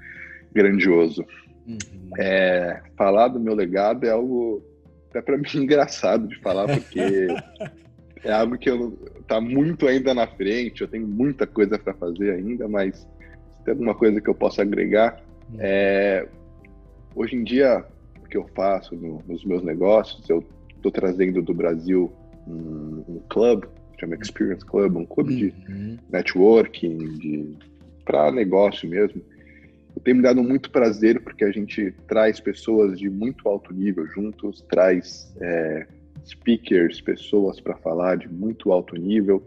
grandioso. 0.53 1.25
Uhum. 1.67 1.79
É, 2.19 2.81
falar 2.97 3.29
do 3.29 3.41
meu 3.41 3.55
legado 3.55 4.07
é 4.07 4.11
algo 4.11 4.63
até 5.11 5.21
para 5.21 5.37
mim 5.39 5.49
engraçado 5.55 6.29
de 6.29 6.39
falar, 6.41 6.67
porque 6.67 7.01
é 8.23 8.33
algo 8.33 8.57
que 8.57 8.71
eu 8.71 8.93
tá 9.27 9.41
muito 9.41 9.87
ainda 9.89 10.15
na 10.15 10.27
frente, 10.27 10.83
eu 10.83 10.89
tenho 10.89 11.07
muita 11.07 11.47
coisa 11.47 11.79
para 11.79 11.95
fazer 11.95 12.33
ainda, 12.33 12.69
mas 12.69 13.07
tem 13.65 13.73
alguma 13.73 13.95
coisa 13.95 14.21
que 14.21 14.29
eu 14.29 14.35
possa 14.35 14.63
agregar, 14.63 15.23
hum. 15.53 15.57
é, 15.59 16.27
hoje 17.15 17.37
em 17.37 17.45
dia 17.45 17.85
o 18.23 18.29
que 18.29 18.37
eu 18.37 18.47
faço 18.55 18.95
no, 18.95 19.23
nos 19.27 19.45
meus 19.45 19.63
negócios, 19.63 20.29
eu 20.29 20.45
estou 20.77 20.93
trazendo 20.93 21.41
do 21.43 21.55
Brasil 21.55 22.13
um, 22.47 23.05
um 23.09 23.21
club, 23.29 23.65
chama 23.99 24.17
Experience 24.21 24.65
Club, 24.65 24.97
um 24.97 25.07
clube 25.07 25.35
de 25.35 25.55
uhum. 25.69 25.99
networking, 26.11 26.99
de 27.19 27.57
para 28.05 28.31
negócio 28.31 28.89
mesmo. 28.89 29.23
Eu 29.97 30.03
tenho 30.03 30.17
me 30.19 30.23
dado 30.23 30.43
muito 30.43 30.71
prazer 30.71 31.23
porque 31.23 31.45
a 31.45 31.51
gente 31.51 31.93
traz 32.07 32.41
pessoas 32.41 32.99
de 32.99 33.09
muito 33.09 33.49
alto 33.49 33.73
nível 33.73 34.07
juntos, 34.09 34.63
traz 34.69 35.33
é, 35.41 35.87
speakers, 36.27 37.01
pessoas 37.01 37.61
para 37.61 37.77
falar 37.77 38.17
de 38.17 38.29
muito 38.29 38.73
alto 38.73 38.97
nível. 38.97 39.43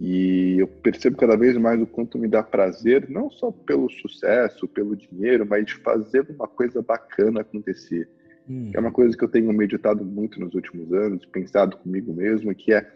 E 0.00 0.56
eu 0.58 0.66
percebo 0.66 1.16
cada 1.16 1.36
vez 1.36 1.56
mais 1.56 1.80
o 1.80 1.86
quanto 1.86 2.18
me 2.18 2.28
dá 2.28 2.42
prazer, 2.42 3.08
não 3.08 3.30
só 3.30 3.50
pelo 3.50 3.88
sucesso, 3.88 4.66
pelo 4.66 4.96
dinheiro, 4.96 5.46
mas 5.48 5.66
de 5.66 5.74
fazer 5.74 6.26
uma 6.30 6.48
coisa 6.48 6.82
bacana 6.82 7.42
acontecer. 7.42 8.08
Hum. 8.48 8.70
É 8.74 8.80
uma 8.80 8.92
coisa 8.92 9.16
que 9.16 9.24
eu 9.24 9.28
tenho 9.28 9.52
meditado 9.52 10.04
muito 10.04 10.40
nos 10.40 10.54
últimos 10.54 10.92
anos, 10.92 11.24
pensado 11.26 11.76
comigo 11.76 12.12
mesmo, 12.12 12.54
que 12.54 12.72
é 12.72 12.86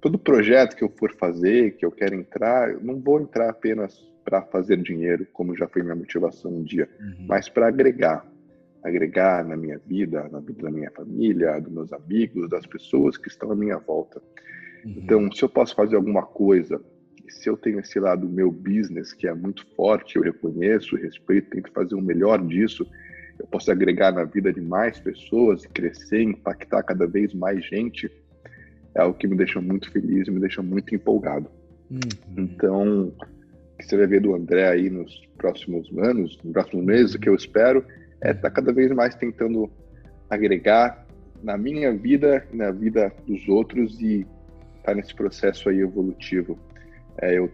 todo 0.00 0.18
projeto 0.18 0.76
que 0.76 0.82
eu 0.82 0.88
for 0.88 1.14
fazer, 1.14 1.76
que 1.76 1.84
eu 1.84 1.92
quero 1.92 2.14
entrar, 2.14 2.70
eu 2.70 2.80
não 2.80 2.98
vou 2.98 3.20
entrar 3.20 3.48
apenas 3.48 3.96
para 4.24 4.42
fazer 4.42 4.76
dinheiro, 4.78 5.26
como 5.32 5.56
já 5.56 5.68
foi 5.68 5.82
minha 5.82 5.94
motivação 5.94 6.52
um 6.52 6.62
dia, 6.62 6.88
uhum. 7.00 7.26
mas 7.28 7.48
para 7.48 7.68
agregar. 7.68 8.26
Agregar 8.82 9.44
na 9.44 9.56
minha 9.56 9.78
vida, 9.78 10.28
na 10.28 10.40
vida 10.40 10.62
da 10.62 10.70
minha 10.70 10.90
família, 10.90 11.60
dos 11.60 11.72
meus 11.72 11.92
amigos, 11.92 12.50
das 12.50 12.66
pessoas 12.66 13.16
que 13.16 13.28
estão 13.28 13.52
à 13.52 13.54
minha 13.54 13.78
volta. 13.78 14.20
Uhum. 14.84 14.94
Então, 14.96 15.32
se 15.32 15.42
eu 15.42 15.48
posso 15.48 15.74
fazer 15.74 15.96
alguma 15.96 16.22
coisa, 16.22 16.80
se 17.28 17.48
eu 17.48 17.56
tenho 17.56 17.80
esse 17.80 17.98
lado 17.98 18.28
meu 18.28 18.50
business, 18.50 19.12
que 19.12 19.26
é 19.26 19.34
muito 19.34 19.66
forte, 19.74 20.16
eu 20.16 20.22
reconheço, 20.22 20.96
respeito, 20.96 21.50
tento 21.50 21.72
fazer 21.72 21.94
o 21.94 22.00
melhor 22.00 22.44
disso, 22.46 22.86
eu 23.38 23.46
posso 23.46 23.70
agregar 23.70 24.12
na 24.12 24.24
vida 24.24 24.52
de 24.52 24.60
mais 24.60 25.00
pessoas, 25.00 25.66
crescer, 25.66 26.22
impactar 26.22 26.82
cada 26.82 27.06
vez 27.06 27.32
mais 27.34 27.64
gente, 27.64 28.10
é 28.94 29.00
algo 29.00 29.16
que 29.16 29.26
me 29.26 29.36
deixa 29.36 29.60
muito 29.60 29.90
feliz, 29.90 30.28
me 30.28 30.40
deixa 30.40 30.62
muito 30.62 30.94
empolgado. 30.94 31.50
Uhum. 31.90 31.98
Então, 32.36 33.08
o 33.08 33.78
que 33.78 33.86
você 33.86 33.96
vai 33.96 34.06
ver 34.06 34.20
do 34.20 34.34
André 34.34 34.68
aí 34.68 34.90
nos 34.90 35.26
próximos 35.36 35.90
anos, 35.98 36.38
nos 36.42 36.52
próximos 36.52 36.84
meses, 36.84 37.14
o 37.14 37.18
que 37.18 37.28
eu 37.28 37.34
espero 37.34 37.84
é 38.20 38.30
estar 38.30 38.42
tá 38.42 38.50
cada 38.50 38.72
vez 38.72 38.90
mais 38.92 39.14
tentando 39.14 39.70
agregar 40.28 41.06
na 41.42 41.58
minha 41.58 41.92
vida, 41.92 42.46
na 42.52 42.70
vida 42.70 43.12
dos 43.26 43.48
outros 43.48 44.00
e 44.00 44.26
tá 44.82 44.94
nesse 44.94 45.14
processo 45.14 45.68
aí 45.68 45.80
evolutivo. 45.80 46.58
É, 47.18 47.38
eu, 47.38 47.50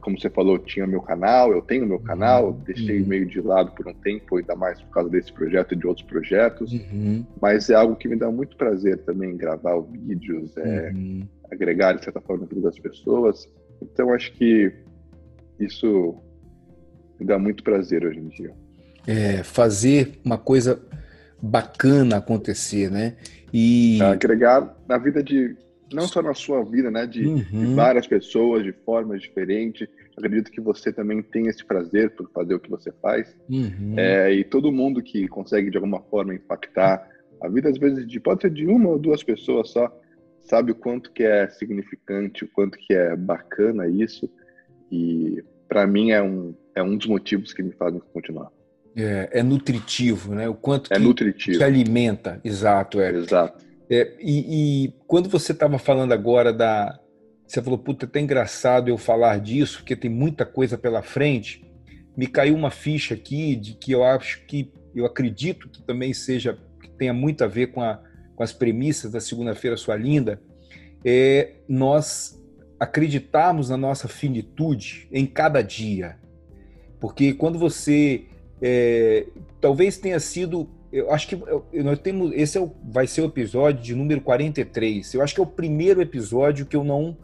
como 0.00 0.18
você 0.18 0.30
falou, 0.30 0.58
tinha 0.58 0.86
meu 0.86 1.00
canal, 1.00 1.52
eu 1.52 1.62
tenho 1.62 1.86
meu 1.86 1.98
canal, 1.98 2.48
uhum. 2.48 2.60
deixei 2.64 3.00
uhum. 3.00 3.06
meio 3.06 3.26
de 3.26 3.40
lado 3.40 3.72
por 3.72 3.86
um 3.86 3.94
tempo, 3.94 4.36
ainda 4.36 4.54
mais 4.54 4.80
por 4.80 4.90
causa 4.90 5.10
desse 5.10 5.32
projeto 5.32 5.74
e 5.74 5.76
de 5.76 5.86
outros 5.86 6.06
projetos, 6.06 6.72
uhum. 6.72 7.26
mas 7.40 7.68
é 7.68 7.74
algo 7.74 7.96
que 7.96 8.08
me 8.08 8.16
dá 8.16 8.30
muito 8.30 8.56
prazer 8.56 8.98
também 8.98 9.36
gravar 9.36 9.80
vídeos, 9.80 10.56
é, 10.56 10.90
uhum. 10.94 11.26
agregar 11.50 11.94
de 11.94 12.04
certa 12.04 12.20
forma 12.20 12.46
para 12.46 12.60
das 12.60 12.78
pessoas. 12.78 13.48
Então 13.82 14.12
acho 14.12 14.32
que 14.32 14.72
isso 15.58 16.16
me 17.18 17.26
dá 17.26 17.38
muito 17.38 17.62
prazer 17.62 18.04
hoje 18.04 18.18
em 18.18 18.28
dia. 18.28 18.52
É, 19.06 19.42
fazer 19.42 20.18
uma 20.24 20.38
coisa 20.38 20.80
bacana 21.40 22.16
acontecer, 22.16 22.90
né? 22.90 23.16
E 23.52 24.00
agregar 24.02 24.76
na 24.86 24.98
vida 24.98 25.22
de 25.22 25.56
não 25.92 26.06
só 26.06 26.22
na 26.22 26.34
sua 26.34 26.62
vida, 26.64 26.90
né, 26.90 27.06
de, 27.06 27.26
uhum. 27.26 27.38
de, 27.38 27.74
várias 27.74 28.06
pessoas, 28.06 28.64
de 28.64 28.72
formas 28.72 29.20
diferentes. 29.20 29.88
Acredito 30.16 30.50
que 30.50 30.60
você 30.60 30.92
também 30.92 31.22
tem 31.22 31.46
esse 31.46 31.64
prazer 31.64 32.10
por 32.10 32.30
fazer 32.30 32.54
o 32.54 32.60
que 32.60 32.70
você 32.70 32.92
faz. 33.00 33.36
Uhum. 33.48 33.94
É, 33.96 34.32
e 34.32 34.44
todo 34.44 34.72
mundo 34.72 35.02
que 35.02 35.26
consegue 35.28 35.70
de 35.70 35.76
alguma 35.76 36.00
forma 36.00 36.34
impactar 36.34 37.08
a 37.40 37.48
vida, 37.48 37.68
às 37.68 37.78
vezes, 37.78 38.06
de, 38.06 38.18
pode 38.18 38.42
ser 38.42 38.50
de 38.50 38.66
uma 38.66 38.90
ou 38.90 38.98
duas 38.98 39.22
pessoas 39.22 39.70
só, 39.70 39.96
sabe 40.40 40.72
o 40.72 40.74
quanto 40.74 41.12
que 41.12 41.22
é 41.22 41.48
significante, 41.48 42.44
o 42.44 42.48
quanto 42.48 42.76
que 42.78 42.92
é 42.92 43.14
bacana 43.16 43.86
isso. 43.86 44.28
E 44.90 45.42
para 45.68 45.86
mim 45.86 46.10
é 46.10 46.22
um, 46.22 46.54
é 46.74 46.82
um 46.82 46.96
dos 46.96 47.06
motivos 47.06 47.52
que 47.52 47.62
me 47.62 47.72
fazem 47.72 48.00
continuar. 48.12 48.50
É, 48.96 49.28
é 49.32 49.42
nutritivo, 49.42 50.34
né? 50.34 50.48
O 50.48 50.54
quanto 50.54 50.92
é 50.92 50.96
que 50.96 51.02
nutritivo. 51.02 51.58
te 51.58 51.62
alimenta, 51.64 52.40
exato, 52.42 53.00
é. 53.00 53.12
Exato. 53.12 53.67
É, 53.90 54.14
e, 54.20 54.84
e, 54.84 54.94
quando 55.06 55.28
você 55.28 55.52
estava 55.52 55.78
falando 55.78 56.12
agora 56.12 56.52
da. 56.52 56.98
Você 57.46 57.62
falou, 57.62 57.78
puta, 57.78 58.04
é 58.04 58.06
até 58.06 58.20
engraçado 58.20 58.88
eu 58.88 58.98
falar 58.98 59.40
disso, 59.40 59.78
porque 59.78 59.96
tem 59.96 60.10
muita 60.10 60.44
coisa 60.44 60.76
pela 60.76 61.02
frente. 61.02 61.64
Me 62.14 62.26
caiu 62.26 62.54
uma 62.54 62.70
ficha 62.70 63.14
aqui 63.14 63.56
de 63.56 63.72
que 63.74 63.92
eu 63.92 64.04
acho 64.04 64.44
que, 64.44 64.70
eu 64.94 65.06
acredito 65.06 65.68
que 65.70 65.80
também 65.82 66.12
seja, 66.12 66.58
que 66.82 66.90
tenha 66.90 67.14
muito 67.14 67.42
a 67.42 67.46
ver 67.46 67.68
com, 67.68 67.80
a, 67.80 68.02
com 68.36 68.42
as 68.42 68.52
premissas 68.52 69.12
da 69.12 69.20
Segunda-feira 69.20 69.78
Sua 69.78 69.96
Linda, 69.96 70.42
é 71.02 71.54
nós 71.66 72.38
acreditarmos 72.78 73.70
na 73.70 73.76
nossa 73.78 74.08
finitude 74.08 75.08
em 75.10 75.24
cada 75.24 75.62
dia. 75.62 76.18
Porque 77.00 77.32
quando 77.32 77.58
você. 77.58 78.26
É, 78.60 79.26
talvez 79.60 79.96
tenha 79.98 80.18
sido 80.20 80.68
eu 80.90 81.12
acho 81.12 81.28
que 81.28 81.36
nós 81.82 81.98
temos 81.98 82.32
esse 82.32 82.56
é 82.56 82.60
o, 82.60 82.72
vai 82.82 83.06
ser 83.06 83.20
o 83.20 83.26
episódio 83.26 83.82
de 83.82 83.94
número 83.94 84.20
43. 84.20 85.14
Eu 85.14 85.22
acho 85.22 85.34
que 85.34 85.40
é 85.40 85.42
o 85.42 85.46
primeiro 85.46 86.00
episódio 86.00 86.66
que 86.66 86.76
eu 86.76 86.84
não 86.84 87.16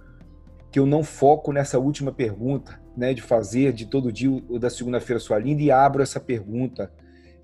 que 0.70 0.78
eu 0.78 0.86
não 0.86 1.04
foco 1.04 1.52
nessa 1.52 1.78
última 1.78 2.10
pergunta, 2.10 2.80
né, 2.96 3.14
de 3.14 3.22
fazer 3.22 3.72
de 3.72 3.86
todo 3.86 4.10
dia 4.10 4.28
o 4.28 4.58
da 4.58 4.68
segunda-feira 4.68 5.20
sua 5.20 5.38
linda 5.38 5.62
e 5.62 5.70
abro 5.70 6.02
essa 6.02 6.18
pergunta. 6.18 6.92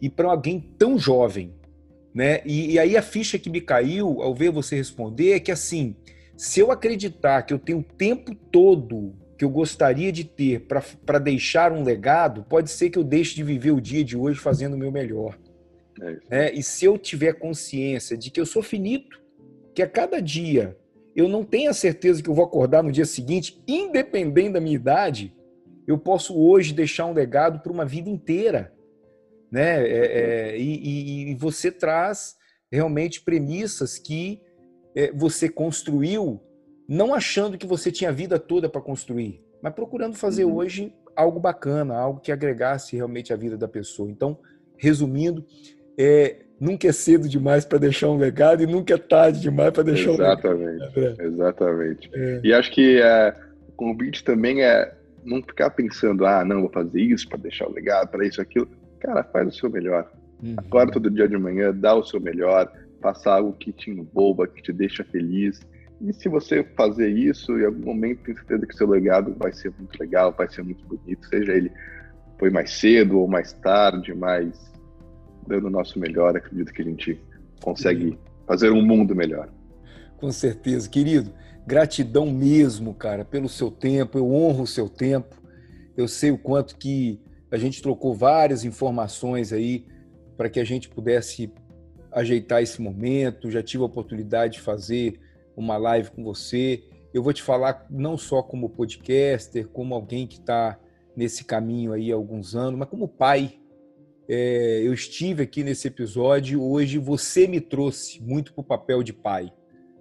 E 0.00 0.10
para 0.10 0.28
alguém 0.28 0.58
tão 0.76 0.98
jovem, 0.98 1.54
né? 2.12 2.40
E, 2.44 2.72
e 2.72 2.78
aí 2.78 2.96
a 2.96 3.02
ficha 3.02 3.38
que 3.38 3.48
me 3.48 3.60
caiu 3.60 4.20
ao 4.20 4.34
ver 4.34 4.50
você 4.50 4.74
responder 4.74 5.32
é 5.32 5.40
que 5.40 5.52
assim, 5.52 5.94
se 6.36 6.58
eu 6.58 6.72
acreditar 6.72 7.42
que 7.42 7.54
eu 7.54 7.58
tenho 7.58 7.78
o 7.78 7.84
tempo 7.84 8.34
todo 8.34 9.14
que 9.38 9.44
eu 9.44 9.48
gostaria 9.48 10.12
de 10.12 10.24
ter 10.24 10.66
para 11.06 11.18
deixar 11.18 11.72
um 11.72 11.82
legado, 11.82 12.44
pode 12.48 12.70
ser 12.70 12.90
que 12.90 12.98
eu 12.98 13.04
deixe 13.04 13.34
de 13.36 13.42
viver 13.42 13.70
o 13.70 13.80
dia 13.80 14.04
de 14.04 14.16
hoje 14.16 14.38
fazendo 14.38 14.74
o 14.74 14.78
meu 14.78 14.92
melhor. 14.92 15.38
É 16.00 16.20
né? 16.28 16.52
E 16.52 16.62
se 16.62 16.84
eu 16.84 16.96
tiver 16.96 17.34
consciência 17.34 18.16
de 18.16 18.30
que 18.30 18.40
eu 18.40 18.46
sou 18.46 18.62
finito, 18.62 19.20
que 19.74 19.82
a 19.82 19.88
cada 19.88 20.20
dia 20.20 20.76
eu 21.14 21.28
não 21.28 21.44
tenho 21.44 21.70
a 21.70 21.74
certeza 21.74 22.22
que 22.22 22.30
eu 22.30 22.34
vou 22.34 22.44
acordar 22.44 22.82
no 22.82 22.92
dia 22.92 23.04
seguinte, 23.04 23.62
independente 23.66 24.52
da 24.52 24.60
minha 24.60 24.76
idade, 24.76 25.34
eu 25.86 25.98
posso 25.98 26.38
hoje 26.38 26.72
deixar 26.72 27.06
um 27.06 27.12
legado 27.12 27.60
para 27.60 27.72
uma 27.72 27.84
vida 27.84 28.08
inteira. 28.08 28.72
Né? 29.50 29.82
É, 29.82 30.52
é, 30.52 30.58
e, 30.58 31.30
e, 31.30 31.34
você 31.34 31.72
traz 31.72 32.36
realmente 32.70 33.20
premissas 33.22 33.98
que 33.98 34.40
é, 34.94 35.10
você 35.12 35.48
construiu, 35.48 36.40
não 36.88 37.12
achando 37.12 37.58
que 37.58 37.66
você 37.66 37.90
tinha 37.90 38.10
a 38.10 38.12
vida 38.12 38.38
toda 38.38 38.68
para 38.68 38.80
construir, 38.80 39.44
mas 39.60 39.74
procurando 39.74 40.14
fazer 40.14 40.44
uhum. 40.44 40.54
hoje 40.54 40.94
algo 41.16 41.40
bacana, 41.40 41.96
algo 41.96 42.20
que 42.20 42.30
agregasse 42.30 42.94
realmente 42.94 43.32
a 43.32 43.36
vida 43.36 43.56
da 43.56 43.66
pessoa. 43.66 44.08
Então, 44.08 44.38
resumindo, 44.76 45.44
é, 46.00 46.36
nunca 46.58 46.88
é 46.88 46.92
cedo 46.92 47.28
demais 47.28 47.64
para 47.64 47.78
deixar 47.78 48.08
um 48.08 48.16
legado 48.16 48.62
e 48.62 48.66
nunca 48.66 48.94
é 48.94 48.98
tarde 48.98 49.40
demais 49.40 49.70
para 49.70 49.82
deixar 49.82 50.12
exatamente, 50.12 50.56
um 50.56 50.64
legado. 50.64 50.98
Exatamente, 50.98 51.22
exatamente. 51.22 52.10
É. 52.14 52.40
E 52.42 52.52
acho 52.54 52.72
que 52.72 53.00
é, 53.00 53.36
o 53.68 53.72
convite 53.72 54.24
também 54.24 54.62
é 54.62 54.94
não 55.22 55.42
ficar 55.42 55.68
pensando, 55.70 56.24
ah, 56.24 56.42
não, 56.42 56.62
vou 56.62 56.70
fazer 56.70 57.02
isso 57.02 57.28
para 57.28 57.38
deixar 57.38 57.68
o 57.68 57.72
legado, 57.72 58.08
para 58.08 58.26
isso, 58.26 58.40
aquilo. 58.40 58.66
Cara, 58.98 59.22
faz 59.24 59.48
o 59.48 59.52
seu 59.52 59.70
melhor. 59.70 60.10
Uhum. 60.42 60.54
Acorda 60.56 60.92
todo 60.92 61.10
dia 61.10 61.28
de 61.28 61.36
manhã, 61.36 61.70
dá 61.74 61.94
o 61.94 62.02
seu 62.02 62.18
melhor, 62.18 62.72
faça 63.02 63.30
algo 63.30 63.52
que 63.52 63.72
te 63.72 63.90
envolva, 63.90 64.48
que 64.48 64.62
te 64.62 64.72
deixa 64.72 65.04
feliz. 65.04 65.60
E 66.00 66.14
se 66.14 66.30
você 66.30 66.64
fazer 66.76 67.10
isso, 67.10 67.58
em 67.58 67.66
algum 67.66 67.84
momento 67.84 68.22
tem 68.24 68.34
certeza 68.34 68.66
que 68.66 68.74
seu 68.74 68.88
legado 68.88 69.36
vai 69.38 69.52
ser 69.52 69.70
muito 69.78 69.98
legal, 70.00 70.32
vai 70.32 70.48
ser 70.48 70.62
muito 70.62 70.82
bonito, 70.86 71.26
seja 71.26 71.52
ele 71.52 71.70
foi 72.38 72.48
mais 72.48 72.70
cedo 72.70 73.18
ou 73.18 73.28
mais 73.28 73.52
tarde, 73.52 74.14
mais 74.14 74.70
dando 75.50 75.66
o 75.66 75.70
nosso 75.70 75.98
melhor, 75.98 76.36
acredito 76.36 76.72
que 76.72 76.80
a 76.80 76.84
gente 76.84 77.20
consegue 77.60 78.18
fazer 78.46 78.70
um 78.70 78.82
mundo 78.82 79.14
melhor. 79.14 79.48
Com 80.16 80.30
certeza, 80.30 80.88
querido. 80.88 81.32
Gratidão 81.66 82.30
mesmo, 82.30 82.94
cara, 82.94 83.24
pelo 83.24 83.48
seu 83.48 83.70
tempo. 83.70 84.16
Eu 84.16 84.32
honro 84.32 84.62
o 84.62 84.66
seu 84.66 84.88
tempo. 84.88 85.36
Eu 85.96 86.06
sei 86.06 86.30
o 86.30 86.38
quanto 86.38 86.76
que 86.76 87.20
a 87.50 87.56
gente 87.56 87.82
trocou 87.82 88.14
várias 88.14 88.64
informações 88.64 89.52
aí 89.52 89.86
para 90.36 90.48
que 90.48 90.60
a 90.60 90.64
gente 90.64 90.88
pudesse 90.88 91.52
ajeitar 92.12 92.62
esse 92.62 92.80
momento. 92.80 93.50
Já 93.50 93.62
tive 93.62 93.82
a 93.82 93.86
oportunidade 93.86 94.54
de 94.54 94.60
fazer 94.60 95.20
uma 95.56 95.76
live 95.76 96.10
com 96.10 96.22
você. 96.22 96.84
Eu 97.12 97.22
vou 97.22 97.32
te 97.32 97.42
falar 97.42 97.86
não 97.90 98.16
só 98.16 98.42
como 98.42 98.70
podcaster, 98.70 99.66
como 99.68 99.94
alguém 99.94 100.26
que 100.26 100.38
está 100.38 100.78
nesse 101.16 101.44
caminho 101.44 101.92
aí 101.92 102.12
há 102.12 102.14
alguns 102.14 102.54
anos, 102.54 102.78
mas 102.78 102.88
como 102.88 103.08
pai 103.08 103.59
é, 104.32 104.80
eu 104.84 104.94
estive 104.94 105.42
aqui 105.42 105.64
nesse 105.64 105.88
episódio, 105.88 106.62
hoje 106.62 106.98
você 106.98 107.48
me 107.48 107.60
trouxe 107.60 108.22
muito 108.22 108.54
para 108.54 108.60
o 108.60 108.64
papel 108.64 109.02
de 109.02 109.12
pai, 109.12 109.52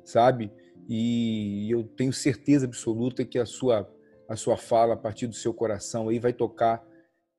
sabe? 0.03 0.51
E 0.87 1.67
eu 1.71 1.83
tenho 1.83 2.13
certeza 2.13 2.67
absoluta 2.67 3.25
que 3.25 3.39
a 3.39 3.45
sua, 3.47 3.91
a 4.27 4.35
sua 4.35 4.55
fala, 4.55 4.93
a 4.93 4.97
partir 4.97 5.25
do 5.25 5.33
seu 5.33 5.51
coração, 5.51 6.09
aí 6.09 6.19
vai 6.19 6.31
tocar 6.31 6.85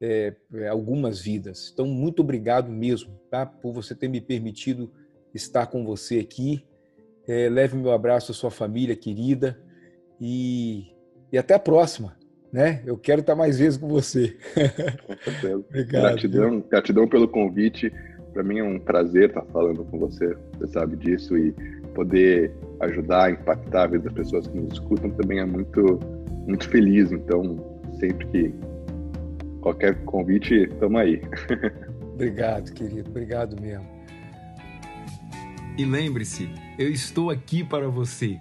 é, 0.00 0.34
é, 0.52 0.66
algumas 0.66 1.20
vidas. 1.20 1.70
Então, 1.72 1.86
muito 1.86 2.22
obrigado 2.22 2.68
mesmo, 2.68 3.20
tá? 3.30 3.46
Por 3.46 3.72
você 3.72 3.94
ter 3.94 4.08
me 4.08 4.20
permitido 4.20 4.92
estar 5.32 5.68
com 5.68 5.84
você 5.84 6.18
aqui. 6.18 6.66
É, 7.28 7.48
leve 7.48 7.76
meu 7.76 7.92
abraço 7.92 8.32
à 8.32 8.34
sua 8.34 8.50
família 8.50 8.96
querida 8.96 9.62
e, 10.20 10.88
e 11.30 11.38
até 11.38 11.54
a 11.54 11.60
próxima 11.60 12.18
né? 12.52 12.82
Eu 12.84 12.96
quero 12.96 13.20
estar 13.20 13.34
mais 13.34 13.58
vezes 13.58 13.78
com 13.78 13.88
você. 13.88 14.36
Obrigado. 15.68 16.02
Gratidão, 16.02 16.64
gratidão 16.68 17.08
pelo 17.08 17.28
convite. 17.28 17.92
Para 18.32 18.42
mim 18.42 18.58
é 18.58 18.64
um 18.64 18.78
prazer 18.78 19.28
estar 19.28 19.44
falando 19.46 19.84
com 19.84 19.98
você, 19.98 20.36
você 20.58 20.72
sabe 20.72 20.96
disso, 20.96 21.36
e 21.36 21.52
poder 21.94 22.52
ajudar, 22.80 23.32
impactar 23.32 23.84
a 23.84 23.86
vida 23.86 24.04
das 24.04 24.12
pessoas 24.12 24.46
que 24.46 24.56
nos 24.56 24.74
escutam 24.74 25.10
também 25.10 25.40
é 25.40 25.44
muito, 25.44 25.98
muito 26.46 26.68
feliz. 26.68 27.10
Então, 27.10 27.80
sempre 27.98 28.26
que 28.28 28.54
qualquer 29.60 29.96
convite, 30.04 30.54
estamos 30.54 31.00
aí. 31.00 31.22
Obrigado, 32.14 32.72
querido. 32.72 33.10
Obrigado 33.10 33.60
mesmo. 33.60 33.86
E 35.76 35.84
lembre-se, 35.84 36.50
eu 36.78 36.90
estou 36.90 37.30
aqui 37.30 37.64
para 37.64 37.88
você 37.88 38.38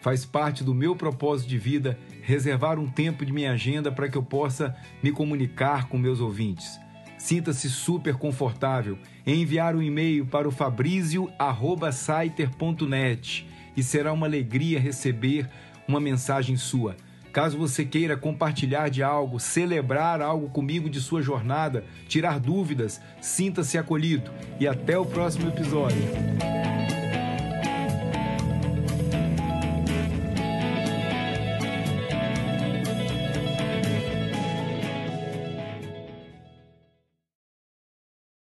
Faz 0.00 0.24
parte 0.24 0.62
do 0.62 0.74
meu 0.74 0.94
propósito 0.94 1.48
de 1.48 1.58
vida 1.58 1.98
reservar 2.28 2.78
um 2.78 2.86
tempo 2.86 3.24
de 3.24 3.32
minha 3.32 3.52
agenda 3.52 3.90
para 3.90 4.06
que 4.06 4.18
eu 4.18 4.22
possa 4.22 4.76
me 5.02 5.10
comunicar 5.10 5.88
com 5.88 5.96
meus 5.96 6.20
ouvintes. 6.20 6.78
Sinta-se 7.16 7.70
super 7.70 8.16
confortável 8.16 8.98
em 9.26 9.40
enviar 9.40 9.74
um 9.74 9.80
e-mail 9.80 10.26
para 10.26 10.46
o 10.46 10.50
fabrizio@saiter.net 10.50 13.48
e 13.74 13.82
será 13.82 14.12
uma 14.12 14.26
alegria 14.26 14.78
receber 14.78 15.48
uma 15.88 15.98
mensagem 15.98 16.58
sua. 16.58 16.94
Caso 17.32 17.56
você 17.56 17.82
queira 17.82 18.14
compartilhar 18.14 18.90
de 18.90 19.02
algo, 19.02 19.40
celebrar 19.40 20.20
algo 20.20 20.50
comigo 20.50 20.90
de 20.90 21.00
sua 21.00 21.22
jornada, 21.22 21.82
tirar 22.06 22.38
dúvidas, 22.38 23.00
sinta-se 23.22 23.78
acolhido 23.78 24.30
e 24.60 24.68
até 24.68 24.98
o 24.98 25.06
próximo 25.06 25.48
episódio. 25.48 26.02